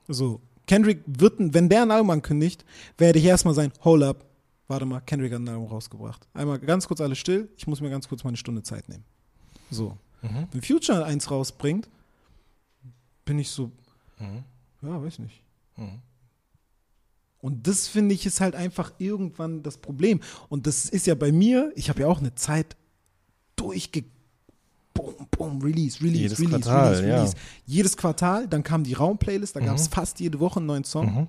[0.08, 2.64] So, Kendrick wird, wenn der ein Album ankündigt,
[2.98, 4.24] werde ich erstmal sein, hold up,
[4.66, 6.26] warte mal, Kendrick hat ein Album rausgebracht.
[6.34, 9.04] Einmal ganz kurz alles still, ich muss mir ganz kurz mal eine Stunde Zeit nehmen.
[9.70, 9.96] So.
[10.22, 10.48] Mhm.
[10.50, 11.88] Wenn Future eins rausbringt,
[13.24, 13.70] bin ich so,
[14.18, 14.44] Mhm.
[14.82, 15.40] ja, weiß nicht.
[15.76, 16.00] Mhm.
[17.42, 20.20] Und das finde ich ist halt einfach irgendwann das Problem.
[20.48, 22.76] Und das ist ja bei mir, ich habe ja auch eine Zeit
[23.56, 24.04] durchge
[24.94, 27.16] Boom, boom, Release, Release, Jedes Release, Quartal, Release, ja.
[27.16, 27.36] Release.
[27.66, 29.92] Jedes Quartal, dann kam die Raum-Playlist, da gab es Mhm.
[29.92, 31.14] fast jede Woche einen neuen Song.
[31.14, 31.28] Mhm.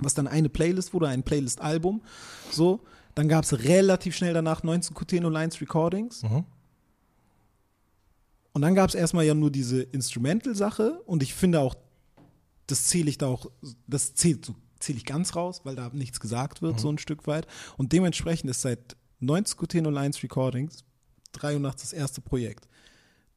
[0.00, 2.02] was dann eine Playlist wurde, ein Playlist-Album.
[2.50, 2.80] So,
[3.14, 6.22] dann gab es relativ schnell danach 19 Cuteno Lines Recordings.
[6.22, 6.44] Mhm.
[8.52, 11.74] Und dann gab es erstmal ja nur diese Instrumental-Sache und ich finde auch,
[12.66, 13.50] das zähle ich da auch,
[13.86, 14.54] das zählt so,
[14.86, 17.46] zähle ich ganz raus, weil da nichts gesagt wird, so ein Stück weit.
[17.76, 20.84] Und dementsprechend ist seit 19 Cuteno Lines Recordings
[21.32, 22.68] 83 das erste Projekt.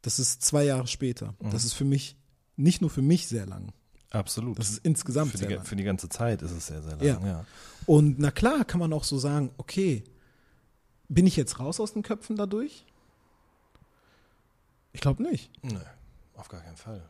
[0.02, 1.34] Das ist zwei Jahre später.
[1.52, 2.16] Das ist für mich,
[2.56, 3.74] nicht nur für mich sehr lang.
[4.12, 4.58] Absolut.
[4.58, 5.66] Das ist insgesamt für, sehr die, lang.
[5.66, 7.06] für die ganze Zeit ist es sehr, sehr lang.
[7.06, 7.20] Ja.
[7.28, 7.46] Ja.
[7.86, 10.04] Und na klar kann man auch so sagen, okay,
[11.10, 12.86] bin ich jetzt raus aus den Köpfen dadurch?
[14.94, 15.52] Ich glaube nicht.
[15.64, 15.80] Nö,
[16.36, 17.04] auf gar keinen Fall.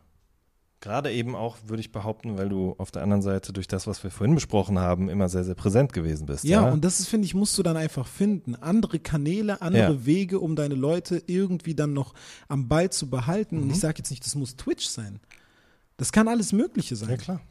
[0.82, 4.02] Gerade eben auch, würde ich behaupten, weil du auf der anderen Seite durch das, was
[4.04, 6.46] wir vorhin besprochen haben, immer sehr, sehr präsent gewesen bist.
[6.46, 8.56] Ja, Ja, und das ist, finde ich, musst du dann einfach finden.
[8.56, 10.06] Andere Kanäle, andere Ja.
[10.06, 12.14] Wege, um deine Leute irgendwie dann noch
[12.48, 13.58] am Ball zu behalten.
[13.58, 13.72] Und Mhm.
[13.72, 15.20] ich sage jetzt nicht, das muss Twitch sein.
[15.98, 17.10] Das kann alles Mögliche sein.
[17.10, 17.42] ja klar.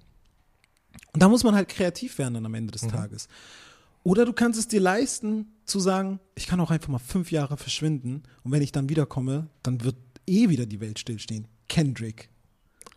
[1.12, 2.88] Und da muss man halt kreativ werden dann am Ende des Mhm.
[2.92, 3.28] Tages.
[4.05, 7.59] Oder du kannst es dir leisten, zu sagen, ich kann auch einfach mal fünf Jahre
[7.59, 9.96] verschwinden und wenn ich dann wiederkomme, dann wird
[10.26, 11.46] eh wieder die Welt stillstehen.
[11.68, 12.30] Kendrick.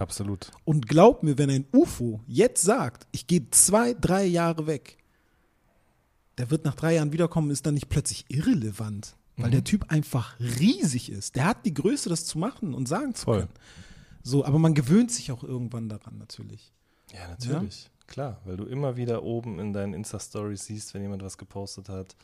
[0.02, 0.52] Absolut.
[0.66, 4.98] Und glaub mir, wenn ein UFO jetzt sagt, ich gehe zwei, drei Jahre weg,
[6.38, 9.52] der wird nach drei Jahren wiederkommen, ist dann nicht plötzlich irrelevant, weil Mhm.
[9.52, 11.36] der Typ einfach riesig ist.
[11.36, 13.40] Der hat die Größe, das zu machen und sagen zu Voll.
[13.42, 13.52] können.
[14.24, 16.72] So, aber man gewöhnt sich auch irgendwann daran natürlich.
[17.14, 17.90] Ja, natürlich.
[18.08, 22.16] Klar, weil du immer wieder oben in deinen Insta-Stories siehst, wenn jemand was gepostet hat.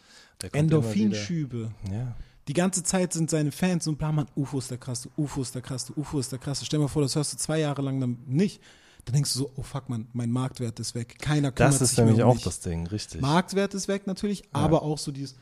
[0.52, 1.72] Endorphinschübe.
[1.92, 2.16] Ja.
[2.48, 5.54] Die ganze Zeit sind seine Fans und bla, man, UFO ist der krasse, UFO ist
[5.54, 6.66] der krasse, UFO ist der krasse.
[6.66, 8.62] Stell dir mal vor, das hörst du zwei Jahre lang dann nicht.
[9.06, 11.18] Dann denkst du so, oh fuck man, mein Marktwert ist weg.
[11.20, 12.44] Keiner kümmert Das ist sich nämlich um auch mich.
[12.44, 13.22] das Ding, richtig.
[13.22, 15.36] Marktwert ist weg natürlich, aber auch so dieses,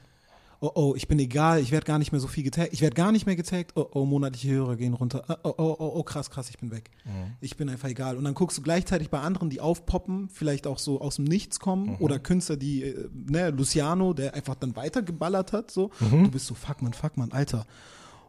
[0.66, 2.96] oh oh, ich bin egal, ich werde gar nicht mehr so viel getaggt, ich werde
[2.96, 6.04] gar nicht mehr getaggt, oh oh, monatliche Hörer gehen runter, oh oh, oh, oh, oh
[6.04, 6.90] krass, krass, ich bin weg.
[7.06, 7.34] Mhm.
[7.42, 8.18] Ich bin einfach egal.
[8.18, 11.60] Und dann guckst du gleichzeitig bei anderen, die aufpoppen, vielleicht auch so aus dem Nichts
[11.60, 11.96] kommen Mhm.
[12.00, 15.92] oder Künstler, die, äh, ne, Luciano, der einfach dann weitergeballert hat, so.
[16.00, 16.26] Mhm.
[16.26, 17.66] Du bist so, fuck man, fuck man, Alter.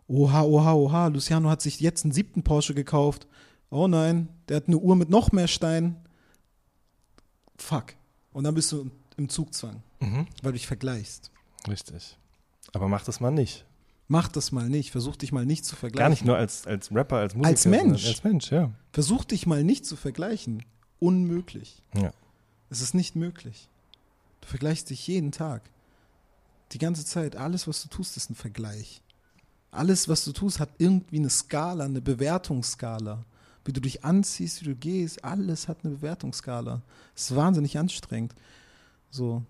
[0.08, 3.26] Oha, oha, oha, Luciano hat sich jetzt einen siebten Porsche gekauft.
[3.70, 5.96] Oh nein, der hat eine Uhr mit noch mehr Steinen.
[7.58, 7.94] Fuck.
[8.32, 10.26] Und dann bist du im Zugzwang, Mhm.
[10.42, 11.30] weil du dich vergleichst.
[11.68, 12.16] Richtig.
[12.76, 13.64] Aber mach das mal nicht.
[14.06, 14.90] Mach das mal nicht.
[14.90, 15.98] Versuch dich mal nicht zu vergleichen.
[16.04, 17.48] Gar nicht nur als, als Rapper, als Musiker.
[17.48, 18.06] Als Mensch.
[18.06, 18.70] Als Mensch, ja.
[18.92, 20.62] Versuch dich mal nicht zu vergleichen.
[20.98, 21.82] Unmöglich.
[21.94, 22.12] Ja.
[22.68, 23.70] Es ist nicht möglich.
[24.42, 25.62] Du vergleichst dich jeden Tag.
[26.72, 27.34] Die ganze Zeit.
[27.34, 29.00] Alles, was du tust, ist ein Vergleich.
[29.70, 33.24] Alles, was du tust, hat irgendwie eine Skala, eine Bewertungsskala.
[33.64, 36.82] Wie du dich anziehst, wie du gehst, alles hat eine Bewertungsskala.
[37.14, 38.34] Das ist wahnsinnig anstrengend.
[39.10, 39.42] So.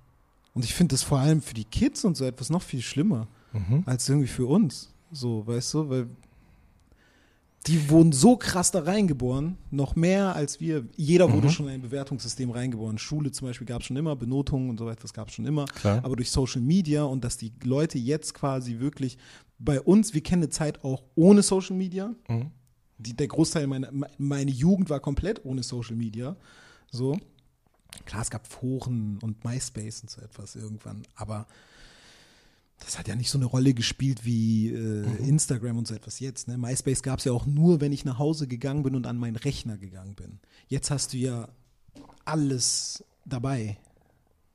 [0.56, 3.28] Und ich finde das vor allem für die Kids und so etwas noch viel schlimmer
[3.52, 3.82] Mhm.
[3.86, 4.92] als irgendwie für uns.
[5.12, 6.08] So, weißt du, weil
[7.66, 10.86] die wurden so krass da reingeboren, noch mehr als wir.
[10.96, 11.50] Jeder wurde Mhm.
[11.50, 12.96] schon in ein Bewertungssystem reingeboren.
[12.96, 15.46] Schule zum Beispiel gab es schon immer, Benotungen und so weiter, das gab es schon
[15.46, 15.64] immer.
[15.66, 16.04] Klar.
[16.04, 19.18] Aber durch Social Media und dass die Leute jetzt quasi wirklich
[19.58, 22.14] bei uns, wir kennen eine Zeit auch ohne Social Media.
[22.28, 22.50] Mhm.
[22.98, 26.36] Die, der Großteil meiner meine Jugend war komplett ohne Social Media.
[26.90, 27.18] So.
[28.04, 31.46] Klar, es gab Foren und MySpace und so etwas irgendwann, aber
[32.80, 36.48] das hat ja nicht so eine Rolle gespielt wie äh, Instagram und so etwas jetzt.
[36.48, 36.58] Ne?
[36.58, 39.36] MySpace gab es ja auch nur, wenn ich nach Hause gegangen bin und an meinen
[39.36, 40.40] Rechner gegangen bin.
[40.68, 41.48] Jetzt hast du ja
[42.24, 43.78] alles dabei.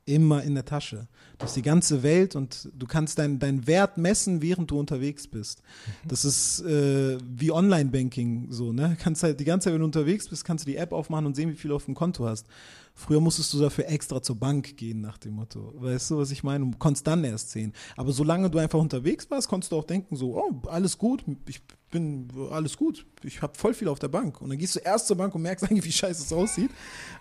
[0.04, 1.06] Immer in der Tasche.
[1.38, 5.28] Du hast die ganze Welt und du kannst deinen deinen Wert messen, während du unterwegs
[5.28, 5.62] bist.
[6.04, 8.96] Das ist äh, wie Online-Banking so, ne?
[9.00, 11.36] Kannst halt die ganze Zeit, wenn du unterwegs bist, kannst du die App aufmachen und
[11.36, 12.48] sehen, wie viel du auf dem Konto hast.
[12.94, 15.72] Früher musstest du dafür extra zur Bank gehen, nach dem Motto.
[15.76, 16.64] Weißt du, was ich meine?
[16.70, 17.72] Du konntest dann erst sehen.
[17.96, 21.62] Aber solange du einfach unterwegs warst, konntest du auch denken, so, oh, alles gut, ich
[21.90, 23.06] bin alles gut.
[23.22, 24.40] Ich habe voll viel auf der Bank.
[24.40, 26.70] Und dann gehst du erst zur Bank und merkst eigentlich, wie scheiße es aussieht.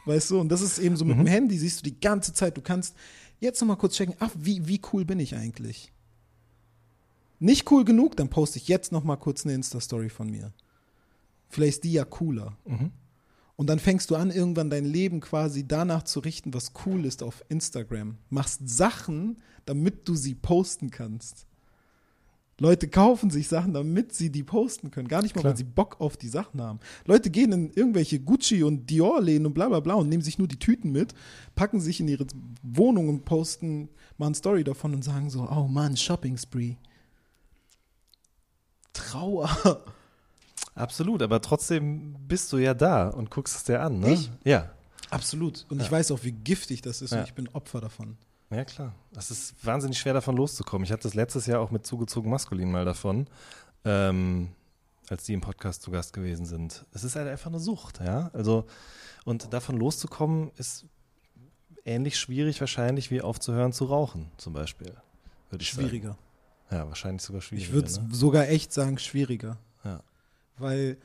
[0.06, 2.58] Weißt du, und das ist eben so mit dem Handy, siehst du die ganze Zeit,
[2.58, 2.96] du kannst
[3.40, 5.92] jetzt nochmal kurz checken, ach, wie, wie cool bin ich eigentlich?
[7.40, 10.54] Nicht cool genug, dann poste ich jetzt nochmal kurz eine Insta-Story von mir.
[11.50, 12.58] Vielleicht ist die ja cooler.
[13.62, 17.22] Und dann fängst du an, irgendwann dein Leben quasi danach zu richten, was cool ist
[17.22, 18.18] auf Instagram.
[18.32, 21.46] Machst Sachen, damit du sie posten kannst.
[22.60, 25.08] Leute kaufen sich Sachen, damit sie die posten können.
[25.08, 25.52] Gar nicht mal, Klar.
[25.52, 26.80] weil sie Bock auf die Sachen haben.
[27.06, 30.48] Leute gehen in irgendwelche Gucci und Dior-Läden und bla bla bla und nehmen sich nur
[30.48, 31.14] die Tüten mit,
[31.54, 32.26] packen sich in ihre
[32.64, 36.78] Wohnung und posten mal eine Story davon und sagen so, oh Mann, Shopping Spree.
[38.92, 39.86] Trauer.
[40.82, 44.14] Absolut, aber trotzdem bist du ja da und guckst es dir an, ne?
[44.14, 44.32] Ich?
[44.44, 44.72] Ja.
[45.10, 45.66] Absolut.
[45.70, 47.20] Und ich weiß auch, wie giftig das ist Ja.
[47.20, 48.18] und ich bin Opfer davon.
[48.50, 48.94] Ja, klar.
[49.16, 50.86] Es ist wahnsinnig schwer davon loszukommen.
[50.86, 53.28] Ich hatte das letztes Jahr auch mit zugezogen maskulin mal davon,
[53.86, 54.50] ähm,
[55.10, 56.86] als die im Podcast zu Gast gewesen sind.
[56.94, 58.30] Es ist halt einfach eine Sucht, ja.
[58.34, 58.66] Also,
[59.24, 60.86] und davon loszukommen ist
[61.86, 64.94] ähnlich schwierig wahrscheinlich wie aufzuhören zu rauchen, zum Beispiel.
[65.60, 66.10] Schwieriger.
[66.10, 66.18] sagen.
[66.72, 67.68] Ja, wahrscheinlich sogar schwieriger.
[67.68, 68.08] Ich würde ne?
[68.12, 69.58] sogar echt sagen, schwieriger.
[69.84, 70.02] Ja.
[70.58, 70.98] Weil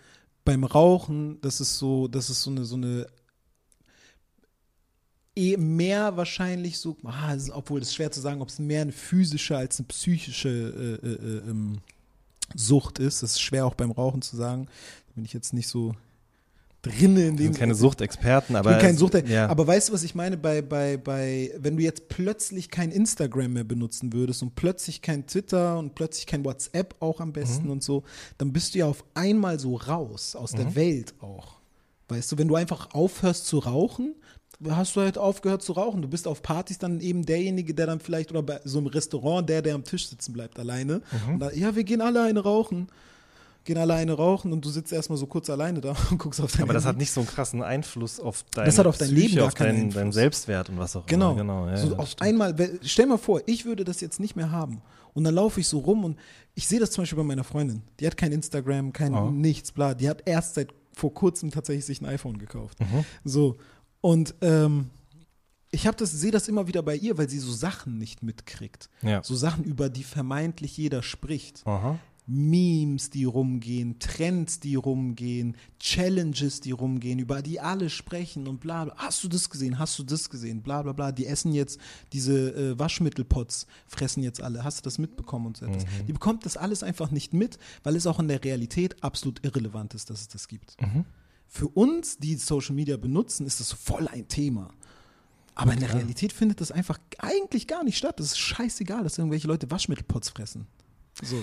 [0.44, 3.06] beim Rauchen, das ist so, das ist so eine, so eine
[5.36, 8.58] eh mehr wahrscheinlich so, ah, es ist, obwohl es ist schwer zu sagen, ob es
[8.58, 11.78] mehr eine physische als eine psychische äh, äh, äh, ähm,
[12.54, 13.22] Sucht ist.
[13.22, 14.66] Das ist schwer auch beim Rauchen zu sagen.
[15.08, 15.94] Da bin ich jetzt nicht so
[16.90, 18.70] drinne in sind keine Suchtexperten, ich aber.
[18.70, 19.48] bin kein Sucht, ja.
[19.48, 23.52] aber weißt du, was ich meine bei, bei, bei, wenn du jetzt plötzlich kein Instagram
[23.52, 27.70] mehr benutzen würdest und plötzlich kein Twitter und plötzlich kein WhatsApp auch am besten Mhm.
[27.72, 28.02] und so,
[28.38, 30.56] dann bist du ja auf einmal so raus aus Mhm.
[30.58, 31.56] der Welt auch.
[32.08, 34.14] Weißt du, wenn du einfach aufhörst zu rauchen,
[34.70, 36.00] hast du halt aufgehört zu rauchen.
[36.00, 39.48] Du bist auf Partys dann eben derjenige, der dann vielleicht, oder bei so einem Restaurant,
[39.48, 41.02] der, der am Tisch sitzen bleibt alleine.
[41.26, 41.34] Mhm.
[41.34, 42.88] Und da, ja, wir gehen alle eine rauchen.
[43.66, 46.52] Gehen alle eine rauchen und du sitzt erstmal so kurz alleine da und guckst auf
[46.52, 46.94] dein aber das Handy.
[46.94, 49.54] hat nicht so einen krassen Einfluss auf dein, Das hat auf dein Leben gar auf
[49.54, 50.12] keinen deinen, deinen.
[50.12, 51.32] Selbstwert und was auch Genau.
[51.32, 51.40] immer.
[51.40, 52.22] Genau, ja, so ja, auf stimmt.
[52.22, 54.80] einmal, stell mal vor, ich würde das jetzt nicht mehr haben.
[55.14, 56.18] Und dann laufe ich so rum und
[56.54, 57.82] ich sehe das zum Beispiel bei meiner Freundin.
[58.00, 59.30] Die hat kein Instagram, kein Oh.
[59.30, 59.94] nichts, bla.
[59.94, 62.78] Die hat erst seit vor kurzem tatsächlich sich ein iPhone gekauft.
[62.80, 63.04] Mhm.
[63.24, 63.56] So.
[64.00, 64.90] Und ähm,
[65.72, 68.88] ich habe das, sehe das immer wieder bei ihr, weil sie so Sachen nicht mitkriegt.
[69.02, 69.22] Ja.
[69.22, 71.62] So Sachen, über die vermeintlich jeder spricht.
[71.66, 71.98] Aha.
[72.26, 78.84] Memes, die rumgehen, Trends, die rumgehen, Challenges, die rumgehen, über die alle sprechen und bla
[78.86, 78.94] bla.
[78.96, 79.78] Hast du das gesehen?
[79.78, 80.62] Hast du das gesehen?
[80.62, 81.12] Bla bla bla.
[81.12, 81.78] Die essen jetzt
[82.12, 84.64] diese äh, Waschmittelpots, fressen jetzt alle.
[84.64, 85.84] Hast du das mitbekommen und so etwas?
[86.08, 89.94] Die bekommt das alles einfach nicht mit, weil es auch in der Realität absolut irrelevant
[89.94, 90.76] ist, dass es das gibt.
[91.48, 94.72] Für uns, die Social Media benutzen, ist das voll ein Thema.
[95.54, 98.18] Aber in der Realität findet das einfach eigentlich gar nicht statt.
[98.18, 100.66] Das ist scheißegal, dass irgendwelche Leute Waschmittelpots fressen.
[101.22, 101.42] So.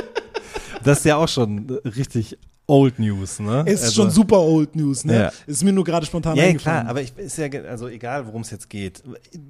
[0.83, 2.37] Das ist ja auch schon richtig
[2.67, 3.63] Old News, ne?
[3.67, 5.13] Es ist Also- schon super old news, ne?
[5.23, 5.31] Ja.
[5.45, 6.81] Ist mir nur gerade spontan Ja, ja, eingefallen.
[6.83, 9.03] klar, aber ich ist ja also egal, worum es jetzt geht.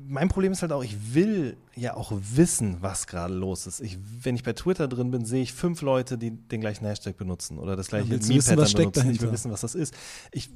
[0.08, 3.80] Mein Problem ist halt auch, ich will ja auch wissen, was gerade los ist.
[3.82, 7.16] Ich, wenn ich bei Twitter drin bin, sehe ich fünf Leute, die den gleichen Hashtag
[7.16, 8.80] benutzen oder das gleiche wissen, Meme-Pattern benutzen.
[8.80, 9.32] Ich will dahinter?
[9.34, 9.94] wissen, was das ist.
[10.32, 10.49] Ich,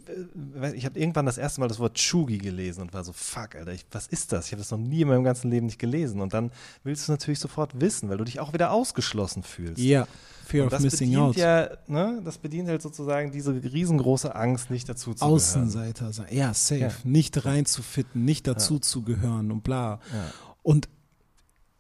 [0.60, 3.54] äh, ich habe irgendwann das erste Mal das Wort Chugi gelesen und war so, fuck,
[3.56, 4.48] Alter, ich, was ist das?
[4.48, 6.20] Ich habe das noch nie in meinem ganzen Leben nicht gelesen.
[6.20, 6.52] Und dann
[6.84, 9.78] willst du es natürlich sofort wissen, weil du dich auch wieder ausgeschlossen fühlst.
[9.84, 10.08] ja,
[10.46, 11.36] Fear Und of das Missing bedient Out.
[11.36, 15.36] ja, ne, das bedient halt sozusagen diese riesengroße Angst, nicht dazu zu gehören.
[15.36, 16.28] Außenseiter sein.
[16.32, 16.80] Ja, safe.
[16.82, 16.92] Ja.
[17.04, 20.00] Nicht reinzufitten, nicht dazu zu gehören und bla.
[20.14, 20.32] Ja.
[20.64, 20.88] Und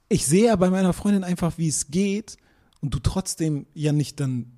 [0.10, 2.38] ich sehe ja bei meiner Freundin einfach, wie es geht
[2.82, 4.52] und du trotzdem ja nicht dann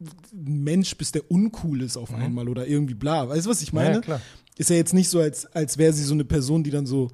[0.00, 3.28] ein Mensch bist, der uncool ist auf einmal oder irgendwie bla.
[3.28, 3.98] Weißt du, was ich meine?
[3.98, 4.04] Mhm.
[4.06, 4.20] Ja.
[4.56, 7.10] Ist ja jetzt nicht so, als, als wäre sie so eine Person, die dann so,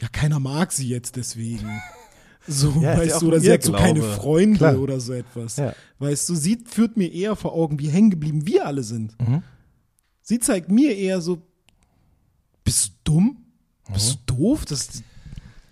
[0.00, 1.68] ja, keiner mag sie jetzt deswegen.
[2.46, 4.02] So, Ja, ist weißt du, oder sie hat so keine.
[4.02, 4.78] Freunde Klar.
[4.78, 5.56] oder so etwas.
[5.56, 5.74] Ja.
[5.98, 9.18] Weißt du, sie führt mir eher vor Augen, wie hängen geblieben wir alle sind.
[9.20, 9.42] Mhm.
[10.22, 11.38] Sie zeigt mir eher so,
[12.64, 13.36] bist du dumm?
[13.92, 14.18] Bist Mhm.
[14.26, 15.02] du doof, dass,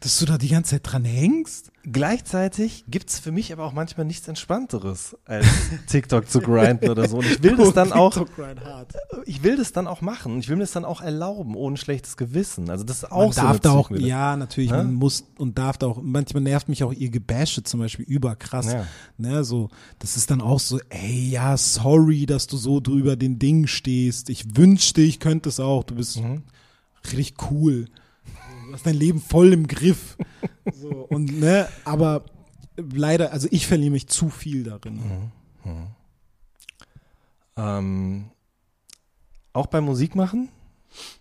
[0.02, 1.70] dass du da die ganze Zeit dran hängst?
[1.84, 5.46] Gleichzeitig gibt es für mich aber auch manchmal nichts Entspannteres, als
[5.88, 7.18] TikTok zu grinden oder so.
[7.18, 8.92] Und ich will das dann auch, grind hard.
[9.26, 10.38] ich will das dann auch machen.
[10.40, 12.70] Ich will mir das dann auch erlauben, ohne schlechtes Gewissen.
[12.70, 14.78] Also das ist auch man so darf da auch, ja, natürlich, Ne?
[14.78, 18.66] man muss und darf da auch, manchmal nervt mich auch ihr Gebäsche zum Beispiel überkrass.
[18.72, 18.86] Ja.
[19.18, 19.68] Ne, so,
[20.00, 24.30] das ist dann auch so, ey, ja, sorry, dass du so drüber den Ding stehst.
[24.30, 25.84] Ich wünschte, ich könnte es auch.
[25.84, 26.42] Du bist Mhm.
[27.12, 27.86] richtig cool.
[28.72, 30.16] Du hast dein Leben voll im Griff.
[30.72, 32.24] So, und, ne, aber
[32.78, 34.94] leider, also ich verliere mich zu viel darin.
[35.64, 35.86] Mhm.
[37.54, 38.30] Ähm,
[39.52, 40.48] auch beim Musik machen?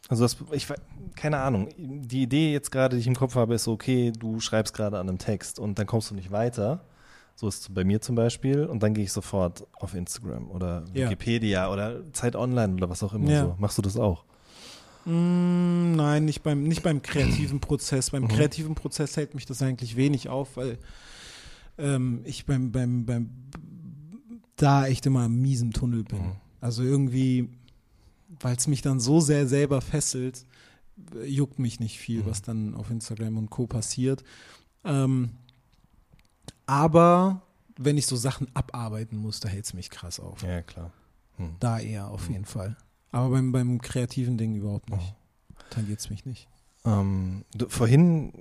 [0.08, 0.66] Also das, ich
[1.18, 1.68] keine Ahnung.
[1.78, 4.98] Die Idee jetzt gerade, die ich im Kopf habe, ist so, okay, du schreibst gerade
[4.98, 6.86] an einem Text und dann kommst du nicht weiter.
[7.36, 8.64] So ist es bei mir zum Beispiel.
[8.64, 11.06] Und dann gehe ich sofort auf Instagram oder Ja.
[11.10, 13.42] Wikipedia oder Zeit Online oder was auch immer Ja.
[13.44, 13.56] so.
[13.60, 14.24] Machst du das auch?
[15.06, 18.12] Mm, nein, nicht beim, nicht beim kreativen Prozess.
[18.12, 18.28] Beim Mhm.
[18.30, 20.78] kreativen Prozess hält mich das eigentlich wenig auf, weil
[21.78, 23.30] ähm, ich beim, beim, beim
[24.56, 26.20] da echt immer im miesen Tunnel bin.
[26.22, 26.32] Mhm.
[26.60, 27.50] Also irgendwie,
[28.40, 30.46] weil es mich dann so sehr selber fesselt,
[31.26, 32.26] juckt mich nicht viel, Mhm.
[32.28, 33.66] was dann auf Instagram und Co.
[33.66, 34.24] passiert.
[34.84, 35.32] Ähm,
[36.68, 37.42] aber
[37.78, 40.44] wenn ich so Sachen abarbeiten muss, da hält es mich krass auf.
[40.44, 40.92] Ja, klar.
[41.38, 41.56] Hm.
[41.60, 42.34] Da eher auf Mhm.
[42.34, 42.78] jeden Fall.
[43.12, 45.16] Aber beim, beim kreativen Ding überhaupt nicht.
[45.70, 46.48] Tangiert es mich nicht.
[46.86, 48.34] Ähm, du, vorhin,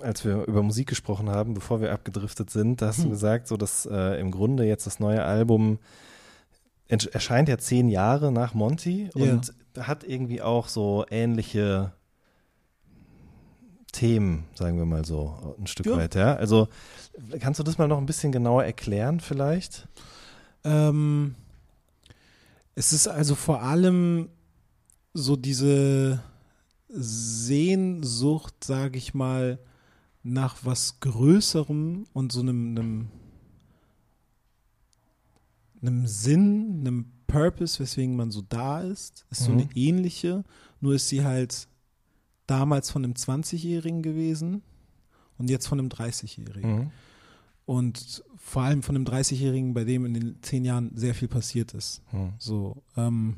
[0.00, 3.10] als wir über Musik gesprochen haben, bevor wir abgedriftet sind, da hast du Hm.
[3.10, 5.78] gesagt, so dass äh, im Grunde jetzt das neue Album
[6.88, 9.32] erscheint ja zehn Jahre nach Monty Ja.
[9.32, 11.92] und hat irgendwie auch so ähnliche
[13.92, 15.96] Themen, sagen wir mal so, ein Stück Ja.
[15.96, 16.34] weit, ja.
[16.36, 16.68] Also
[17.40, 19.88] kannst du das mal noch ein bisschen genauer erklären, vielleicht?
[20.64, 21.34] Ähm,
[22.80, 24.30] es ist also vor allem
[25.12, 26.22] so diese
[26.88, 29.58] Sehnsucht, sage ich mal,
[30.22, 33.08] nach was Größerem und so einem, einem,
[35.82, 39.58] einem Sinn, einem Purpose, weswegen man so da ist, ist so Mhm.
[39.58, 40.42] eine ähnliche,
[40.80, 41.68] nur ist sie halt
[42.46, 44.62] damals von einem 20-Jährigen gewesen
[45.36, 46.74] und jetzt von einem 30-Jährigen.
[46.76, 46.90] Mhm.
[47.70, 51.72] Und vor allem von einem 30-Jährigen, bei dem in den zehn Jahren sehr viel passiert
[51.72, 52.02] ist.
[52.10, 52.32] Mhm.
[52.36, 53.36] So, ähm,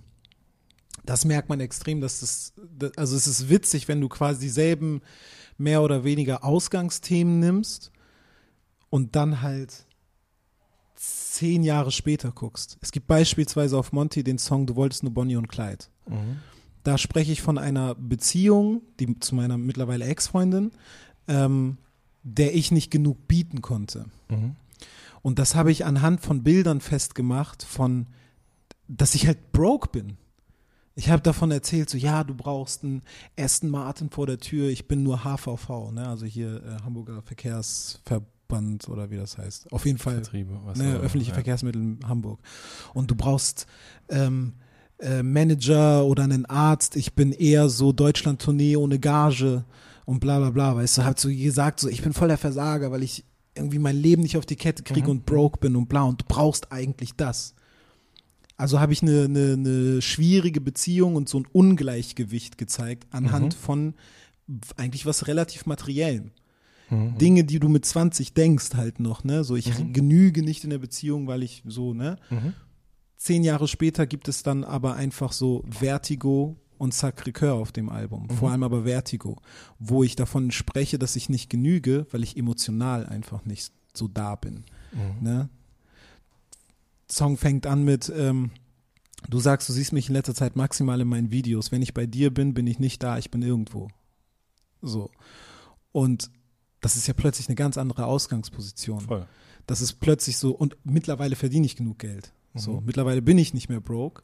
[1.04, 5.02] das merkt man extrem, dass das, das, also es ist witzig, wenn du quasi dieselben
[5.59, 7.92] mehr oder weniger Ausgangsthemen nimmst
[8.88, 9.84] und dann halt
[10.94, 12.78] zehn Jahre später guckst.
[12.80, 15.84] Es gibt beispielsweise auf Monty den Song Du wolltest nur Bonnie und Clyde.
[16.09, 16.38] Mhm.
[16.84, 20.72] Da spreche ich von einer Beziehung, die zu meiner mittlerweile Ex-Freundin,
[21.28, 21.76] ähm,
[22.23, 24.07] der ich nicht genug bieten konnte.
[24.28, 24.57] Mhm.
[25.23, 28.07] Und das habe ich anhand von Bildern festgemacht, von,
[28.89, 30.16] dass ich halt broke bin.
[30.94, 33.03] Ich habe davon erzählt, so ja, du brauchst einen
[33.39, 34.69] Aston Martin vor der Tür.
[34.69, 36.07] Ich bin nur HVV, ne?
[36.07, 39.73] also hier äh, Hamburger Verkehrsverband oder wie das heißt.
[39.73, 41.35] Auf jeden Fall Vertriebe, was ne, öffentliche ja.
[41.35, 42.40] Verkehrsmittel in Hamburg.
[42.93, 43.66] Und du brauchst
[44.11, 44.55] ähm,
[44.99, 46.97] äh, Manager oder einen Arzt.
[46.97, 49.65] Ich bin eher so Deutschland-Tournee ohne Gage
[50.04, 50.76] und bla bla bla.
[50.76, 53.24] Weißt du, hab so gesagt, so ich bin voll der Versager, weil ich
[53.54, 55.10] irgendwie mein Leben nicht auf die Kette kriege Mhm.
[55.10, 56.02] und broke bin und bla.
[56.04, 57.54] Und du brauchst eigentlich das.
[58.56, 63.58] Also habe ich eine, eine, eine schwierige Beziehung und so ein Ungleichgewicht gezeigt anhand Mhm.
[63.58, 63.94] von
[64.76, 66.30] eigentlich was relativ materiellem.
[66.90, 67.18] Mhm.
[67.18, 69.44] Dinge, die du mit 20 denkst halt noch, ne?
[69.44, 69.92] So, ich Mhm.
[69.92, 72.16] genüge nicht in der Beziehung, weil ich so, ne?
[72.30, 72.52] Mhm.
[73.16, 78.28] Zehn Jahre später gibt es dann aber einfach so Vertigo und Sacré-Cœur auf dem Album.
[78.28, 79.40] Vor allem aber Vertigo,
[79.78, 84.34] wo ich davon spreche, dass ich nicht genüge, weil ich emotional einfach nicht so da
[84.34, 84.64] bin.
[84.92, 85.22] Mhm.
[85.22, 85.48] Ne?
[87.10, 88.50] Song fängt an mit, ähm,
[89.28, 91.70] du sagst, du siehst mich in letzter Zeit maximal in meinen Videos.
[91.72, 93.88] Wenn ich bei dir bin, bin ich nicht da, ich bin irgendwo.
[94.80, 95.10] So.
[95.92, 96.30] Und
[96.80, 99.00] das ist ja plötzlich eine ganz andere Ausgangsposition.
[99.00, 99.26] Voll.
[99.66, 102.32] Das ist plötzlich so, und mittlerweile verdiene ich genug Geld.
[102.54, 102.86] So, Mhm.
[102.86, 104.22] mittlerweile bin ich nicht mehr broke.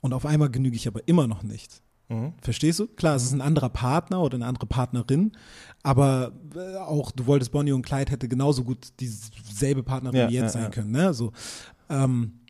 [0.00, 1.82] Und auf einmal genüge ich aber immer noch nicht.
[2.08, 2.32] Mhm.
[2.42, 2.88] Verstehst du?
[2.88, 5.32] Klar, es ist ein anderer Partner oder eine andere Partnerin,
[5.82, 10.34] aber äh, auch du wolltest Bonnie und Clyde hätte genauso gut dieselbe Partnerin Ja, wie
[10.34, 10.70] jetzt ja, sein ja.
[10.70, 10.90] können.
[10.90, 11.14] Ne?
[11.14, 11.32] So,
[11.88, 12.40] ähm,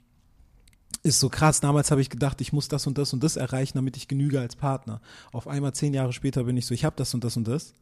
[1.03, 1.61] ist so krass.
[1.61, 4.41] Damals habe ich gedacht, ich muss das und das und das erreichen, damit ich genüge
[4.41, 5.01] als Partner.
[5.33, 7.75] Auf einmal zehn Jahre später bin ich so, ich habe das und das und das,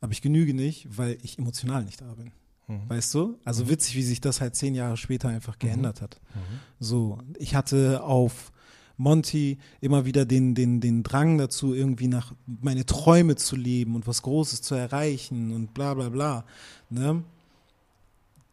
[0.00, 2.30] aber ich genüge nicht, weil ich emotional nicht da bin.
[2.68, 2.88] Mhm.
[2.88, 3.38] Weißt du?
[3.44, 6.20] Also witzig, wie sich das halt zehn Jahre später einfach geändert hat.
[6.34, 6.60] Mhm.
[6.78, 8.52] So, ich hatte auf
[8.98, 14.06] Monty immer wieder den, den, den Drang dazu, irgendwie nach meine Träume zu leben und
[14.06, 16.44] was Großes zu erreichen und bla bla bla.
[16.90, 17.22] Ne?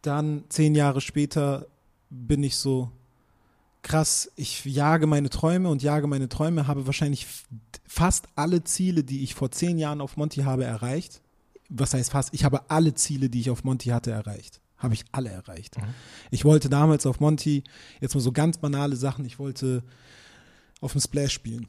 [0.02, 1.66] Dann zehn Jahre später
[2.08, 2.90] bin ich so
[3.82, 7.26] krass, ich jage meine Träume und jage meine Träume, habe wahrscheinlich
[7.84, 11.20] fast alle Ziele, die ich vor zehn Jahren auf Monty habe, erreicht.
[11.68, 14.60] was heißt fast, ich habe alle Ziele, die ich auf Monty hatte, erreicht.
[14.78, 15.76] Habe ich alle erreicht.
[16.30, 17.64] Ich wollte damals auf Monty,
[18.00, 19.82] jetzt mal so ganz banale Sachen, ich wollte
[20.80, 21.66] auf dem Splash spielen.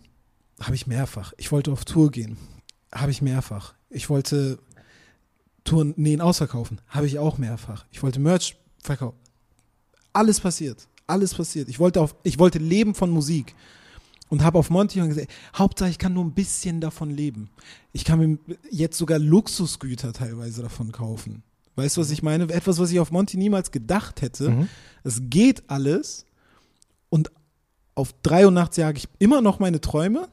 [0.60, 1.34] Habe ich mehrfach.
[1.38, 2.38] Ich wollte auf Tour gehen.
[2.94, 3.74] Habe ich mehrfach.
[3.90, 4.60] Ich wollte
[5.64, 6.82] Touren, Nähen ausverkaufen.
[6.88, 7.86] Habe ich auch mehrfach.
[7.92, 9.18] Ich wollte Merch verkaufen.
[10.14, 10.88] Alles passiert.
[11.06, 11.70] Alles passiert.
[11.70, 13.56] Ich wollte auf, ich wollte leben von Musik.
[14.30, 17.50] Und habe auf Monty gesagt, Hauptsache ich kann nur ein bisschen davon leben.
[17.94, 18.38] Ich kann mir
[18.70, 21.44] jetzt sogar Luxusgüter teilweise davon kaufen.
[21.76, 22.44] Weißt du, was ich meine?
[22.52, 24.50] Etwas, was ich auf Monty niemals gedacht hätte.
[25.04, 26.26] Es geht alles.
[27.10, 27.32] Und
[27.98, 30.28] auf 83 jage ich immer noch meine Träume.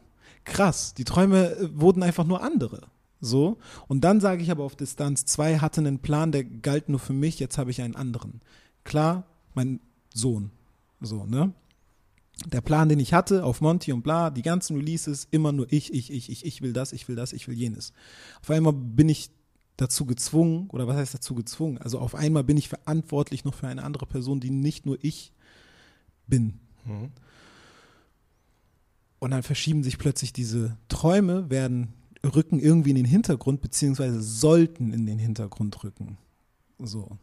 [0.44, 2.82] Krass, die Träume äh, wurden einfach nur andere.
[3.20, 3.56] So.
[3.88, 7.14] Und dann sage ich aber auf Distanz, zwei hatte einen Plan, der galt nur für
[7.14, 8.42] mich, jetzt habe ich einen anderen.
[8.84, 9.24] Klar,
[9.54, 9.80] mein
[10.12, 10.50] Sohn.
[11.00, 11.54] So, ne?
[12.46, 15.92] Der Plan, den ich hatte auf Monty und bla, die ganzen Releases, immer nur ich,
[15.94, 17.94] ich, ich, ich, ich will das, ich will das, ich will jenes.
[18.42, 19.30] Auf einmal bin ich
[19.78, 21.78] dazu gezwungen, oder was heißt dazu gezwungen?
[21.78, 25.32] Also auf einmal bin ich verantwortlich noch für eine andere Person, die nicht nur ich
[26.26, 26.60] bin.
[29.24, 34.92] Und dann verschieben sich plötzlich diese Träume, werden, rücken irgendwie in den Hintergrund, beziehungsweise sollten
[34.92, 36.18] in den Hintergrund rücken.
[36.78, 37.16] So.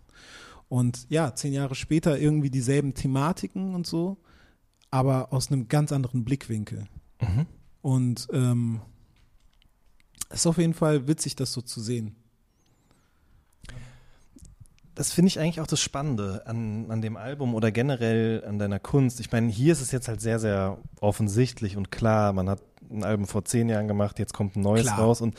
[0.67, 4.17] Und ja, zehn Jahre später irgendwie dieselben Thematiken und so,
[4.89, 6.87] aber aus einem ganz anderen Blickwinkel.
[7.83, 8.81] Und ähm,
[10.29, 12.15] es ist auf jeden Fall witzig, das so zu sehen.
[15.01, 18.77] Das finde ich eigentlich auch das Spannende an, an dem Album oder generell an deiner
[18.77, 19.19] Kunst.
[19.19, 22.33] Ich meine, hier ist es jetzt halt sehr, sehr offensichtlich und klar.
[22.33, 24.99] Man hat ein Album vor zehn Jahren gemacht, jetzt kommt ein neues Klar.
[24.99, 25.21] raus.
[25.21, 25.33] Und,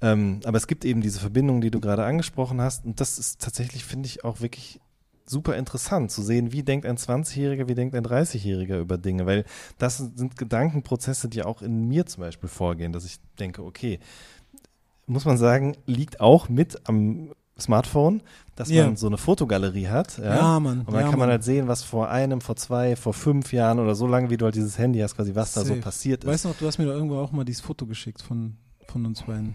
[0.00, 2.86] ähm, aber es gibt eben diese Verbindung, die du gerade angesprochen hast.
[2.86, 4.80] Und das ist tatsächlich, finde ich, auch wirklich
[5.24, 9.44] super interessant zu sehen, wie denkt ein 20-Jähriger, wie denkt ein 30-Jähriger über Dinge, weil
[9.78, 14.00] das sind Gedankenprozesse, die auch in mir zum Beispiel vorgehen, dass ich denke, okay,
[15.06, 18.22] muss man sagen, liegt auch mit am Smartphone,
[18.56, 18.84] dass Ja.
[18.86, 20.18] man so eine Fotogalerie hat.
[20.18, 21.30] Ja, Ja, Mann, Und dann ja, kann man Mann.
[21.30, 24.44] halt sehen, was vor einem, vor zwei, vor fünf Jahren oder so lange, wie du
[24.44, 25.80] halt dieses Handy hast, quasi was da so Safe.
[25.80, 26.30] passiert ist.
[26.30, 28.56] Weißt du noch, du hast mir doch irgendwo auch mal dieses Foto geschickt von,
[28.88, 29.54] von uns beiden.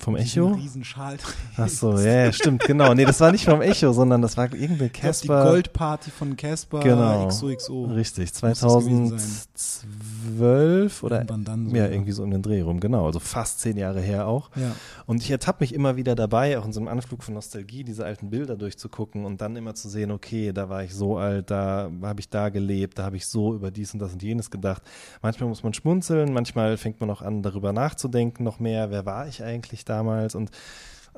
[0.00, 0.48] Vom Echo?
[0.48, 1.18] riesen Schal.
[1.56, 2.94] Ach so, ja, ja, stimmt, genau.
[2.94, 5.44] Nee, das war nicht vom Echo, sondern das war irgendeine glaub, die Casper.
[5.44, 7.28] Goldparty von Casper Genau.
[7.28, 7.84] XOXO.
[7.84, 12.80] Richtig, Muss das gewesen 2012 oder dann so, ja, irgendwie so um den Dreh rum,
[12.80, 14.50] genau, also fast zehn Jahre her auch.
[14.56, 14.74] Ja.
[15.06, 18.04] Und ich ertappe mich immer wieder dabei, auch in so einem Anflug von Nostalgie, diese
[18.04, 21.90] alten Bilder durchzugucken und dann immer zu sehen, okay, da war ich so alt, da
[22.02, 24.82] habe ich da gelebt, da habe ich so über dies und das und jenes gedacht.
[25.20, 29.26] Manchmal muss man schmunzeln, manchmal fängt man auch an, darüber nachzudenken noch mehr, wer war
[29.28, 30.50] ich eigentlich damals und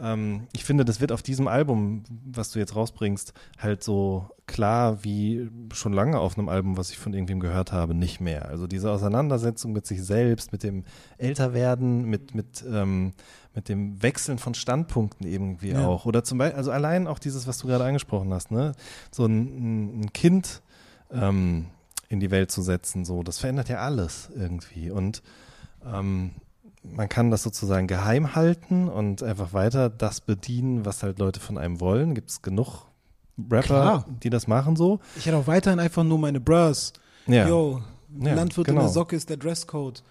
[0.00, 5.04] ähm, ich finde, das wird auf diesem Album, was du jetzt rausbringst, halt so klar
[5.04, 8.48] wie schon lange auf einem Album, was ich von irgendwem gehört habe, nicht mehr.
[8.48, 10.84] Also diese Auseinandersetzung mit sich selbst, mit dem
[11.18, 13.12] Älterwerden, mit, mit, ähm,
[13.54, 15.86] mit dem Wechseln von Standpunkten irgendwie Ja.
[15.86, 16.06] auch.
[16.06, 18.72] Oder zum Beispiel, also allein auch dieses, was du gerade angesprochen hast, ne?
[19.10, 20.62] So ein, ein Kind
[21.12, 21.66] ähm,
[22.08, 24.90] in die Welt zu setzen, so, das verändert ja alles irgendwie.
[24.90, 25.22] Und
[25.84, 26.30] ähm,
[26.82, 31.58] man kann das sozusagen geheim halten und einfach weiter das bedienen, was halt Leute von
[31.58, 32.14] einem wollen.
[32.14, 32.86] Gibt es genug
[33.50, 34.06] Rapper, Klar.
[34.22, 35.00] die das machen so?
[35.16, 36.92] Ich hätte auch weiterhin einfach nur meine Bros.
[37.26, 37.48] Ja.
[37.48, 37.82] Yo,
[38.20, 38.86] Ja, Landwirt in genau.
[38.86, 40.02] der Socke ist der Dresscode.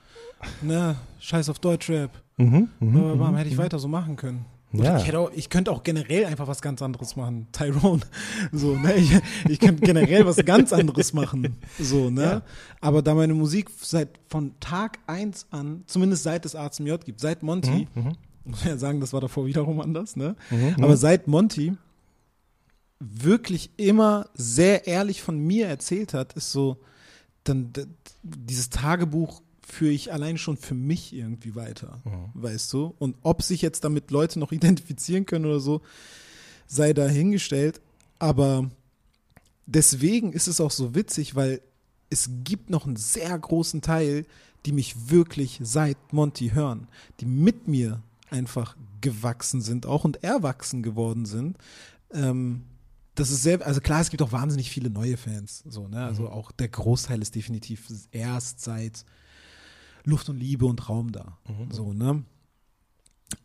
[0.62, 2.10] Ne, scheiß auf Deutschrap.
[2.38, 3.38] Mhm, mhm, bam, mhm.
[3.38, 4.46] hätte ich weiter so machen können.
[4.74, 4.98] Ja.
[4.98, 7.48] Ich, auch, ich könnte auch generell einfach was ganz anderes machen.
[7.52, 8.02] Tyrone.
[8.52, 8.96] So, ne?
[8.96, 9.12] Ich,
[9.50, 11.58] ich könnte generell was ganz anderes machen.
[11.80, 12.22] So, ne?
[12.22, 12.42] Ja.
[12.80, 17.04] Aber da meine Musik seit von Tag eins an, zumindest seit es A zum J
[17.04, 18.16] gibt, seit Monty, Mhm,
[18.46, 20.36] muss man ja sagen, das war davor wiederum anders, ne?
[20.50, 20.98] Mhm, Aber mhm.
[20.98, 21.74] seit Monty
[23.00, 26.78] wirklich immer sehr ehrlich von mir erzählt hat, ist so,
[27.44, 27.72] dann
[28.24, 29.42] dieses Tagebuch
[29.72, 32.02] führe ich allein schon für mich irgendwie weiter,
[32.34, 32.94] weißt du?
[33.00, 35.82] Und ob sich jetzt damit Leute noch identifizieren können oder so,
[36.68, 37.82] sei dahingestellt.
[38.20, 38.70] Aber
[39.66, 41.62] deswegen ist es auch so witzig, weil
[42.10, 44.26] es gibt noch einen sehr großen Teil,
[44.66, 46.88] die mich wirklich seit Monty hören,
[47.20, 51.58] die mit mir einfach gewachsen sind auch und erwachsen geworden sind.
[52.14, 52.64] Ähm,
[53.16, 56.06] das ist sehr, also klar, es gibt auch wahnsinnig viele neue Fans, so, ne?
[56.06, 59.06] Also auch der Großteil ist definitiv erst seit
[60.04, 61.38] Luft und Liebe und Raum da,
[61.72, 62.24] so, ne?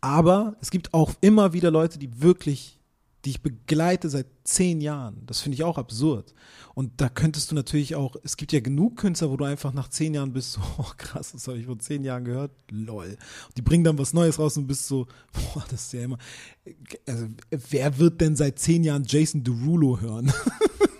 [0.01, 2.79] Aber es gibt auch immer wieder Leute, die wirklich,
[3.25, 5.23] die ich begleite seit zehn Jahren.
[5.25, 6.33] Das finde ich auch absurd.
[6.75, 9.89] Und da könntest du natürlich auch, es gibt ja genug Künstler, wo du einfach nach
[9.89, 13.17] zehn Jahren bist so, oh krass, das habe ich vor zehn Jahren gehört, lol.
[13.47, 16.17] Und die bringen dann was Neues raus und bist so, boah, das ist ja immer,
[17.07, 20.31] also wer wird denn seit zehn Jahren Jason Derulo hören?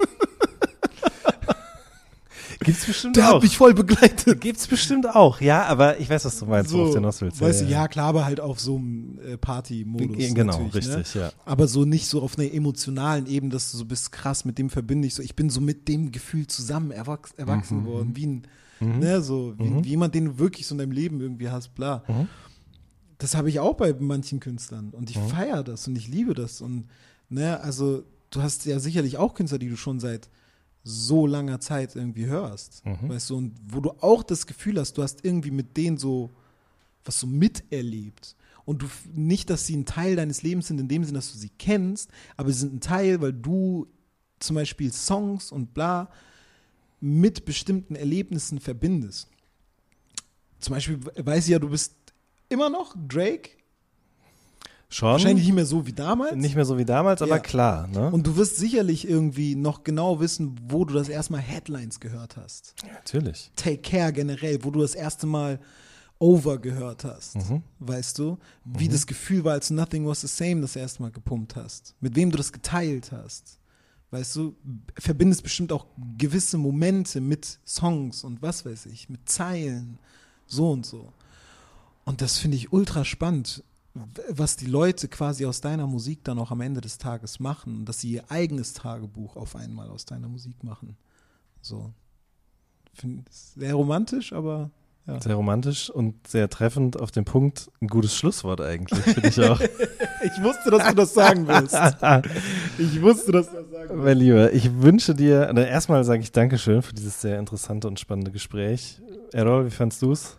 [2.68, 3.36] Gibt's bestimmt Der auch.
[3.36, 4.40] hat mich voll begleitet.
[4.40, 7.42] Gibt's bestimmt auch, ja, aber ich weiß, was du meinst, worauf du hinaus willst.
[7.42, 10.34] weißt du, ja, klar, aber halt auf so einem äh, Party-Modus.
[10.36, 11.22] Genau, natürlich, richtig, ne?
[11.22, 11.32] ja.
[11.46, 14.70] Aber so nicht so auf einer emotionalen Ebene, dass du so bist krass, mit dem
[14.70, 15.24] verbinde ich so.
[15.24, 18.48] Ich bin so mit dem Gefühl zusammen erwachs Mhm, erwachsen worden, wie ein,
[18.80, 22.04] ne, so, wie, wie jemand, den du wirklich so in deinem Leben irgendwie hast, bla.
[22.08, 22.28] Mhm.
[23.18, 25.08] Das habe ich auch bei manchen Künstlern und Mhm.
[25.10, 26.86] ich feiere das und ich liebe das und,
[27.30, 30.30] ne, also du hast ja sicherlich auch Künstler, die du schon seit
[30.88, 33.10] so langer Zeit irgendwie hörst, Mhm.
[33.10, 36.30] weißt du, und wo du auch das Gefühl hast, du hast irgendwie mit denen so
[37.06, 38.36] was so miterlebt.
[38.66, 41.38] Und du nicht, dass sie ein Teil deines Lebens sind, in dem Sinne, dass du
[41.38, 43.88] sie kennst, aber sie sind ein Teil, weil du
[44.40, 46.10] zum Beispiel Songs und bla
[47.00, 49.30] mit bestimmten Erlebnissen verbindest.
[50.60, 51.94] Zum Beispiel we- weiß ich ja, du bist
[52.50, 53.52] immer noch Drake,
[54.90, 55.10] Schon.
[55.12, 56.36] wahrscheinlich nicht mehr so wie damals.
[56.36, 57.40] nicht mehr so wie damals, aber Ja.
[57.40, 58.10] klar, ne?
[58.12, 62.38] Und du wirst sicherlich irgendwie noch genau wissen, wo du das erste Mal Headlines gehört
[62.38, 62.74] hast.
[62.94, 63.52] Natürlich.
[63.56, 65.60] Take Care generell, wo du das erste Mal
[66.20, 67.62] Over gehört hast, Mhm.
[67.80, 68.40] weißt du?
[68.66, 71.94] Wie das Gefühl war, als Nothing Was the Same das erste Mal gepumpt hast.
[72.00, 73.60] Mit wem du das geteilt hast.
[74.10, 74.56] Weißt du,
[74.98, 75.86] verbindest bestimmt auch
[76.18, 80.00] gewisse Momente mit Songs und was weiß ich, mit Zeilen,
[80.48, 81.12] so und so.
[82.06, 83.64] Und das finde ich ultra spannend,
[84.30, 88.02] was die Leute quasi aus deiner Musik dann auch am Ende des Tages machen, dass
[88.02, 90.98] sie ihr eigenes Tagebuch auf einmal aus deiner Musik machen.
[91.62, 91.92] So.
[93.56, 94.72] Sehr romantisch, aber
[95.06, 95.22] ja.
[95.22, 97.72] Sehr romantisch und sehr treffend auf den Punkt.
[97.80, 99.60] Ein gutes Schlusswort eigentlich, finde ich auch.
[100.24, 101.74] Ich wusste, dass du das sagen wirst.
[102.80, 104.04] Ich wusste, dass du das sagen wirst.
[104.04, 108.32] mein Lieber, ich wünsche dir, erstmal sage ich Dankeschön für dieses sehr interessante und spannende
[108.32, 109.00] Gespräch.
[109.32, 110.38] Errol, wie fandst du es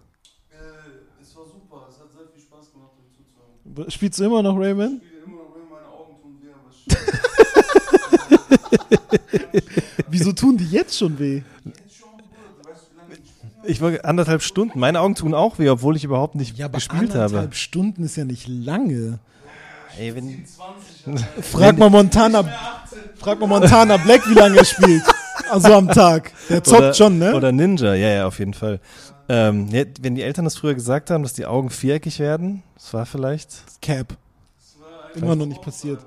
[1.38, 3.57] war super, es hat sehr viel Spaß gemacht, euch zuzuhören.
[3.88, 5.00] Spielst du immer noch Rayman?
[5.02, 6.70] Ich spiele immer noch, wenn meine Augen tun weh, aber
[9.52, 11.38] es Wieso tun die jetzt schon weh?
[11.38, 12.24] ist schon gut.
[12.62, 13.20] Du weißt, wie lange
[13.64, 14.78] ich war anderthalb Stunden.
[14.78, 17.22] Meine Augen tun auch weh, obwohl ich überhaupt nicht gespielt habe.
[17.22, 19.18] anderthalb Stunden ist ja nicht lange.
[19.98, 20.44] Ey, wenn,
[21.06, 22.44] 20, Frag mal Montana,
[23.16, 25.02] frag mal Montana Black, wie lange er spielt.
[25.50, 26.32] Also am Tag.
[26.48, 27.34] Der zockt oder, schon, ne?
[27.34, 28.80] Oder Ninja, ja, ja, auf jeden Fall.
[29.28, 33.04] Ähm, wenn die Eltern das früher gesagt haben, dass die Augen viereckig werden, das war
[33.04, 33.64] vielleicht.
[33.82, 34.16] Cap.
[35.14, 36.00] Immer noch nicht passiert.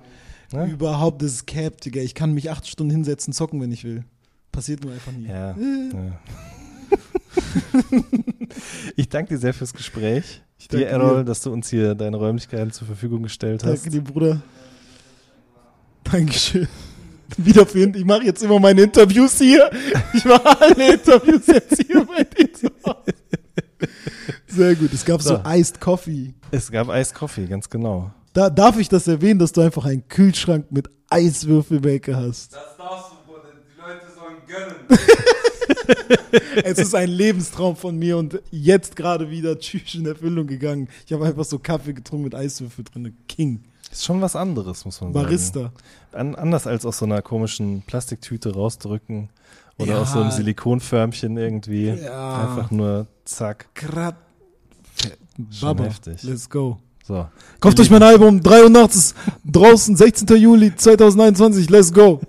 [0.51, 0.67] Ne?
[0.67, 2.01] Überhaupt das ist Cap, Digga.
[2.01, 4.03] Ich kann mich acht Stunden hinsetzen, zocken, wenn ich will.
[4.51, 5.27] Passiert nur einfach nie.
[5.27, 5.55] Ja.
[5.55, 6.19] ja.
[8.95, 10.41] ich danke dir sehr fürs Gespräch.
[10.57, 11.25] Ich dir, danke Errol, dir.
[11.25, 13.85] dass du uns hier deine Räumlichkeiten zur Verfügung gestellt hast.
[13.85, 14.41] Danke dir, Bruder.
[16.03, 16.67] Dankeschön.
[17.37, 19.69] Wieder für, ich mache jetzt immer meine Interviews hier.
[20.13, 23.13] Ich mache alle Interviews jetzt hier bei dir zu Hause.
[24.47, 24.93] Sehr gut.
[24.93, 25.41] Es gab so, So.
[25.45, 26.33] Iced Coffee.
[26.51, 28.11] Es gab Eiskoffee, ganz genau.
[28.33, 32.53] Da darf ich das erwähnen, dass du einfach einen Kühlschrank mit Eiswürfelmaker hast.
[32.53, 33.49] Das darfst du, Bruder.
[33.53, 34.99] Die Leute sollen gönnen.
[36.63, 40.87] Es ist ein Lebenstraum von mir und jetzt gerade wieder tschüss in Erfüllung gegangen.
[41.05, 43.15] Ich habe einfach so Kaffee getrunken mit Eiswürfel drin.
[43.27, 43.63] King.
[43.91, 45.25] Ist schon was anderes, muss man sagen.
[45.25, 45.71] Barista.
[46.13, 49.29] An, anders als aus so einer komischen Plastiktüte rausdrücken
[49.77, 50.01] oder Ja.
[50.01, 51.87] aus so einem Silikonförmchen irgendwie.
[51.89, 52.41] Ja.
[52.43, 53.67] Einfach nur zack.
[53.75, 54.15] Grad.
[55.61, 56.23] Baba, heftig.
[56.23, 56.77] let's go.
[57.03, 57.27] So.
[57.59, 59.15] Kauft euch mein Album 83
[59.45, 60.27] draußen 16.
[60.37, 61.69] Juli 2021.
[61.69, 62.21] Let's go.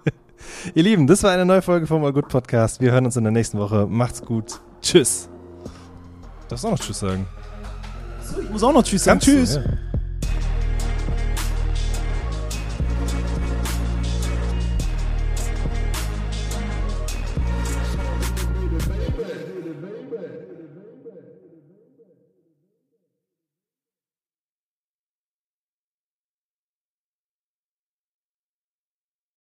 [0.74, 2.80] Ihr Lieben, das war eine neue Folge vom All Good Podcast.
[2.80, 3.86] Wir hören uns in der nächsten Woche.
[3.86, 4.60] Macht's gut.
[4.80, 5.28] Tschüss.
[6.48, 7.26] Darfst du auch noch Tschüss sagen?
[8.24, 9.20] So, ich muss auch noch Tschüss sagen.
[9.20, 9.54] Kannst du, Tschüss.
[9.56, 9.62] ja.